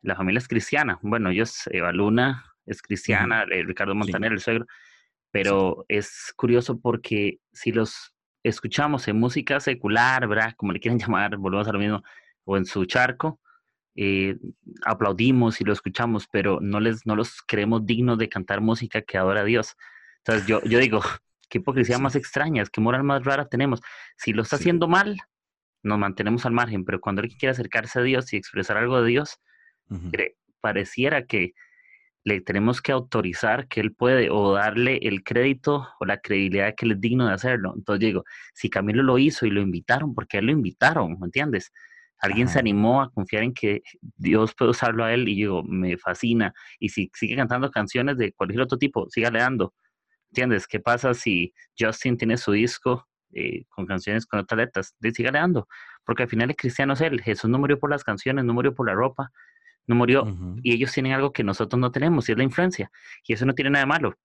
la 0.01 0.15
familia 0.15 0.39
es 0.39 0.47
cristiana. 0.47 0.99
Bueno, 1.01 1.29
ellos, 1.31 1.67
Eva 1.71 1.91
Luna, 1.91 2.45
es 2.67 2.81
cristiana, 2.81 3.43
eh, 3.49 3.63
Ricardo 3.63 3.95
Montaner, 3.95 4.31
el 4.31 4.39
suegro, 4.39 4.67
pero 5.31 5.85
es 5.87 6.33
curioso 6.35 6.79
porque 6.79 7.39
si 7.53 7.71
los 7.71 8.13
escuchamos 8.43 9.07
en 9.07 9.19
música 9.19 9.59
secular, 9.59 10.27
¿verdad? 10.27 10.53
Como 10.55 10.73
le 10.73 10.79
quieren 10.79 10.99
llamar, 10.99 11.37
volvemos 11.37 11.67
a 11.67 11.73
lo 11.73 11.79
mismo, 11.79 12.03
o 12.43 12.57
en 12.57 12.65
su 12.65 12.85
charco, 12.85 13.39
eh, 13.97 14.37
aplaudimos 14.85 15.59
y 15.59 15.63
lo 15.63 15.73
escuchamos, 15.73 16.27
pero 16.31 16.59
no, 16.61 16.79
les, 16.79 17.05
no 17.07 17.15
los 17.15 17.41
creemos 17.41 17.83
dignos 17.85 18.19
de 18.19 18.29
cantar 18.29 18.61
música 18.61 19.01
que 19.01 19.17
adora 19.17 19.41
a 19.41 19.43
Dios. 19.43 19.75
Entonces 20.19 20.47
yo, 20.47 20.61
yo 20.63 20.77
digo, 20.77 21.01
qué 21.49 21.57
hipocresía 21.57 21.97
más 21.97 22.15
extraña, 22.15 22.63
qué 22.71 22.79
moral 22.79 23.03
más 23.03 23.23
rara 23.23 23.47
tenemos. 23.47 23.81
Si 24.15 24.33
lo 24.33 24.43
está 24.43 24.57
haciendo 24.57 24.87
mal, 24.87 25.17
nos 25.81 25.97
mantenemos 25.97 26.45
al 26.45 26.53
margen, 26.53 26.85
pero 26.85 27.01
cuando 27.01 27.21
alguien 27.21 27.39
quiere 27.39 27.51
acercarse 27.51 27.99
a 27.99 28.03
Dios 28.03 28.31
y 28.33 28.37
expresar 28.37 28.77
algo 28.77 29.01
de 29.01 29.09
Dios, 29.09 29.39
pareciera 30.61 31.25
que 31.25 31.53
le 32.23 32.41
tenemos 32.41 32.81
que 32.81 32.91
autorizar 32.91 33.67
que 33.67 33.79
él 33.79 33.93
puede 33.93 34.29
o 34.29 34.53
darle 34.53 34.97
el 35.01 35.23
crédito 35.23 35.87
o 35.99 36.05
la 36.05 36.17
credibilidad 36.17 36.75
que 36.75 36.85
él 36.85 36.91
es 36.91 37.01
digno 37.01 37.25
de 37.27 37.33
hacerlo. 37.33 37.73
Entonces 37.75 38.01
digo, 38.01 38.25
si 38.53 38.69
Camilo 38.69 39.01
lo 39.01 39.17
hizo 39.17 39.45
y 39.45 39.49
lo 39.49 39.61
invitaron, 39.61 40.13
porque 40.13 40.39
él 40.39 40.47
lo 40.47 40.51
invitaron, 40.51 41.17
¿me 41.19 41.25
entiendes? 41.25 41.71
Alguien 42.19 42.47
se 42.47 42.59
animó 42.59 43.01
a 43.01 43.11
confiar 43.11 43.43
en 43.43 43.53
que 43.53 43.81
Dios 44.15 44.55
puede 44.55 44.71
usarlo 44.71 45.03
a 45.03 45.13
él 45.13 45.27
y 45.27 45.35
digo, 45.35 45.63
me 45.63 45.97
fascina. 45.97 46.53
Y 46.79 46.89
si 46.89 47.11
sigue 47.13 47.35
cantando 47.35 47.69
canciones 47.69 48.17
de 48.17 48.33
cualquier 48.33 48.61
otro 48.61 48.77
tipo, 48.77 49.07
siga 49.09 49.29
dando. 49.29 49.73
¿Entiendes? 50.31 50.67
¿Qué 50.67 50.79
pasa 50.79 51.13
si 51.13 51.53
Justin 51.79 52.17
tiene 52.17 52.37
su 52.37 52.51
disco 52.51 53.07
eh, 53.33 53.65
con 53.69 53.85
canciones 53.85 54.25
con 54.25 54.39
otras 54.39 54.57
letras? 54.57 54.95
Siga 55.13 55.31
dando. 55.31 55.67
Porque 56.03 56.23
al 56.23 56.29
final 56.29 56.49
el 56.49 56.55
cristiano 56.55 56.93
es 56.93 57.01
él. 57.01 57.21
Jesús 57.21 57.49
no 57.49 57.59
murió 57.59 57.79
por 57.79 57.89
las 57.89 58.03
canciones, 58.03 58.45
no 58.45 58.53
murió 58.53 58.73
por 58.73 58.87
la 58.87 58.93
ropa, 58.93 59.31
no 59.85 59.95
murió. 59.95 60.25
Y 60.63 60.73
ellos 60.73 60.91
tienen 60.91 61.13
algo 61.13 61.31
que 61.31 61.43
nosotros 61.43 61.79
no 61.79 61.91
tenemos 61.91 62.27
y 62.27 62.31
es 62.31 62.37
la 62.37 62.43
influencia. 62.43 62.91
Y 63.25 63.33
eso 63.33 63.45
no 63.45 63.53
tiene 63.53 63.71
nada 63.71 63.85
de 63.85 63.89
malo. 63.89 64.15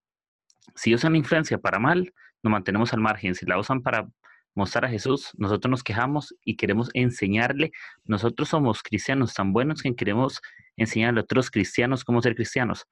Si 0.75 0.93
usan 0.93 1.11
la 1.11 1.19
influencia 1.19 1.57
para 1.57 1.79
mal, 1.79 2.13
nos 2.41 2.51
mantenemos 2.51 2.93
al 2.93 3.01
margen. 3.01 3.35
Si 3.35 3.45
la 3.45 3.57
usan 3.59 3.81
para 3.81 4.07
mostrar 4.55 4.85
a 4.85 4.89
Jesús, 4.89 5.31
nosotros 5.37 5.69
nos 5.69 5.83
quejamos 5.83 6.35
y 6.43 6.55
queremos 6.55 6.89
enseñarle. 6.93 7.71
Nosotros 8.05 8.49
somos 8.49 8.83
cristianos 8.83 9.33
tan 9.33 9.53
buenos 9.53 9.81
que 9.81 9.95
queremos 9.95 10.41
enseñarle 10.77 11.19
a 11.19 11.23
otros 11.23 11.49
cristianos 11.49 12.03
cómo 12.03 12.21
ser 12.21 12.35
cristianos. 12.35 12.85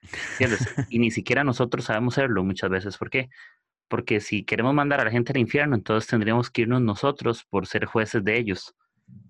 y 0.90 0.98
ni 0.98 1.10
siquiera 1.10 1.44
nosotros 1.44 1.86
sabemos 1.86 2.14
serlo 2.14 2.44
muchas 2.44 2.70
veces. 2.70 2.96
¿Por 2.96 3.10
qué? 3.10 3.28
Porque 3.88 4.20
si 4.20 4.44
queremos 4.44 4.74
mandar 4.74 5.00
a 5.00 5.04
la 5.04 5.10
gente 5.10 5.32
al 5.32 5.38
infierno, 5.38 5.74
entonces 5.74 6.08
tendríamos 6.08 6.50
que 6.50 6.62
irnos 6.62 6.82
nosotros 6.82 7.44
por 7.48 7.66
ser 7.66 7.86
jueces 7.86 8.22
de 8.22 8.38
ellos. 8.38 8.74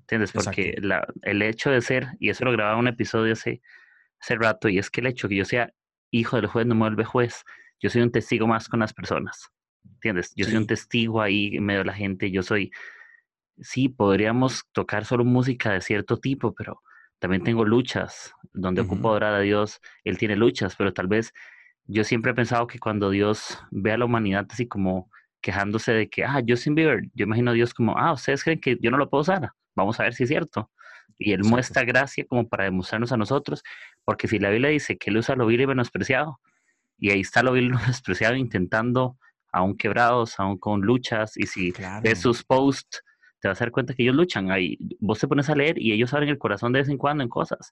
¿Entiendes? 0.00 0.32
Porque 0.32 0.80
el 1.22 1.42
hecho 1.42 1.70
de 1.70 1.80
ser, 1.80 2.08
y 2.18 2.30
eso 2.30 2.44
lo 2.44 2.52
grababa 2.52 2.76
un 2.76 2.88
episodio 2.88 3.34
hace, 3.34 3.62
hace 4.20 4.34
rato, 4.36 4.68
y 4.68 4.78
es 4.78 4.90
que 4.90 5.00
el 5.00 5.06
hecho 5.06 5.28
que 5.28 5.36
yo 5.36 5.44
sea 5.44 5.72
hijo 6.10 6.36
del 6.36 6.46
juez 6.46 6.66
no 6.66 6.74
me 6.74 6.80
vuelve 6.80 7.04
juez. 7.04 7.44
Yo 7.80 7.90
soy 7.90 8.02
un 8.02 8.10
testigo 8.10 8.46
más 8.46 8.68
con 8.68 8.80
las 8.80 8.92
personas. 8.92 9.50
¿Entiendes? 9.94 10.32
Yo 10.36 10.44
soy 10.44 10.56
un 10.56 10.66
testigo 10.66 11.20
ahí 11.20 11.56
en 11.56 11.64
medio 11.64 11.80
de 11.80 11.86
la 11.86 11.94
gente, 11.94 12.30
yo 12.30 12.42
soy, 12.42 12.70
sí, 13.60 13.88
podríamos 13.88 14.64
tocar 14.72 15.04
solo 15.04 15.24
música 15.24 15.72
de 15.72 15.80
cierto 15.80 16.18
tipo, 16.18 16.54
pero 16.54 16.82
también 17.18 17.42
tengo 17.42 17.64
luchas 17.64 18.32
donde 18.52 18.82
ocupo 18.82 19.14
a 19.14 19.40
Dios, 19.40 19.80
Él 20.04 20.18
tiene 20.18 20.36
luchas, 20.36 20.76
pero 20.76 20.92
tal 20.92 21.08
vez 21.08 21.32
yo 21.86 22.04
siempre 22.04 22.32
he 22.32 22.34
pensado 22.34 22.66
que 22.66 22.78
cuando 22.78 23.10
Dios 23.10 23.58
ve 23.70 23.92
a 23.92 23.98
la 23.98 24.04
humanidad 24.04 24.46
así 24.50 24.68
como 24.68 25.10
quejándose 25.40 25.92
de 25.92 26.08
que, 26.08 26.24
ah, 26.24 26.42
Justin 26.46 26.74
Bieber, 26.74 27.02
yo 27.14 27.24
imagino 27.24 27.50
a 27.50 27.54
Dios 27.54 27.74
como, 27.74 27.96
ah, 27.96 28.12
ustedes 28.12 28.44
creen 28.44 28.60
que 28.60 28.76
yo 28.80 28.90
no 28.90 28.98
lo 28.98 29.08
puedo 29.08 29.22
usar, 29.22 29.50
vamos 29.74 29.98
a 29.98 30.04
ver 30.04 30.14
si 30.14 30.24
es 30.24 30.28
cierto. 30.28 30.70
Y 31.18 31.32
Él 31.32 31.42
muestra 31.44 31.84
gracia 31.84 32.24
como 32.28 32.48
para 32.48 32.64
demostrarnos 32.64 33.12
a 33.12 33.16
nosotros, 33.16 33.62
porque 34.04 34.28
si 34.28 34.38
la 34.38 34.50
Biblia 34.50 34.70
dice 34.70 34.96
que 34.98 35.10
Él 35.10 35.16
usa 35.16 35.34
lo 35.34 35.46
vil 35.46 35.60
y 35.60 35.66
menospreciado, 35.66 36.40
y 36.98 37.10
ahí 37.10 37.20
está 37.20 37.42
lo 37.42 37.52
vil 37.52 37.66
y 37.66 37.68
menospreciado 37.74 38.36
intentando 38.36 39.16
aún 39.52 39.76
quebrados, 39.76 40.38
aún 40.38 40.58
con 40.58 40.80
luchas, 40.82 41.36
y 41.36 41.46
si 41.46 41.72
ves 42.02 42.20
sus 42.20 42.44
posts, 42.44 43.02
te 43.40 43.48
vas 43.48 43.60
a 43.60 43.64
dar 43.64 43.72
cuenta 43.72 43.94
que 43.94 44.02
ellos 44.02 44.16
luchan. 44.16 44.50
Ahí, 44.50 44.78
vos 45.00 45.18
te 45.18 45.28
pones 45.28 45.48
a 45.48 45.54
leer 45.54 45.78
y 45.78 45.92
ellos 45.92 46.12
abren 46.12 46.28
el 46.28 46.38
corazón 46.38 46.72
de 46.72 46.80
vez 46.80 46.88
en 46.88 46.98
cuando 46.98 47.22
en 47.22 47.28
cosas. 47.28 47.70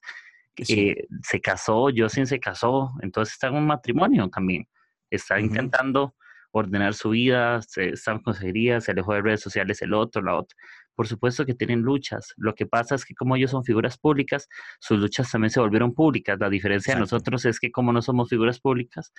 Eh, 0.69 1.07
se 1.21 1.39
casó, 1.39 1.89
Justin 1.95 2.25
se 2.25 2.39
casó, 2.39 2.93
entonces 3.01 3.33
está 3.33 3.47
en 3.47 3.55
un 3.55 3.67
matrimonio 3.67 4.27
también. 4.29 4.67
Está 5.09 5.39
intentando 5.39 6.15
ordenar 6.51 6.93
su 6.93 7.11
vida, 7.11 7.61
se, 7.61 7.89
está 7.89 8.11
en 8.13 8.19
consejería, 8.19 8.81
se 8.81 8.91
alejó 8.91 9.13
de 9.13 9.21
redes 9.21 9.41
sociales 9.41 9.81
el 9.81 9.93
otro, 9.93 10.21
la 10.21 10.35
otra. 10.35 10.57
Por 10.95 11.07
supuesto 11.07 11.45
que 11.45 11.53
tienen 11.53 11.81
luchas. 11.81 12.33
Lo 12.37 12.55
que 12.55 12.65
pasa 12.65 12.95
es 12.95 13.05
que 13.05 13.13
como 13.13 13.35
ellos 13.35 13.51
son 13.51 13.63
figuras 13.63 13.97
públicas, 13.99 14.49
sus 14.79 14.97
luchas 14.97 15.29
también 15.29 15.51
se 15.51 15.59
volvieron 15.59 15.93
públicas. 15.93 16.37
La 16.39 16.49
diferencia 16.49 16.95
de 16.95 17.01
nosotros 17.01 17.45
es 17.45 17.59
que 17.59 17.71
como 17.71 17.93
no 17.93 18.01
somos 18.01 18.29
figuras 18.29 18.59
públicas, 18.59 19.13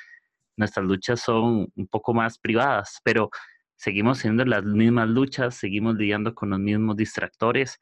nuestras 0.59 0.85
luchas 0.87 1.21
son 1.21 1.69
un 1.75 1.87
poco 1.89 2.15
más 2.15 2.39
privadas, 2.39 3.01
pero 3.05 3.31
seguimos 3.77 4.19
siendo 4.19 4.45
las 4.45 4.65
mismas 4.65 5.09
luchas, 5.09 5.55
seguimos 5.55 5.97
lidiando 5.97 6.35
con 6.35 6.51
los 6.51 6.59
mismos 6.59 6.97
distractores 6.97 7.79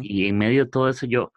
y 0.00 0.28
en 0.28 0.38
medio 0.38 0.64
de 0.64 0.70
todo 0.70 0.88
eso 0.88 1.06
yo, 1.06 1.32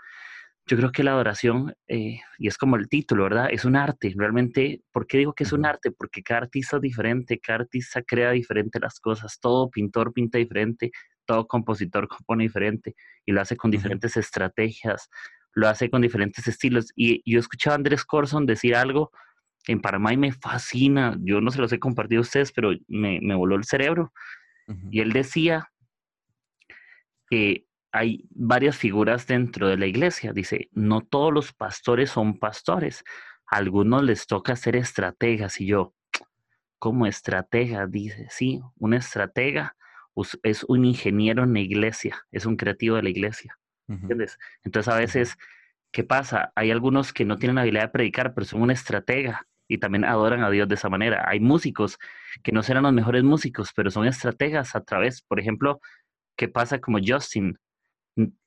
yo 0.67 0.77
creo 0.77 0.91
que 0.91 1.03
la 1.03 1.11
adoración, 1.11 1.73
eh, 1.87 2.19
y 2.37 2.47
es 2.47 2.57
como 2.57 2.75
el 2.75 2.87
título, 2.87 3.23
¿verdad? 3.23 3.47
Es 3.51 3.65
un 3.65 3.75
arte, 3.75 4.13
realmente, 4.15 4.81
¿por 4.91 5.07
qué 5.07 5.17
digo 5.17 5.33
que 5.33 5.45
es 5.45 5.51
un 5.51 5.65
arte? 5.65 5.91
Porque 5.91 6.21
cada 6.21 6.41
artista 6.41 6.75
es 6.75 6.81
diferente, 6.83 7.39
cada 7.39 7.59
artista 7.59 8.03
crea 8.03 8.31
diferente 8.31 8.79
las 8.79 8.99
cosas, 8.99 9.39
todo 9.39 9.69
pintor 9.69 10.13
pinta 10.13 10.37
diferente, 10.37 10.91
todo 11.25 11.47
compositor 11.47 12.07
compone 12.07 12.43
diferente 12.43 12.95
y 13.25 13.31
lo 13.31 13.41
hace 13.41 13.55
con 13.57 13.71
diferentes 13.71 14.15
estrategias, 14.17 15.09
lo 15.53 15.67
hace 15.67 15.89
con 15.89 16.01
diferentes 16.01 16.47
estilos. 16.47 16.91
Y 16.95 17.21
yo 17.31 17.39
escuchaba 17.39 17.75
a 17.75 17.77
Andrés 17.77 18.05
Corson 18.05 18.45
decir 18.45 18.75
algo 18.75 19.11
en 19.67 19.81
Panamá 19.81 20.13
y 20.13 20.17
me 20.17 20.31
fascina, 20.31 21.17
yo 21.21 21.41
no 21.41 21.51
se 21.51 21.59
los 21.59 21.71
he 21.71 21.79
compartido 21.79 22.19
a 22.19 22.21
ustedes, 22.21 22.51
pero 22.51 22.71
me, 22.87 23.19
voló 23.35 23.55
el 23.55 23.63
cerebro. 23.63 24.13
Y 24.89 24.99
él 24.99 25.13
decía 25.13 25.69
que 27.29 27.65
hay 27.91 28.25
varias 28.31 28.75
figuras 28.75 29.27
dentro 29.27 29.67
de 29.67 29.77
la 29.77 29.85
iglesia. 29.85 30.33
Dice, 30.33 30.69
no 30.71 31.01
todos 31.01 31.31
los 31.31 31.53
pastores 31.53 32.09
son 32.09 32.39
pastores, 32.39 33.03
a 33.49 33.57
algunos 33.57 34.03
les 34.03 34.25
toca 34.25 34.55
ser 34.55 34.75
estrategas. 34.75 35.61
Y 35.61 35.67
yo, 35.67 35.93
como 36.79 37.05
estratega, 37.05 37.85
dice, 37.85 38.27
sí, 38.29 38.59
un 38.77 38.93
estratega 38.95 39.75
es 40.43 40.63
un 40.63 40.85
ingeniero 40.85 41.43
en 41.43 41.53
la 41.53 41.59
iglesia, 41.59 42.25
es 42.31 42.45
un 42.45 42.57
creativo 42.57 42.95
de 42.95 43.03
la 43.03 43.09
iglesia. 43.09 43.57
¿Entiendes? 43.87 44.39
Entonces 44.63 44.91
a 44.91 44.97
veces, 44.97 45.37
¿qué 45.91 46.03
pasa? 46.03 46.51
Hay 46.55 46.71
algunos 46.71 47.13
que 47.13 47.23
no 47.23 47.37
tienen 47.37 47.55
la 47.55 47.61
habilidad 47.61 47.83
de 47.83 47.89
predicar, 47.89 48.33
pero 48.33 48.45
son 48.45 48.63
un 48.63 48.71
estratega 48.71 49.45
y 49.67 49.77
también 49.77 50.05
adoran 50.05 50.43
a 50.43 50.49
Dios 50.49 50.67
de 50.67 50.75
esa 50.75 50.89
manera. 50.89 51.25
Hay 51.27 51.39
músicos 51.39 51.97
que 52.43 52.51
no 52.51 52.63
serán 52.63 52.83
los 52.83 52.93
mejores 52.93 53.23
músicos, 53.23 53.71
pero 53.75 53.91
son 53.91 54.07
estrategas 54.07 54.75
a 54.75 54.81
través, 54.81 55.21
por 55.21 55.39
ejemplo, 55.39 55.79
¿qué 56.35 56.47
pasa 56.47 56.79
como 56.79 56.99
Justin? 57.05 57.57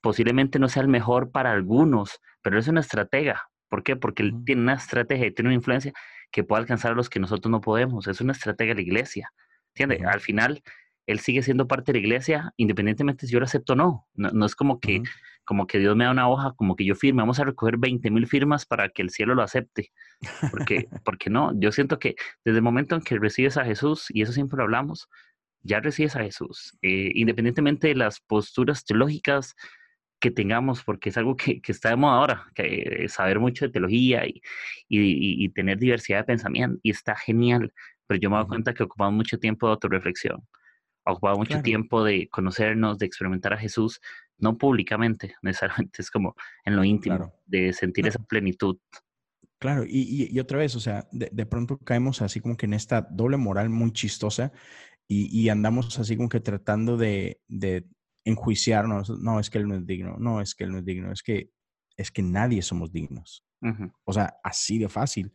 Posiblemente 0.01 0.59
no 0.59 0.69
sea 0.69 0.83
el 0.83 0.87
mejor 0.87 1.31
para 1.31 1.51
algunos, 1.51 2.19
pero 2.41 2.57
es 2.59 2.67
una 2.67 2.79
estratega. 2.81 3.49
¿Por 3.67 3.83
qué? 3.83 3.95
Porque 3.95 4.23
él 4.23 4.33
tiene 4.45 4.61
una 4.61 4.73
estrategia 4.73 5.27
y 5.27 5.31
tiene 5.31 5.49
una 5.49 5.55
influencia 5.55 5.93
que 6.31 6.43
puede 6.43 6.61
alcanzar 6.61 6.91
a 6.91 6.95
los 6.95 7.09
que 7.09 7.19
nosotros 7.19 7.51
no 7.51 7.61
podemos. 7.61 8.07
Es 8.07 8.21
una 8.21 8.31
estrategia 8.31 8.73
de 8.73 8.81
la 8.81 8.87
iglesia. 8.87 9.31
¿Entiendes? 9.75 10.05
Al 10.07 10.19
final, 10.19 10.63
él 11.05 11.19
sigue 11.19 11.41
siendo 11.43 11.67
parte 11.67 11.91
de 11.91 11.99
la 11.99 12.05
iglesia, 12.05 12.53
independientemente 12.57 13.25
si 13.25 13.33
yo 13.33 13.39
lo 13.39 13.45
acepto 13.45 13.73
o 13.73 13.75
no. 13.75 14.07
No, 14.13 14.45
es 14.45 14.55
como 14.55 14.79
que, 14.79 15.01
como 15.49 15.65
que 15.65 15.79
Dios 15.79 15.95
me 15.95 16.03
da 16.03 16.11
una 16.11 16.29
hoja, 16.29 16.53
como 16.55 16.75
que 16.75 16.85
yo 16.85 16.93
firme, 16.93 17.23
vamos 17.23 17.39
a 17.39 17.43
recoger 17.43 17.77
20 17.79 18.11
mil 18.11 18.27
firmas 18.27 18.67
para 18.67 18.87
que 18.89 19.01
el 19.01 19.09
cielo 19.09 19.33
lo 19.33 19.41
acepte. 19.41 19.91
Porque, 20.51 20.87
porque 21.03 21.31
no, 21.31 21.59
yo 21.59 21.71
siento 21.71 21.97
que 21.97 22.13
desde 22.45 22.59
el 22.59 22.61
momento 22.61 22.93
en 22.93 23.01
que 23.01 23.17
recibes 23.17 23.57
a 23.57 23.65
Jesús, 23.65 24.05
y 24.09 24.21
eso 24.21 24.31
siempre 24.31 24.57
lo 24.57 24.65
hablamos, 24.65 25.09
ya 25.63 25.79
recibes 25.79 26.15
a 26.15 26.21
Jesús, 26.21 26.77
eh, 26.83 27.13
independientemente 27.15 27.87
de 27.87 27.95
las 27.95 28.19
posturas 28.19 28.85
teológicas 28.85 29.55
que 30.19 30.29
tengamos, 30.29 30.83
porque 30.83 31.09
es 31.09 31.17
algo 31.17 31.35
que, 31.35 31.59
que 31.61 31.71
está 31.71 31.89
de 31.89 31.95
moda 31.95 32.17
ahora, 32.17 32.45
que 32.53 33.07
saber 33.09 33.39
mucho 33.39 33.65
de 33.65 33.71
teología 33.71 34.27
y, 34.27 34.43
y, 34.87 35.43
y, 35.43 35.49
tener 35.49 35.79
diversidad 35.79 36.19
de 36.19 36.25
pensamiento, 36.25 36.79
y 36.83 36.91
está 36.91 37.15
genial, 37.15 37.73
pero 38.05 38.19
yo 38.19 38.29
me 38.29 38.37
doy 38.37 38.45
cuenta 38.45 38.75
que 38.75 38.83
ocupamos 38.83 39.15
mucho 39.15 39.39
tiempo 39.39 39.65
de 39.65 39.71
autorreflexión 39.71 40.47
ocupado 41.11 41.37
mucho 41.37 41.61
tiempo 41.61 42.03
de 42.03 42.27
conocernos, 42.29 42.97
de 42.97 43.05
experimentar 43.05 43.53
a 43.53 43.57
Jesús, 43.57 44.01
no 44.37 44.57
públicamente 44.57 45.35
necesariamente, 45.41 46.01
es 46.01 46.11
como 46.11 46.35
en 46.65 46.75
lo 46.75 46.83
íntimo, 46.83 47.33
de 47.45 47.73
sentir 47.73 48.07
esa 48.07 48.19
plenitud. 48.19 48.77
Claro, 49.59 49.83
y, 49.85 50.29
y, 50.31 50.39
otra 50.39 50.57
vez, 50.57 50.75
o 50.75 50.79
sea, 50.79 51.05
de, 51.11 51.29
de, 51.33 51.45
pronto 51.45 51.77
caemos 51.79 52.21
así 52.21 52.39
como 52.39 52.55
que 52.55 52.65
en 52.65 52.73
esta 52.73 53.01
doble 53.01 53.35
moral 53.35 53.69
muy 53.69 53.91
chistosa 53.91 54.53
y, 55.05 55.37
y 55.37 55.49
andamos 55.49 55.99
así 55.99 56.15
como 56.15 56.29
que 56.29 56.39
tratando 56.39 56.95
de, 56.95 57.41
de, 57.49 57.85
enjuiciarnos, 58.23 59.19
no, 59.19 59.39
es 59.39 59.49
que 59.49 59.57
él 59.57 59.67
no 59.67 59.75
es 59.75 59.85
digno, 59.85 60.17
no, 60.17 60.41
es 60.41 60.55
que 60.55 60.63
él 60.63 60.71
no 60.71 60.79
es 60.79 60.85
digno, 60.85 61.11
es 61.11 61.23
que, 61.23 61.51
es 61.97 62.11
que 62.11 62.21
nadie 62.21 62.61
somos 62.61 62.91
dignos. 62.91 63.43
O 64.05 64.13
sea, 64.13 64.37
así 64.41 64.77
de 64.77 64.87
fácil 64.87 65.33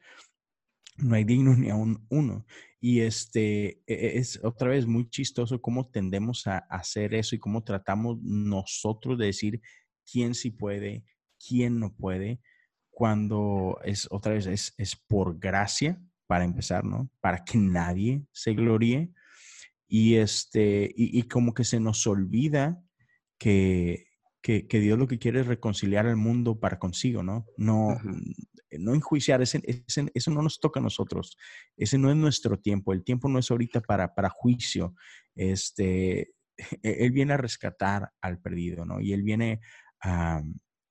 no 0.97 1.14
hay 1.14 1.25
digno 1.25 1.55
ni 1.55 1.68
aún 1.68 2.07
uno. 2.09 2.47
Y 2.87 3.01
este 3.01 3.80
e, 3.87 3.95
e, 3.95 4.18
es 4.18 4.39
otra 4.45 4.68
vez 4.68 4.87
muy 4.87 5.09
chistoso 5.09 5.59
cómo 5.59 5.89
tendemos 5.89 6.47
a 6.47 6.59
hacer 6.59 7.14
eso 7.14 7.35
y 7.35 7.39
cómo 7.39 7.64
tratamos 7.64 8.18
nosotros 8.20 9.16
de 9.16 9.24
decir 9.24 9.62
quién 10.05 10.35
sí 10.35 10.51
puede, 10.51 11.03
quién 11.49 11.80
no 11.80 11.95
puede, 11.95 12.43
cuando 12.91 13.78
es 13.85 14.07
otra 14.11 14.35
vez 14.35 14.47
es, 14.47 14.74
es 14.76 14.97
por 14.97 15.39
gracia, 15.39 15.99
para 16.26 16.45
empezar, 16.45 16.85
¿no? 16.85 17.11
Para 17.22 17.43
que 17.43 17.57
nadie 17.57 18.22
se 18.32 18.53
gloríe. 18.53 19.11
Y 19.89 20.16
este, 20.16 20.93
y, 20.95 21.18
y 21.18 21.22
como 21.22 21.55
que 21.55 21.64
se 21.64 21.80
nos 21.80 22.07
olvida 22.07 22.85
que, 23.39 24.09
que, 24.45 24.69
que, 24.69 24.79
Dios 24.79 24.99
lo 24.99 25.09
que 25.09 25.19
quiere 25.19 25.41
es 25.41 25.47
reconciliar 25.47 26.07
al 26.07 26.17
mundo 26.17 26.61
para 26.61 26.79
consigo, 26.79 27.23
¿no? 27.23 27.47
No, 27.57 27.93
eh, 28.69 28.79
no 28.79 28.95
enjuiciar, 28.95 29.41
ese, 29.41 29.63
eso 29.87 30.31
no 30.31 30.43
nos 30.43 30.61
toca 30.61 30.81
a 30.81 30.83
nosotros, 30.83 31.39
ese 31.79 31.97
no 31.97 32.11
es 32.11 32.17
nuestro 32.17 32.59
tiempo, 32.59 32.93
el 32.93 33.05
tiempo 33.05 33.31
no 33.31 33.39
es 33.39 33.51
ahorita 33.51 33.81
para, 33.81 34.15
para 34.15 34.29
juicio, 34.29 34.95
este, 35.35 36.35
e, 36.83 37.07
él 37.07 37.13
viene 37.13 37.33
a 37.33 37.39
rescatar 37.39 38.13
al 38.21 38.39
perdido, 38.39 38.85
¿no? 38.85 39.01
Y 39.01 39.15
él 39.15 39.23
viene 39.23 39.61
a, 40.03 40.43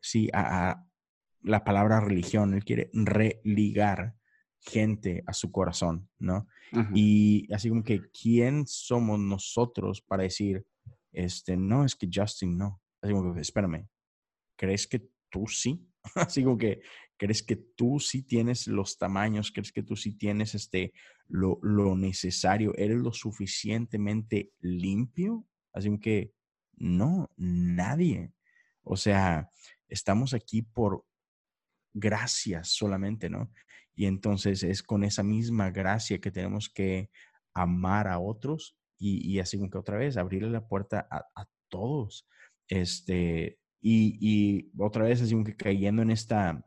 sí, 0.02 0.32
a, 0.34 0.84
la 1.44 1.64
palabra 1.64 2.00
religión, 2.00 2.54
Él 2.56 2.64
quiere 2.64 2.90
religar 2.94 4.16
gente 4.62 5.24
a 5.28 5.34
su 5.34 5.52
corazón, 5.52 6.10
¿no? 6.18 6.48
Y 6.96 7.54
así 7.54 7.70
como 7.70 7.84
que, 7.84 8.02
¿quién 8.20 8.66
somos 8.66 9.20
nosotros 9.20 10.02
para 10.02 10.24
decir, 10.24 10.66
este, 11.12 11.56
no, 11.56 11.86
es 11.86 11.96
que 11.96 12.10
Justin 12.12 12.58
no? 12.58 12.82
Así 13.04 13.14
como 13.14 13.36
que, 13.36 13.42
espérame, 13.42 13.88
¿crees 14.56 14.88
que 14.88 15.10
tú 15.30 15.46
sí? 15.48 15.86
así 16.16 16.44
como 16.44 16.58
que, 16.58 16.82
¿crees 17.18 17.44
que 17.44 17.58
tú 17.58 18.00
sí 18.00 18.24
tienes 18.24 18.66
los 18.68 18.98
tamaños? 18.98 19.52
¿Crees 19.52 19.74
que 19.74 19.84
tú 19.84 19.96
sí 19.96 20.18
tienes 20.18 20.56
este, 20.56 20.94
lo, 21.28 21.60
lo 21.62 21.96
necesario? 21.98 22.74
¿Eres 22.78 22.98
lo 22.98 23.12
suficientemente 23.12 24.54
limpio? 24.62 25.46
Así 25.74 25.90
como 25.90 26.00
que, 26.00 26.34
no, 26.78 27.30
nadie. 27.36 28.32
O 28.84 28.96
sea, 28.96 29.50
estamos 29.90 30.34
aquí 30.34 30.62
por 30.62 31.06
gracias 31.94 32.70
solamente, 32.70 33.30
¿no? 33.30 33.52
Y 33.96 34.06
entonces 34.06 34.64
es 34.64 34.82
con 34.82 35.04
esa 35.04 35.24
misma 35.24 35.70
gracia 35.72 36.20
que 36.20 36.32
tenemos 36.32 36.70
que 36.70 37.12
amar 37.54 38.08
a 38.08 38.20
otros 38.20 38.76
y, 38.98 39.40
así 39.40 39.58
como 39.58 39.70
que 39.70 39.78
otra 39.78 39.98
vez 39.98 40.16
abrirle 40.16 40.50
la 40.50 40.66
puerta 40.66 41.08
a, 41.12 41.46
todos. 41.68 42.28
Este, 42.68 43.60
y, 43.82 44.72
otra 44.78 45.04
vez 45.04 45.22
así 45.22 45.34
como 45.34 45.44
que 45.44 45.56
cayendo 45.56 46.02
en 46.02 46.12
esta, 46.12 46.66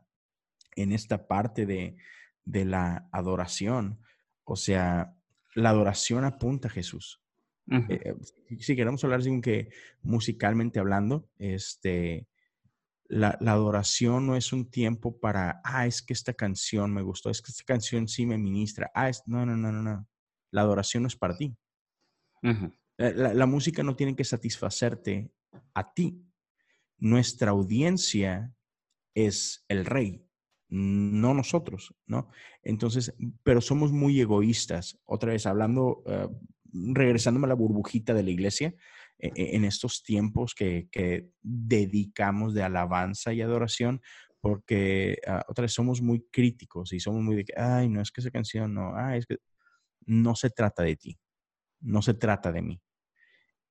en 0.75 0.91
esta 0.91 1.27
parte 1.27 1.65
de, 1.65 1.97
la 2.45 3.09
adoración. 3.11 3.99
O 4.45 4.55
sea, 4.55 5.13
la 5.53 5.71
adoración 5.71 6.23
apunta 6.23 6.69
a 6.69 6.71
Jesús. 6.71 7.21
Eh, 7.69 8.15
si 8.59 8.75
queremos 8.77 9.03
hablar 9.03 9.19
así 9.19 9.27
como 9.27 9.41
que 9.41 9.69
musicalmente 10.01 10.79
hablando, 10.79 11.29
este, 11.37 12.27
la, 13.09 13.37
adoración 13.41 14.27
no 14.27 14.35
es 14.35 14.53
un 14.53 14.69
tiempo 14.69 15.19
para, 15.19 15.61
ah, 15.63 15.85
es 15.85 16.01
que 16.01 16.13
esta 16.13 16.33
canción 16.33 16.93
me 16.93 17.01
gustó, 17.01 17.29
es 17.29 17.41
que 17.41 17.51
esta 17.51 17.63
canción 17.65 18.07
sí 18.07 18.25
me 18.25 18.37
ministra. 18.37 18.91
Ah, 18.93 19.11
no, 19.25 19.45
no, 19.45 19.57
no, 19.57 19.71
no, 19.71 19.81
no. 19.81 20.07
La 20.51 20.61
adoración 20.61 21.03
no 21.03 21.07
es 21.07 21.15
para 21.15 21.35
ti. 21.35 21.55
La, 22.97 23.45
música 23.45 23.83
no 23.83 23.95
tiene 23.95 24.15
que 24.15 24.23
satisfacerte 24.23 25.31
a 25.73 25.93
ti. 25.93 26.23
Nuestra 26.97 27.51
audiencia 27.51 28.53
es 29.13 29.65
el 29.67 29.85
rey, 29.85 30.25
no 30.69 31.33
nosotros, 31.33 31.95
¿no? 32.05 32.29
Entonces, 32.63 33.13
pero 33.43 33.61
somos 33.61 33.91
muy 33.91 34.19
egoístas. 34.19 34.99
Otra 35.05 35.31
vez, 35.31 35.45
hablando, 35.45 36.03
uh, 36.05 36.35
regresándome 36.71 37.45
a 37.45 37.49
la 37.49 37.55
burbujita 37.55 38.13
de 38.13 38.23
la 38.23 38.31
iglesia, 38.31 38.75
e, 39.19 39.31
e, 39.35 39.55
en 39.55 39.65
estos 39.65 40.03
tiempos 40.03 40.53
que, 40.53 40.87
dedicamos 41.41 42.53
de 42.53 42.63
alabanza 42.63 43.33
y 43.33 43.41
adoración, 43.41 44.01
porque 44.39 45.17
ah, 45.27 45.43
otra 45.47 45.63
vez 45.63 45.73
somos 45.73 46.01
muy 46.01 46.25
críticos 46.31 46.93
y 46.93 46.99
somos 46.99 47.23
muy 47.23 47.35
de 47.35 47.45
que, 47.45 47.53
ay, 47.57 47.89
no 47.89 48.01
es 48.01 48.11
que 48.11 48.21
esa 48.21 48.31
canción, 48.31 48.73
no, 48.73 48.95
ay, 48.95 49.19
es 49.19 49.25
que 49.25 49.37
no 50.05 50.35
se 50.35 50.49
trata 50.51 50.83
de 50.83 50.95
ti, 50.95 51.19
no 51.81 52.01
se 52.01 52.13
trata 52.13 52.51
de 52.51 52.61
mí. 52.61 52.81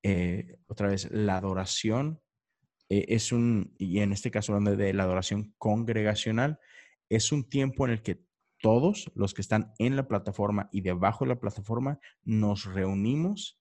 Eh, 0.09 0.61
otra 0.68 0.86
vez, 0.86 1.11
la 1.11 1.36
adoración 1.36 2.22
eh, 2.88 3.07
es 3.09 3.32
un, 3.32 3.74
y 3.76 3.98
en 3.98 4.12
este 4.12 4.30
caso 4.30 4.52
hablando 4.52 4.76
de 4.76 4.94
la 4.94 5.02
adoración 5.02 5.52
congregacional, 5.59 6.61
es 7.09 7.32
un 7.32 7.42
tiempo 7.48 7.86
en 7.86 7.92
el 7.94 8.02
que 8.02 8.24
todos 8.61 9.11
los 9.16 9.34
que 9.34 9.42
están 9.42 9.72
en 9.80 9.96
la 9.96 10.07
plataforma 10.07 10.68
y 10.70 10.82
debajo 10.82 11.24
de 11.24 11.30
la 11.30 11.40
plataforma 11.40 11.98
nos 12.22 12.66
reunimos 12.66 13.61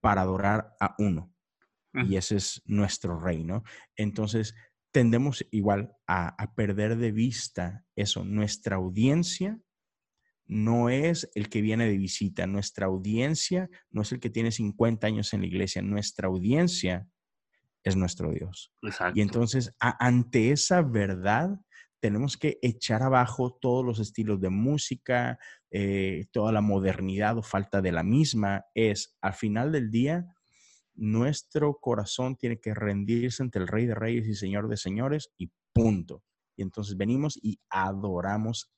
para 0.00 0.22
adorar 0.22 0.74
a 0.80 0.96
uno. 0.98 1.32
Y 1.92 2.16
ese 2.16 2.36
es 2.36 2.62
nuestro 2.66 3.20
reino. 3.20 3.62
Entonces, 3.94 4.56
tendemos 4.90 5.46
igual 5.52 5.96
a, 6.08 6.54
perder 6.56 6.96
de 6.96 7.12
vista 7.12 7.84
eso. 7.94 8.24
Nuestra 8.24 8.76
audiencia 8.76 9.60
no 10.50 10.88
es 10.88 11.30
el 11.36 11.48
que 11.48 11.60
viene 11.60 11.86
de 11.86 11.96
visita. 11.96 12.44
Nuestra 12.48 12.86
audiencia 12.86 13.70
no 13.92 14.02
es 14.02 14.10
el 14.10 14.18
que 14.18 14.30
tiene 14.30 14.50
50 14.50 15.06
años 15.06 15.32
en 15.32 15.42
la 15.42 15.46
iglesia. 15.46 15.80
Nuestra 15.80 16.26
audiencia 16.26 17.06
es 17.84 17.94
nuestro 17.94 18.32
Dios. 18.32 18.72
Y 19.14 19.20
entonces, 19.20 19.72
ante 19.78 20.50
esa 20.50 20.82
verdad, 20.82 21.50
tenemos 22.00 22.36
que 22.36 22.58
echar 22.62 23.04
abajo 23.04 23.56
todos 23.60 23.84
los 23.84 24.00
estilos 24.00 24.40
de 24.40 24.48
música, 24.48 25.38
eh, 25.70 26.26
toda 26.32 26.50
la 26.50 26.62
modernidad 26.62 27.38
o 27.38 27.44
falta 27.44 27.80
de 27.80 27.92
la 27.92 28.02
misma. 28.02 28.64
Es, 28.74 29.16
al 29.20 29.34
final 29.34 29.70
del 29.70 29.92
día, 29.92 30.26
nuestro 30.96 31.78
corazón 31.80 32.34
tiene 32.34 32.58
que 32.58 32.74
rendirse 32.74 33.44
ante 33.44 33.60
el 33.60 33.68
Rey 33.68 33.86
de 33.86 33.94
Reyes 33.94 34.26
y 34.26 34.34
Señor 34.34 34.68
de 34.68 34.76
Señores 34.76 35.30
y 35.38 35.52
punto. 35.72 36.24
Y 36.56 36.62
entonces 36.62 36.96
venimos 36.96 37.38
y 37.40 37.60
adoramos 37.70 38.72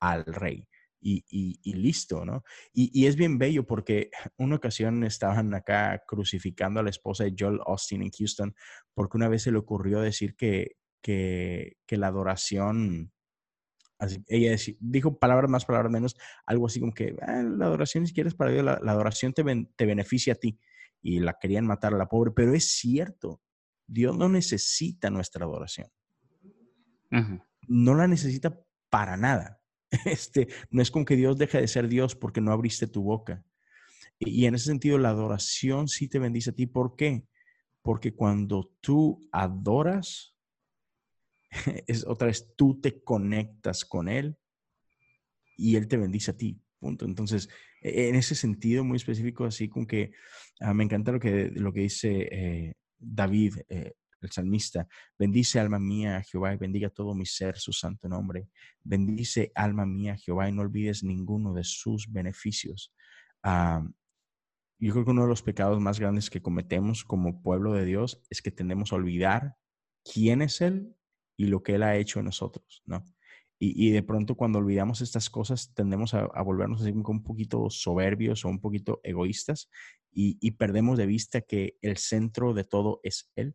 al 0.00 0.26
Rey. 0.26 0.68
Y, 1.06 1.74
listo, 1.74 2.24
¿no? 2.24 2.44
Y, 2.72 2.90
y, 2.98 3.06
es 3.06 3.16
bien 3.16 3.36
bello 3.36 3.66
porque 3.66 4.10
una 4.38 4.56
ocasión 4.56 5.04
estaban 5.04 5.52
acá 5.52 6.02
crucificando 6.06 6.80
a 6.80 6.82
la 6.82 6.88
esposa 6.88 7.24
de 7.24 7.34
Joel 7.38 7.60
Austin 7.66 8.02
en 8.02 8.10
Houston 8.10 8.54
porque 8.94 9.18
una 9.18 9.28
vez 9.28 9.42
se 9.42 9.52
le 9.52 9.58
ocurrió 9.58 10.00
decir 10.00 10.34
que, 10.34 10.76
que, 11.02 11.76
la 11.90 12.06
adoración, 12.06 13.12
ella 14.26 14.56
dijo 14.80 15.18
palabras 15.18 15.50
más, 15.50 15.64
palabras 15.64 15.92
menos, 15.92 16.16
algo 16.46 16.66
así 16.66 16.80
como 16.80 16.94
que 16.94 17.14
ah, 17.20 17.42
la 17.42 17.66
adoración, 17.66 18.06
si 18.06 18.14
quieres 18.14 18.34
para 18.34 18.50
Dios, 18.50 18.64
la, 18.64 18.72
adoración 18.74 19.32
te, 19.34 19.44
te 19.76 19.86
beneficia 19.86 20.32
a 20.32 20.36
ti. 20.36 20.58
Y 21.02 21.20
la 21.20 21.34
querían 21.38 21.66
matar 21.66 21.92
a 21.92 21.98
la 21.98 22.08
pobre, 22.08 22.32
pero 22.34 22.54
es 22.54 22.70
cierto, 22.78 23.42
Dios 23.86 24.16
no 24.16 24.30
necesita 24.30 25.10
nuestra 25.10 25.44
adoración. 25.44 25.88
No 27.68 27.94
la 27.94 28.08
necesita 28.08 28.58
para 28.88 29.18
nada. 29.18 29.60
Este, 30.04 30.48
no 30.70 30.82
es 30.82 30.90
como 30.90 31.04
que 31.04 31.16
Dios 31.16 31.38
deje 31.38 31.60
de 31.60 31.68
ser 31.68 31.88
Dios 31.88 32.14
porque 32.14 32.40
no 32.40 32.52
abriste 32.52 32.86
tu 32.86 33.02
boca. 33.02 33.44
Y 34.18 34.46
en 34.46 34.54
ese 34.54 34.66
sentido, 34.66 34.98
la 34.98 35.10
adoración 35.10 35.88
sí 35.88 36.08
te 36.08 36.18
bendice 36.18 36.50
a 36.50 36.54
ti. 36.54 36.66
¿Por 36.66 36.96
qué? 36.96 37.26
Porque 37.82 38.14
cuando 38.14 38.72
tú 38.80 39.28
adoras, 39.32 40.34
es 41.86 42.06
otra 42.06 42.28
vez, 42.28 42.54
tú 42.56 42.80
te 42.80 43.02
conectas 43.02 43.84
con 43.84 44.08
Él 44.08 44.36
y 45.56 45.76
Él 45.76 45.88
te 45.88 45.96
bendice 45.96 46.30
a 46.30 46.36
ti. 46.36 46.60
Punto. 46.78 47.06
Entonces, 47.06 47.48
e, 47.80 48.08
en 48.08 48.14
ese 48.14 48.34
sentido 48.34 48.84
muy 48.84 48.96
específico, 48.96 49.44
así 49.44 49.68
como 49.68 49.86
que 49.86 50.12
ah, 50.60 50.74
me 50.74 50.84
encanta 50.84 51.12
lo 51.12 51.20
que, 51.20 51.50
lo 51.50 51.72
que 51.72 51.80
dice 51.80 52.28
eh, 52.30 52.74
David, 52.98 53.56
eh, 53.68 53.92
el 54.24 54.32
salmista. 54.32 54.86
Bendice 55.18 55.60
alma 55.60 55.78
mía 55.78 56.22
Jehová 56.22 56.54
y 56.54 56.56
bendiga 56.56 56.90
todo 56.90 57.14
mi 57.14 57.26
ser 57.26 57.58
su 57.58 57.72
santo 57.72 58.08
nombre. 58.08 58.48
Bendice 58.82 59.52
alma 59.54 59.86
mía 59.86 60.16
Jehová 60.16 60.48
y 60.48 60.52
no 60.52 60.62
olvides 60.62 61.02
ninguno 61.02 61.52
de 61.52 61.64
sus 61.64 62.10
beneficios. 62.10 62.92
Ah, 63.42 63.84
yo 64.78 64.92
creo 64.92 65.04
que 65.04 65.10
uno 65.12 65.22
de 65.22 65.28
los 65.28 65.42
pecados 65.42 65.80
más 65.80 66.00
grandes 66.00 66.30
que 66.30 66.42
cometemos 66.42 67.04
como 67.04 67.42
pueblo 67.42 67.72
de 67.72 67.84
Dios 67.84 68.22
es 68.30 68.42
que 68.42 68.50
tendemos 68.50 68.92
a 68.92 68.96
olvidar 68.96 69.56
quién 70.04 70.42
es 70.42 70.60
Él 70.60 70.94
y 71.36 71.46
lo 71.46 71.62
que 71.62 71.76
Él 71.76 71.82
ha 71.82 71.96
hecho 71.96 72.18
en 72.18 72.26
nosotros, 72.26 72.82
¿no? 72.84 73.04
Y, 73.66 73.92
de 73.92 74.02
pronto 74.02 74.34
cuando 74.34 74.58
olvidamos 74.58 75.00
estas 75.00 75.30
cosas 75.30 75.72
tendemos 75.72 76.12
a, 76.12 76.26
volvernos 76.42 76.82
así 76.82 76.90
un 76.90 77.22
poquito 77.22 77.70
soberbios 77.70 78.44
o 78.44 78.48
un 78.48 78.60
poquito 78.60 79.00
egoístas 79.04 79.70
y, 80.12 80.50
perdemos 80.52 80.98
de 80.98 81.06
vista 81.06 81.40
que 81.40 81.78
el 81.80 81.96
centro 81.96 82.52
de 82.52 82.64
todo 82.64 83.00
es 83.02 83.30
Él. 83.36 83.54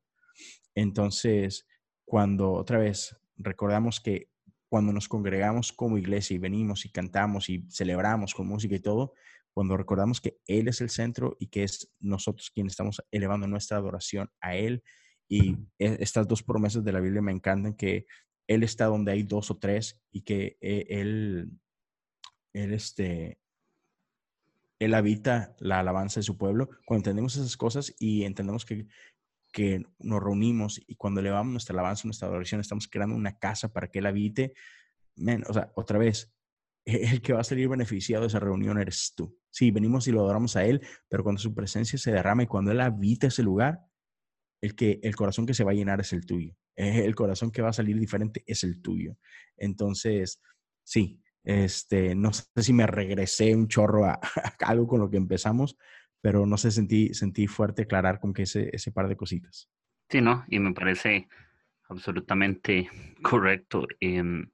Entonces, 0.76 1.68
cuando 2.06 2.54
otra 2.54 2.80
vez 2.80 3.16
recordamos 3.38 4.00
que 4.00 4.30
cuando 4.70 4.94
nos 4.94 5.08
congregamos 5.08 5.74
como 5.74 5.98
iglesia 5.98 6.36
y 6.36 6.40
venimos 6.40 6.86
y 6.86 6.92
cantamos 6.92 7.50
y 7.50 7.66
celebramos 7.70 8.34
con 8.34 8.48
música 8.48 8.76
y 8.76 8.80
todo, 8.80 9.14
cuando 9.52 9.76
recordamos 9.76 10.22
que 10.22 10.40
Él 10.46 10.68
es 10.68 10.80
el 10.82 10.90
centro 10.90 11.36
y 11.40 11.48
que 11.48 11.64
es 11.64 11.92
nosotros 12.00 12.52
quienes 12.52 12.74
estamos 12.74 13.02
elevando 13.12 13.48
nuestra 13.48 13.78
adoración 13.78 14.30
a 14.42 14.56
Él 14.56 14.84
y 15.28 15.58
e, 15.80 15.98
estas 16.00 16.28
dos 16.28 16.44
promesas 16.44 16.84
de 16.84 16.92
la 16.92 17.00
Biblia 17.00 17.22
me 17.22 17.32
encantan, 17.32 17.74
que 17.74 18.06
Él 18.48 18.64
está 18.64 18.86
donde 18.86 19.12
hay 19.12 19.24
dos 19.24 19.52
o 19.52 19.58
tres 19.58 20.02
y 20.12 20.22
que 20.22 20.58
e, 20.62 20.86
Él, 20.90 21.52
Él, 22.54 22.74
este, 22.74 23.40
él 24.80 24.94
habita 24.94 25.56
la 25.60 25.80
alabanza 25.80 26.20
de 26.20 26.24
su 26.24 26.38
pueblo. 26.38 26.70
Cuando 26.86 27.02
entendemos 27.02 27.36
esas 27.36 27.58
cosas 27.58 27.94
y 28.00 28.24
entendemos 28.24 28.66
que, 28.66 28.88
que 29.52 29.84
nos 30.00 30.22
reunimos 30.22 30.82
y 30.86 30.96
cuando 30.96 31.22
elevamos 31.22 31.52
nuestra 31.52 31.74
alabanza, 31.74 32.04
nuestra 32.06 32.28
adoración, 32.28 32.62
estamos 32.62 32.88
creando 32.88 33.16
una 33.16 33.38
casa 33.38 33.72
para 33.72 33.88
que 33.90 34.00
Él 34.00 34.06
habite, 34.06 34.54
o 35.48 35.54
sea, 35.54 35.72
otra 35.76 35.98
vez, 35.98 36.32
el 36.86 37.22
que 37.22 37.34
va 37.34 37.42
a 37.42 37.44
salir 37.44 37.68
beneficiado 37.68 38.24
de 38.24 38.28
esa 38.28 38.40
reunión 38.40 38.80
eres 38.80 39.14
tú. 39.16 39.38
Sí, 39.50 39.72
venimos 39.72 40.08
y 40.08 40.12
lo 40.12 40.22
adoramos 40.22 40.56
a 40.56 40.66
Él, 40.66 40.82
pero 41.08 41.24
cuando 41.24 41.42
su 41.42 41.54
presencia 41.54 41.98
se 41.98 42.12
derrama 42.12 42.44
y 42.44 42.48
cuando 42.48 42.72
Él 42.72 42.82
habita 42.82 43.28
ese 43.28 43.44
lugar, 43.44 43.80
el, 44.62 44.76
que, 44.76 45.00
el 45.04 45.16
corazón 45.16 45.46
que 45.46 45.54
se 45.54 45.64
va 45.64 45.72
a 45.72 45.76
llenar 45.76 46.00
es 46.00 46.14
el 46.14 46.26
tuyo. 46.26 46.56
El 46.76 47.14
corazón 47.14 47.52
que 47.52 47.62
va 47.62 47.70
a 47.70 47.74
salir 47.74 48.00
diferente 48.00 48.42
es 48.48 48.64
el 48.64 48.82
tuyo. 48.82 49.18
Entonces, 49.58 50.42
sí, 50.82 51.22
este, 51.44 52.16
no 52.16 52.32
sé 52.32 52.46
si 52.56 52.72
me 52.72 52.88
regresé 52.88 53.54
un 53.54 53.68
chorro 53.68 54.06
a, 54.06 54.18
algo 54.60 54.88
con 54.88 55.02
lo 55.02 55.10
que 55.10 55.18
empezamos, 55.18 55.78
pero 56.22 56.46
no 56.46 56.58
sé, 56.58 56.72
sentí, 56.72 57.14
sentí 57.14 57.48
fuerte 57.48 57.84
aclarar 57.84 58.20
con 58.20 58.34
que 58.34 58.44
ese, 58.44 58.70
ese 58.74 58.92
par 58.92 59.08
de 59.08 59.16
cositas. 59.16 59.70
Sí, 60.10 60.22
¿no? 60.22 60.44
Y 60.50 60.60
me 60.60 60.74
parece 60.74 61.28
absolutamente 61.88 62.90
correcto. 63.22 63.88
Em, 64.00 64.50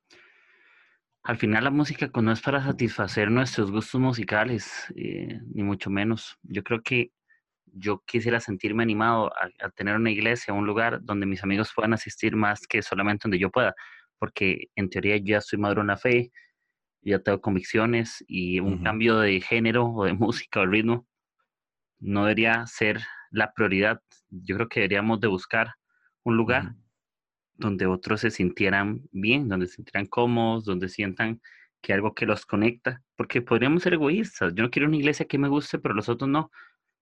al 1.24 1.38
final 1.38 1.64
la 1.64 1.72
música 1.72 2.10
no 2.22 2.32
es 2.32 2.42
para 2.42 2.64
satisfacer 2.64 3.32
nuestros 3.32 3.72
gustos 3.72 4.00
musicales, 4.00 4.86
eh, 4.96 5.40
ni 5.54 5.64
mucho 5.64 5.90
menos. 5.90 6.38
Yo 6.44 6.64
creo 6.64 6.82
que 6.84 7.12
yo 7.66 8.04
quisiera 8.06 8.40
sentirme 8.40 8.84
animado 8.84 9.32
a, 9.36 9.70
tener 9.72 9.96
una 9.96 10.12
iglesia, 10.12 10.54
un 10.54 10.66
lugar 10.66 11.00
donde 11.04 11.26
mis 11.26 11.44
amigos 11.44 11.72
puedan 11.76 11.94
asistir 11.94 12.36
más 12.36 12.68
que 12.68 12.82
solamente 12.82 13.24
donde 13.24 13.40
yo 13.40 13.50
pueda, 13.50 13.74
porque 14.18 14.70
en 14.76 14.90
teoría 14.90 15.18
ya 15.18 15.40
estoy 15.40 15.60
maduro 15.60 15.82
en 15.82 15.88
la 15.88 15.98
fe, 15.98 16.32
ya 17.02 17.20
tengo 17.20 17.42
convicciones 17.42 18.24
y 18.28 18.60
un 18.60 18.82
cambio 18.82 19.20
de 19.20 19.42
género 19.42 19.88
o 19.88 20.06
de 20.06 20.14
música 20.14 20.62
o 20.62 20.66
ritmo 20.66 21.08
no 22.00 22.24
debería 22.24 22.66
ser 22.68 23.02
la 23.32 23.54
prioridad. 23.54 24.02
Yo 24.30 24.56
creo 24.56 24.70
que 24.70 24.82
deberíamos 24.82 25.20
de 25.20 25.28
buscar 25.28 25.74
un 26.24 26.38
lugar 26.38 26.76
donde 27.58 27.86
otros 27.86 28.22
se 28.22 28.32
sintieran 28.32 29.02
bien, 29.12 29.48
donde 29.48 29.68
se 29.68 29.76
sintieran 29.76 30.08
cómodos, 30.08 30.66
donde 30.66 30.90
sientan 30.90 31.42
que 31.82 31.94
algo 31.94 32.16
que 32.16 32.26
los 32.26 32.46
conecta, 32.46 33.02
porque 33.16 33.42
podríamos 33.42 33.84
ser 33.84 33.94
egoístas. 33.94 34.54
Yo 34.56 34.64
no 34.64 34.72
quiero 34.72 34.88
una 34.88 34.98
iglesia 34.98 35.28
que 35.28 35.38
me 35.38 35.48
guste, 35.48 35.80
pero 35.80 35.94
los 35.94 36.10
otros 36.10 36.30
no. 36.30 36.52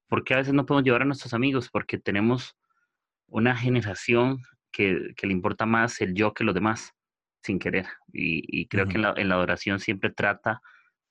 porque 0.09 0.33
a 0.33 0.37
veces 0.37 0.53
no 0.53 0.65
podemos 0.65 0.85
llevar 0.85 1.03
a 1.03 1.05
nuestros 1.05 1.33
amigos? 1.33 1.69
Porque 1.71 1.97
tenemos 1.97 2.55
una 3.27 3.55
generación 3.55 4.39
que, 4.71 5.13
le 5.21 5.31
importa 5.31 5.65
más 5.65 6.01
el 6.01 6.13
yo 6.13 6.33
que 6.33 6.43
los 6.43 6.53
demás, 6.53 6.91
sin 7.41 7.59
querer. 7.59 7.87
Y, 8.11 8.67
creo 8.67 8.87
que 8.87 8.95
en 8.95 9.03
la, 9.03 9.13
en 9.17 9.29
la 9.29 9.35
adoración 9.35 9.79
siempre 9.79 10.11
trata 10.11 10.61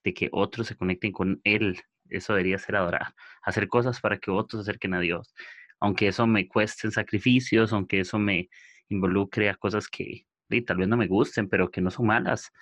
de 0.05 0.15
que 0.15 0.29
otros 0.33 0.67
se 0.67 0.77
conecten 0.77 1.13
con 1.13 1.41
Él. 1.45 1.81
Eso 2.17 2.33
debería 2.35 2.59
ser 2.59 2.77
adorar. 2.77 3.15
Hacer 3.43 3.69
cosas 3.69 4.01
para 4.01 4.19
que 4.19 4.31
otros 4.31 4.65
se 4.65 4.71
acerquen 4.71 4.95
a 4.95 5.01
Dios. 5.01 5.35
Aunque 5.81 6.09
eso 6.09 6.27
me 6.27 6.47
cueste 6.47 6.91
sacrificios, 6.91 7.73
aunque 7.73 8.01
eso 8.01 8.19
me, 8.19 8.49
involucre 8.93 9.49
a 9.49 9.55
cosas 9.55 9.89
que 9.89 10.27
tal 10.67 10.77
vez 10.77 10.89
no 10.89 10.97
me 10.97 11.07
gusten, 11.07 11.49
pero 11.49 11.71
que 11.71 11.81
no 11.81 11.91
son 11.91 12.07
malas. 12.07 12.53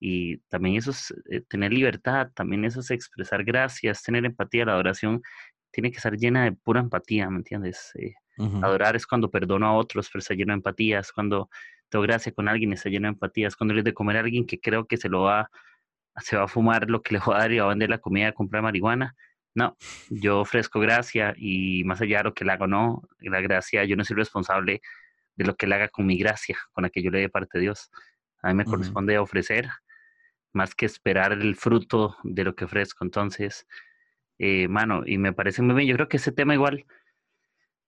Y 0.00 0.38
también 0.48 0.76
eso 0.76 0.92
es 0.92 1.12
eh, 1.30 1.40
tener 1.40 1.72
libertad, 1.72 2.28
también 2.34 2.64
eso 2.64 2.80
es 2.80 2.90
expresar 2.90 3.42
gracias, 3.42 4.02
tener 4.02 4.24
empatía. 4.24 4.64
La 4.64 4.74
adoración 4.74 5.22
tiene 5.72 5.90
que 5.90 5.96
estar 5.96 6.16
llena 6.16 6.44
de 6.44 6.52
pura 6.52 6.80
empatía, 6.80 7.28
¿me 7.30 7.38
entiendes? 7.38 7.90
Eh, 7.96 8.14
adorar 8.62 8.94
es 8.94 9.06
cuando 9.06 9.30
perdono 9.30 9.66
a 9.66 9.72
otros, 9.74 10.08
pero 10.12 10.20
está 10.20 10.34
lleno 10.34 10.52
de 10.52 10.58
empatía, 10.58 11.00
es 11.00 11.10
cuando 11.10 11.50
tengo 11.88 12.04
gracia 12.04 12.30
con 12.32 12.48
alguien, 12.48 12.72
está 12.72 12.90
lleno 12.90 13.08
de 13.08 13.14
empatía, 13.14 13.48
es 13.48 13.56
cuando 13.56 13.74
le 13.74 13.82
de 13.82 13.94
comer 13.94 14.18
a 14.18 14.20
alguien 14.20 14.46
que 14.46 14.60
creo 14.60 14.86
que 14.86 14.96
se 14.96 15.08
lo 15.08 15.22
va, 15.22 15.50
se 16.20 16.36
va 16.36 16.44
a 16.44 16.48
fumar 16.48 16.88
lo 16.90 17.02
que 17.02 17.14
le 17.14 17.20
voy 17.20 17.34
a 17.34 17.38
dar 17.38 17.52
y 17.52 17.58
va 17.58 17.66
a 17.66 17.68
vender 17.68 17.90
la 17.90 17.98
comida 17.98 18.28
a 18.28 18.32
comprar 18.32 18.62
marihuana. 18.62 19.14
No, 19.54 19.76
yo 20.10 20.40
ofrezco 20.40 20.78
gracia 20.80 21.34
y 21.36 21.82
más 21.84 22.00
allá 22.00 22.18
de 22.18 22.24
lo 22.24 22.34
que 22.34 22.44
le 22.44 22.52
hago, 22.52 22.66
no, 22.66 23.02
la 23.18 23.40
gracia, 23.40 23.84
yo 23.84 23.96
no 23.96 24.04
soy 24.04 24.16
responsable 24.16 24.82
de 25.34 25.44
lo 25.44 25.56
que 25.56 25.66
le 25.66 25.74
haga 25.74 25.88
con 25.88 26.06
mi 26.06 26.18
gracia, 26.18 26.58
con 26.72 26.82
la 26.82 26.90
que 26.90 27.02
yo 27.02 27.10
le 27.10 27.20
dé 27.20 27.28
parte 27.28 27.58
de 27.58 27.62
Dios. 27.62 27.90
A 28.42 28.48
mí 28.48 28.54
me 28.54 28.64
corresponde 28.64 29.18
ofrecer 29.18 29.68
más 30.52 30.74
que 30.74 30.86
esperar 30.86 31.32
el 31.32 31.56
fruto 31.56 32.16
de 32.22 32.44
lo 32.44 32.54
que 32.54 32.64
ofrezco. 32.64 33.04
Entonces, 33.04 33.66
eh, 34.38 34.68
mano, 34.68 35.02
y 35.06 35.18
me 35.18 35.32
parece 35.32 35.62
muy 35.62 35.74
bien. 35.74 35.88
Yo 35.88 35.94
creo 35.96 36.08
que 36.08 36.18
ese 36.18 36.32
tema 36.32 36.54
igual 36.54 36.86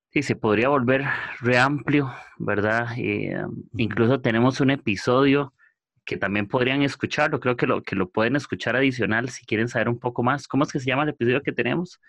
sí 0.09 0.23
se 0.23 0.35
podría 0.35 0.69
volver 0.69 1.05
re 1.39 1.57
amplio, 1.57 2.13
¿verdad? 2.37 2.87
Eh, 2.97 3.41
incluso 3.77 4.21
tenemos 4.21 4.59
un 4.59 4.71
episodio 4.71 5.53
que 6.05 6.17
también 6.17 6.47
podrían 6.47 6.81
escucharlo. 6.81 7.39
Creo 7.39 7.55
que 7.55 7.67
lo, 7.67 7.83
que 7.83 7.95
lo 7.95 8.09
pueden 8.09 8.35
escuchar 8.35 8.75
adicional 8.75 9.29
si 9.29 9.45
quieren 9.45 9.67
saber 9.67 9.89
un 9.89 9.99
poco 9.99 10.23
más. 10.23 10.47
¿Cómo 10.47 10.63
es 10.63 10.71
que 10.71 10.79
se 10.79 10.87
llama 10.87 11.03
el 11.03 11.09
episodio 11.09 11.41
que 11.41 11.51
tenemos 11.51 11.99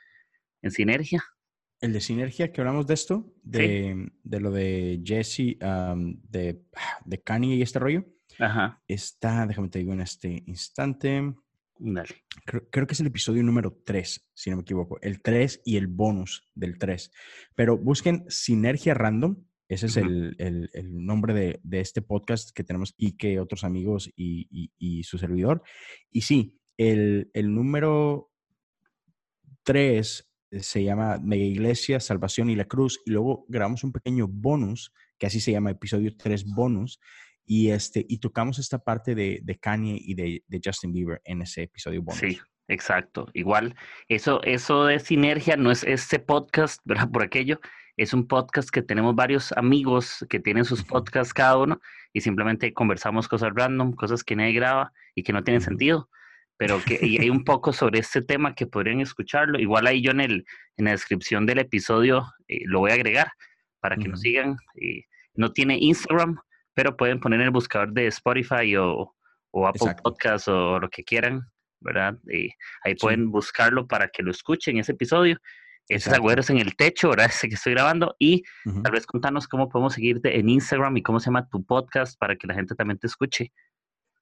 en 0.63 0.71
Sinergia? 0.71 1.23
El 1.81 1.93
de 1.93 2.01
Sinergia, 2.01 2.53
que 2.53 2.61
hablamos 2.61 2.87
de 2.87 2.95
esto, 2.95 3.33
de, 3.43 4.13
lo 4.25 4.51
de 4.53 5.01
Jesse, 5.05 5.59
de, 5.59 6.63
de 7.05 7.21
Kanye 7.23 7.57
y 7.57 7.63
este 7.63 7.81
rollo. 7.81 8.05
Ajá. 8.39 8.81
Está, 8.87 9.47
déjame 9.47 9.69
te 9.69 9.81
digo 9.81 9.93
en 9.93 10.01
este 10.01 10.43
instante. 10.47 11.35
Creo, 12.45 12.87
que 12.87 12.93
es 12.93 13.01
el 13.01 13.09
episodio 13.09 13.43
número 13.43 13.77
3, 13.85 14.29
si 14.35 14.51
no 14.51 14.57
me 14.57 14.63
equivoco. 14.63 14.99
El 15.01 15.21
3 15.21 15.63
y 15.65 15.77
el 15.77 15.89
bonus 15.89 16.49
del 16.55 16.79
3. 16.79 17.11
Pero 17.55 17.77
busquen 17.77 18.25
Sinergia 18.29 18.95
Random. 18.95 19.37
Ese 19.73 19.87
es 19.87 19.97
el, 19.97 20.69
nombre 21.07 21.33
de, 21.33 21.81
este 21.81 22.03
podcast 22.03 22.51
que 22.55 22.63
tenemos 22.63 22.95
Ike, 22.99 23.41
otros 23.41 23.65
amigos 23.65 24.11
y, 24.15 24.71
y, 24.79 25.03
su 25.05 25.17
servidor. 25.17 25.63
Y 26.11 26.21
sí, 26.21 26.61
el, 26.77 27.31
el 27.33 27.55
número 27.55 28.31
3 29.63 30.31
se 30.61 30.85
llama 30.85 31.19
Mega 31.23 31.45
Iglesia, 31.45 32.01
Salvación 32.01 32.51
y 32.51 32.55
la 32.55 32.67
Cruz. 32.67 33.01
Y 33.07 33.13
luego 33.13 33.47
grabamos 33.49 33.83
un 33.83 33.93
pequeño 33.93 34.29
bonus, 34.29 34.93
que 35.17 35.27
así 35.27 35.41
se 35.41 35.53
llama 35.53 35.71
episodio 35.71 36.15
3 36.19 36.45
bonus. 36.55 37.01
Y, 37.47 37.71
este, 37.71 38.05
y 38.07 38.19
tocamos 38.19 38.59
esta 38.59 38.79
parte 38.79 39.15
de, 39.15 39.41
de 39.43 39.59
Kanye 39.59 39.97
y 39.99 40.13
de, 40.13 40.45
de, 40.47 40.61
Justin 40.63 40.93
Bieber 40.93 41.23
en 41.25 41.41
ese 41.41 41.63
episodio 41.63 42.03
bonus. 42.03 42.21
Sí, 42.21 42.39
exacto. 42.69 43.27
Igual, 43.33 43.75
eso, 44.07 44.43
eso 44.43 44.85
de 44.85 45.01
sinergia 45.01 45.57
no 45.57 45.71
es 45.71 45.83
este 45.83 46.19
podcast, 46.19 46.83
¿verdad? 46.85 47.11
Por 47.11 47.23
aquello, 47.23 47.59
es 47.97 48.13
un 48.13 48.27
podcast 48.27 48.71
que 48.71 48.83
tenemos 48.83 49.15
varios 49.15 49.53
amigos 49.53 50.25
que 50.29 50.41
tienen 50.41 50.65
sus 50.65 50.83
podcasts 50.85 51.35
cada 51.35 51.59
uno 51.59 51.81
y 52.13 52.21
simplemente 52.21 52.73
conversamos 52.73 53.29
cosas 53.29 53.51
random, 53.55 53.93
cosas 53.93 54.25
que 54.25 54.37
nadie 54.37 54.53
graba 54.53 54.93
y 55.15 55.23
que 55.23 55.33
no 55.33 55.43
tienen 55.43 55.61
sentido 55.61 56.09
pero 56.63 56.81
que 56.81 56.97
y 57.03 57.19
hay 57.19 57.29
un 57.29 57.43
poco 57.43 57.73
sobre 57.73 57.99
este 57.99 58.23
tema 58.23 58.55
que 58.55 58.69
podrían 58.69 59.01
escucharlo. 59.01 59.59
Igual 59.59 59.89
ahí 59.89 60.01
yo 60.01 60.13
en, 60.13 60.21
el, 60.21 60.47
en 60.77 60.85
la 60.85 60.93
descripción 60.93 61.45
del 61.45 61.59
episodio 61.59 62.25
eh, 62.47 62.61
lo 62.67 62.79
voy 62.79 62.93
a 62.93 62.95
agregar 62.95 63.33
para 63.81 63.97
que 63.97 64.07
nos 64.07 64.21
sigan. 64.21 64.57
Eh, 64.81 65.03
no 65.35 65.53
tiene 65.53 65.77
Instagram, 65.81 66.39
pero 66.73 66.97
pueden 66.97 67.19
poner 67.19 67.41
en 67.41 67.47
el 67.47 67.51
buscador 67.51 67.93
de 67.93 68.07
Spotify 68.07 68.77
o, 68.77 69.13
o 69.51 69.67
Apple 69.67 69.97
Podcasts 70.05 70.47
o 70.47 70.79
lo 70.79 70.89
que 70.89 71.03
quieran, 71.03 71.51
¿verdad? 71.81 72.17
Eh, 72.31 72.51
ahí 72.85 72.95
pueden 72.95 73.33
buscarlo 73.33 73.89
para 73.89 74.07
que 74.07 74.23
lo 74.23 74.31
escuchen 74.31 74.79
ese 74.79 74.93
episodio. 74.93 75.39
Ese 75.95 76.11
es 76.11 76.51
en 76.51 76.59
el 76.59 76.77
techo, 76.77 77.11
¿verdad? 77.11 77.27
Ese 77.31 77.49
que 77.49 77.55
estoy 77.55 77.75
grabando. 77.75 78.15
Y 78.19 78.43
tal 78.83 78.93
vez 78.93 79.07
contanos 79.07 79.49
cómo 79.49 79.69
podemos 79.69 79.95
seguirte 79.95 80.39
en 80.39 80.49
Instagram 80.49 80.97
y 80.97 81.03
cómo 81.03 81.21
se 81.21 81.27
llama 81.27 81.49
tu 81.49 81.65
podcast 81.65 82.19
para 82.19 82.37
que 82.37 82.47
la 82.47 82.55
gente 82.55 82.75
también 82.75 82.99
te 82.99 83.07
escuche. 83.07 83.53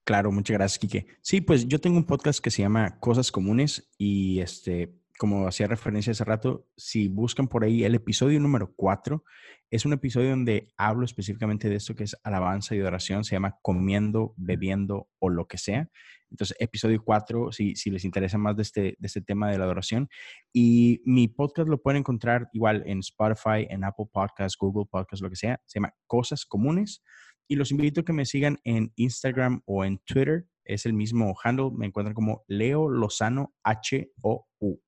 Claro, 0.05 0.33
muchas 0.33 0.55
gracias, 0.55 0.79
Kike. 0.79 1.07
Sí, 1.23 1.41
pues 1.41 1.69
yo 1.69 1.81
tengo 1.81 1.97
un 1.97 2.07
podcast 2.07 2.41
que 2.41 2.51
se 2.51 2.63
llama 2.63 2.99
Cosas 2.99 3.31
Comunes 3.31 3.91
y 3.99 4.41
este, 4.41 5.00
como 5.21 5.47
hacía 5.47 5.67
referencia 5.67 6.13
hace 6.13 6.25
rato, 6.25 6.67
si 6.79 7.09
buscan 7.09 7.47
por 7.47 7.63
ahí 7.63 7.85
el 7.85 7.95
episodio 7.95 8.41
número 8.41 8.73
4, 8.75 9.23
es 9.71 9.85
un 9.85 9.93
episodio 9.93 10.31
donde 10.31 10.73
hablo 10.79 11.05
específicamente 11.05 11.69
de 11.69 11.77
esto 11.77 11.95
que 11.95 12.05
es 12.05 12.17
alabanza 12.25 12.75
y 12.75 12.81
adoración, 12.81 13.23
se 13.23 13.37
llama 13.37 13.59
comiendo, 13.61 14.33
bebiendo 14.39 15.11
o 15.19 15.29
lo 15.29 15.47
que 15.47 15.59
sea. 15.59 15.91
Entonces, 16.31 16.57
episodio 16.59 17.03
4, 17.05 17.53
si, 17.53 17.77
si 17.77 17.91
les 17.91 18.07
interesa 18.07 18.39
más 18.39 18.57
de 18.57 18.63
este, 18.63 18.81
de 18.99 19.07
este 19.07 19.21
tema 19.21 19.51
de 19.51 19.59
la 19.59 19.65
adoración. 19.65 20.09
Y 20.55 21.03
mi 21.05 21.29
podcast 21.29 21.69
lo 21.69 21.83
pueden 21.83 21.99
encontrar 21.99 22.49
igual 22.55 22.83
en 22.87 23.01
Spotify, 23.01 23.67
en 23.69 23.85
Apple 23.85 24.07
Podcasts, 24.11 24.57
Google 24.59 24.87
Podcasts, 24.91 25.23
lo 25.23 25.29
que 25.29 25.37
sea. 25.37 25.61
Se 25.67 25.81
llama 25.81 25.93
Cosas 26.07 26.47
Comunes. 26.47 27.03
Y 27.47 27.57
los 27.57 27.73
invito 27.73 28.01
a 28.01 28.05
que 28.07 28.15
me 28.15 28.25
sigan 28.25 28.57
en 28.65 28.91
Instagram 28.97 29.61
o 29.67 29.85
en 29.85 29.99
Twitter. 29.99 30.47
Es 30.65 30.87
el 30.87 30.95
mismo 30.95 31.35
handle. 31.45 31.73
Me 31.77 31.85
encuentran 31.85 32.15
como 32.15 32.43
Leo 32.49 32.89
Lozano 32.89 33.53
H-O-U. 33.65 34.81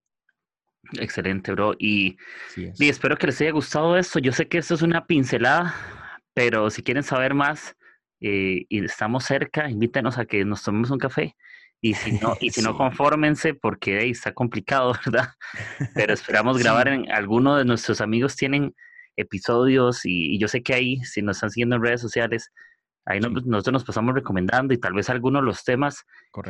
Excelente, 0.98 1.52
bro. 1.52 1.74
Y, 1.78 2.16
y, 2.56 2.88
espero 2.88 3.16
que 3.16 3.26
les 3.26 3.40
haya 3.40 3.52
gustado 3.52 3.96
esto. 3.96 4.18
Yo 4.18 4.32
sé 4.32 4.48
que 4.48 4.58
esto 4.58 4.74
es 4.74 4.82
una 4.82 5.06
pincelada, 5.06 5.74
pero 6.34 6.70
si 6.70 6.82
quieren 6.82 7.02
saber 7.02 7.34
más 7.34 7.76
eh, 8.20 8.66
y 8.68 8.84
estamos 8.84 9.24
cerca, 9.24 9.70
invítenos 9.70 10.18
a 10.18 10.26
que 10.26 10.44
nos 10.44 10.62
tomemos 10.62 10.90
un 10.90 10.98
café. 10.98 11.36
Y 11.80 11.94
si 11.94 12.12
no, 12.12 12.36
y 12.40 12.50
si 12.50 12.62
no 12.62 12.76
confórmense, 12.76 13.54
porque 13.54 14.08
está 14.08 14.32
complicado, 14.32 14.92
¿verdad? 15.06 15.30
Pero 15.94 16.14
esperamos 16.14 16.58
grabar 16.62 16.88
en 16.88 17.10
alguno 17.10 17.56
de 17.56 17.64
nuestros 17.64 18.00
amigos 18.00 18.36
tienen 18.36 18.74
episodios 19.16 20.04
y, 20.04 20.38
yo 20.38 20.48
sé 20.48 20.62
que 20.62 20.74
ahí, 20.74 20.96
si 21.04 21.22
nos 21.22 21.36
están 21.36 21.50
siguiendo 21.50 21.76
en 21.76 21.82
redes 21.82 22.00
sociales, 22.00 22.50
ahí 23.04 23.18
nosotros 23.20 23.72
nos 23.72 23.84
pasamos 23.84 24.14
recomendando 24.14 24.72
y 24.72 24.78
tal 24.78 24.94
vez 24.94 25.10
algunos 25.10 25.42
de 25.42 25.46
los 25.46 25.64
temas 25.64 26.04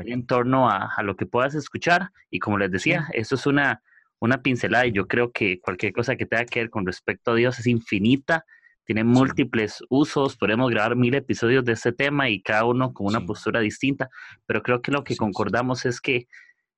en 0.05 0.27
torno 0.27 0.69
a, 0.69 0.95
lo 1.03 1.17
que 1.17 1.27
puedas 1.27 1.55
escuchar. 1.55 2.11
Y 2.31 2.39
como 2.39 2.59
les 2.59 2.71
decía, 2.71 3.09
eso 3.15 3.35
es 3.35 3.47
una, 3.47 3.83
una 4.23 4.41
pincelada 4.41 4.87
y 4.87 4.93
yo 4.93 5.09
creo 5.09 5.33
que 5.33 5.59
cualquier 5.61 5.93
cosa 5.93 6.15
que 6.15 6.27
tenga 6.27 6.45
que 6.45 6.61
ver 6.61 6.71
con 6.71 6.87
respecto 6.87 7.33
a 7.33 7.35
Dios 7.35 7.59
es 7.59 7.67
infinita, 7.67 8.45
tiene 8.85 9.03
múltiples 9.03 9.83
usos, 9.89 10.37
podemos 10.37 10.71
grabar 10.71 10.95
mil 10.95 11.17
episodios 11.17 11.65
de 11.65 11.73
este 11.73 11.93
tema 11.93 12.29
y 12.29 12.41
cada 12.41 12.65
uno 12.65 12.93
con 12.93 13.09
una 13.09 13.27
postura 13.27 13.59
distinta, 13.59 14.11
pero 14.47 14.63
creo 14.63 14.81
que 14.81 14.93
lo 14.93 15.03
que 15.03 15.17
concordamos 15.17 15.85
es 15.87 16.01
que 16.01 16.29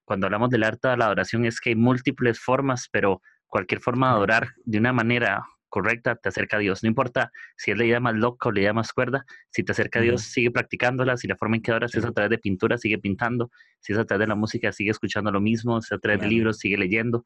cuando 0.06 0.26
hablamos 0.26 0.48
del 0.48 0.64
arte 0.64 0.88
de 0.88 0.96
la 0.96 1.04
adoración 1.04 1.44
es 1.44 1.60
que 1.60 1.70
hay 1.70 1.76
múltiples 1.76 2.40
formas, 2.40 2.88
pero 2.90 3.20
cualquier 3.46 3.82
forma 3.82 4.08
de 4.08 4.14
adorar 4.14 4.48
de 4.64 4.78
una 4.78 4.94
manera 4.94 5.44
correcta 5.74 6.14
te 6.14 6.28
acerca 6.28 6.58
a 6.58 6.60
Dios. 6.60 6.84
No 6.84 6.88
importa 6.88 7.32
si 7.56 7.72
es 7.72 7.76
la 7.76 7.84
idea 7.84 7.98
más 7.98 8.14
loca 8.14 8.48
o 8.48 8.52
la 8.52 8.60
idea 8.60 8.72
más 8.72 8.92
cuerda, 8.92 9.24
si 9.50 9.64
te 9.64 9.72
acerca 9.72 9.98
a 9.98 10.02
Dios, 10.02 10.22
sigue 10.22 10.52
practicándola. 10.52 11.16
Si 11.16 11.26
la 11.26 11.36
forma 11.36 11.56
en 11.56 11.62
que 11.62 11.72
adoras 11.72 11.92
es 11.96 12.04
a 12.04 12.12
través 12.12 12.30
de 12.30 12.38
pintura, 12.38 12.78
sigue 12.78 12.98
pintando. 12.98 13.50
Si 13.80 13.92
es 13.92 13.98
a 13.98 14.04
través 14.04 14.20
de 14.20 14.28
la 14.28 14.36
música, 14.36 14.70
sigue 14.70 14.92
escuchando 14.92 15.32
lo 15.32 15.40
mismo. 15.40 15.80
Si 15.82 15.86
es 15.92 15.98
a 15.98 15.98
través 15.98 16.20
de 16.20 16.28
libros, 16.28 16.58
sigue 16.58 16.78
leyendo. 16.78 17.24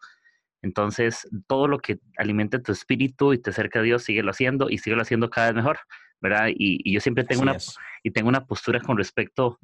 Entonces, 0.63 1.29
todo 1.47 1.69
lo 1.69 1.79
que 1.79 1.99
alimente 2.17 2.59
tu 2.59 2.73
espíritu 2.73 3.35
y 3.35 3.39
te 3.39 3.51
acerca 3.51 3.81
a 3.81 3.83
Dios, 3.83 4.05
síguelo 4.05 4.31
haciendo 4.31 4.71
y 4.71 4.79
síguelo 4.79 5.03
haciendo 5.03 5.29
cada 5.29 5.49
vez 5.49 5.57
mejor. 5.57 5.79
¿verdad? 6.21 6.49
Y, 6.49 6.91
yo 6.91 7.01
siempre 7.01 7.25
tengo 7.25 7.43
una, 7.43 7.57
y 8.03 8.11
tengo 8.11 8.29
una 8.29 8.47
postura 8.47 8.81
con 8.81 8.97
respecto 8.97 9.59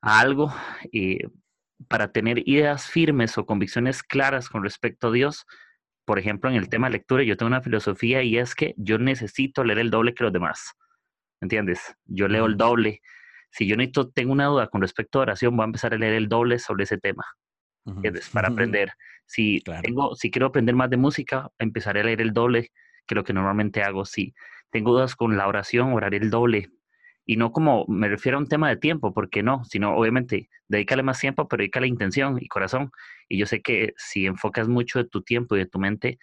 a 0.00 0.20
algo 0.20 0.54
eh, 0.92 1.28
para 1.88 2.12
tener 2.12 2.48
ideas 2.48 2.86
firmes 2.86 3.36
o 3.38 3.46
convicciones 3.46 4.02
claras 4.02 4.48
con 4.48 4.62
respecto 4.62 5.08
a 5.08 5.12
Dios. 5.12 5.44
Por 6.04 6.18
ejemplo, 6.18 6.50
en 6.50 6.56
el 6.56 6.68
tema 6.68 6.88
de 6.88 6.94
lectura, 6.94 7.22
yo 7.22 7.36
tengo 7.36 7.48
una 7.48 7.62
filosofía 7.62 8.22
y 8.22 8.38
es 8.38 8.54
que 8.54 8.74
yo 8.76 8.98
necesito 8.98 9.64
leer 9.64 9.78
el 9.78 9.90
doble 9.90 10.14
que 10.14 10.24
los 10.24 10.32
demás. 10.32 10.74
¿Entiendes? 11.40 11.94
Yo 12.04 12.28
leo 12.28 12.46
el 12.46 12.56
doble. 12.56 13.00
Si 13.50 13.66
yo 13.66 13.76
necesito, 13.76 14.10
tengo 14.10 14.32
una 14.32 14.46
duda 14.46 14.68
con 14.68 14.80
respecto 14.80 15.18
a 15.18 15.22
oración, 15.22 15.56
voy 15.56 15.64
a 15.64 15.66
empezar 15.66 15.94
a 15.94 15.98
leer 15.98 16.14
el 16.14 16.28
doble 16.28 16.58
sobre 16.58 16.84
ese 16.84 16.98
tema. 16.98 17.24
¿Entiendes? 17.86 18.30
Para 18.30 18.48
aprender. 18.48 18.92
Si, 19.26 19.60
tengo, 19.82 20.14
si 20.14 20.30
quiero 20.30 20.46
aprender 20.46 20.74
más 20.74 20.90
de 20.90 20.96
música, 20.96 21.50
empezaré 21.58 22.00
a 22.00 22.04
leer 22.04 22.20
el 22.20 22.32
doble 22.32 22.70
que 23.06 23.14
lo 23.14 23.24
que 23.24 23.32
normalmente 23.32 23.82
hago. 23.82 24.04
Si 24.04 24.34
tengo 24.70 24.92
dudas 24.92 25.16
con 25.16 25.36
la 25.36 25.46
oración, 25.46 25.92
oraré 25.92 26.16
el 26.16 26.30
doble. 26.30 26.70
Y 27.24 27.36
no 27.36 27.52
como 27.52 27.84
me 27.86 28.08
refiero 28.08 28.38
a 28.38 28.40
un 28.40 28.48
tema 28.48 28.68
de 28.68 28.76
tiempo, 28.76 29.12
porque 29.12 29.42
no, 29.42 29.64
sino 29.64 29.94
obviamente 29.96 30.48
dedícale 30.68 31.02
más 31.02 31.20
tiempo, 31.20 31.46
pero 31.48 31.60
dedícale 31.60 31.86
intención 31.86 32.38
y 32.40 32.48
corazón. 32.48 32.90
Y 33.28 33.38
yo 33.38 33.46
sé 33.46 33.62
que 33.62 33.94
si 33.96 34.26
enfocas 34.26 34.68
mucho 34.68 34.98
de 34.98 35.08
tu 35.08 35.22
tiempo 35.22 35.54
y 35.54 35.60
de 35.60 35.66
tu 35.66 35.78
mente 35.78 36.18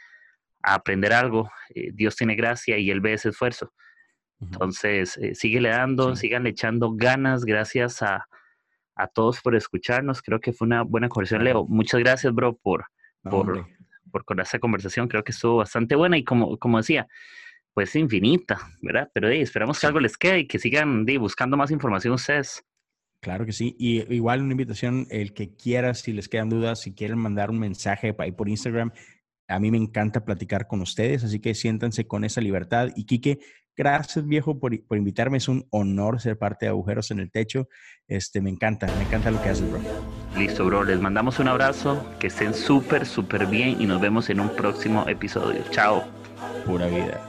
a 0.61 0.75
aprender 0.75 1.13
algo, 1.13 1.49
eh, 1.73 1.91
Dios 1.93 2.15
tiene 2.15 2.35
gracia 2.35 2.77
y 2.77 2.91
Él 2.91 2.99
ve 2.99 3.13
ese 3.13 3.29
esfuerzo. 3.29 3.71
Entonces, 4.41 5.17
eh, 5.17 5.35
sigue 5.35 5.59
le 5.59 5.69
dando, 5.69 6.15
sigan 6.15 6.47
echando 6.47 6.93
ganas. 6.93 7.43
Gracias 7.43 8.01
a, 8.01 8.27
a, 8.95 9.07
todos 9.07 9.41
por 9.41 9.55
escucharnos. 9.55 10.21
Creo 10.21 10.39
que 10.39 10.53
fue 10.53 10.65
una 10.65 10.83
buena 10.83 11.09
conversación, 11.09 11.43
Leo. 11.43 11.65
Muchas 11.65 11.99
gracias, 11.99 12.33
bro, 12.33 12.55
por, 12.55 12.85
por, 13.21 13.67
por, 14.11 14.23
con 14.23 14.39
esta 14.39 14.59
conversación. 14.59 15.07
Creo 15.07 15.23
que 15.23 15.31
estuvo 15.31 15.57
bastante 15.57 15.95
buena 15.95 16.17
y 16.17 16.23
como, 16.23 16.57
como 16.57 16.77
decía, 16.77 17.07
pues 17.79 17.95
infinita, 17.95 18.59
¿verdad? 18.81 19.09
Pero 19.13 19.29
esperamos 19.29 19.79
que 19.79 19.87
algo 19.87 20.01
les 20.01 20.17
quede 20.17 20.39
y 20.39 20.47
que 20.47 20.59
sigan 20.59 21.05
buscando 21.17 21.55
más 21.55 21.71
información 21.71 22.13
ustedes. 22.13 22.61
Claro 23.21 23.45
que 23.45 23.53
sí. 23.53 23.73
Y 23.79 24.13
igual 24.13 24.41
una 24.41 24.51
invitación, 24.51 25.07
el 25.09 25.33
que 25.33 25.55
quiera, 25.55 25.93
si 25.93 26.11
les 26.11 26.27
quedan 26.27 26.49
dudas, 26.49 26.81
si 26.81 26.93
quieren 26.93 27.17
mandar 27.17 27.51
un 27.51 27.57
mensaje 27.57 28.13
ahí 28.19 28.33
por 28.33 28.49
Instagram, 28.49 28.91
a 29.47 29.59
mí 29.61 29.71
me 29.71 29.77
encanta 29.77 30.25
platicar 30.25 30.67
con 30.67 30.81
ustedes, 30.81 31.23
así 31.23 31.39
que 31.39 31.55
siéntanse 31.55 32.05
con 32.05 32.25
esa 32.25 32.41
libertad. 32.41 32.89
Y 32.97 33.05
Quique, 33.05 33.39
gracias 33.77 34.27
viejo 34.27 34.59
por, 34.59 34.77
por 34.85 34.97
invitarme, 34.97 35.37
es 35.37 35.47
un 35.47 35.65
honor 35.69 36.19
ser 36.19 36.37
parte 36.37 36.65
de 36.65 36.71
Agujeros 36.71 37.11
en 37.11 37.19
el 37.21 37.31
Techo. 37.31 37.69
Este, 38.09 38.41
me 38.41 38.49
encanta, 38.49 38.87
me 38.97 39.03
encanta 39.03 39.31
lo 39.31 39.41
que 39.41 39.47
haces, 39.47 39.71
bro. 39.71 39.79
Listo, 40.37 40.65
bro. 40.65 40.83
Les 40.83 40.99
mandamos 40.99 41.39
un 41.39 41.47
abrazo, 41.47 42.05
que 42.19 42.27
estén 42.27 42.53
súper, 42.53 43.05
súper 43.05 43.45
bien 43.45 43.81
y 43.81 43.85
nos 43.85 44.01
vemos 44.01 44.29
en 44.29 44.41
un 44.41 44.49
próximo 44.49 45.07
episodio. 45.07 45.63
Chao. 45.71 46.03
Pura 46.65 46.87
vida. 46.87 47.28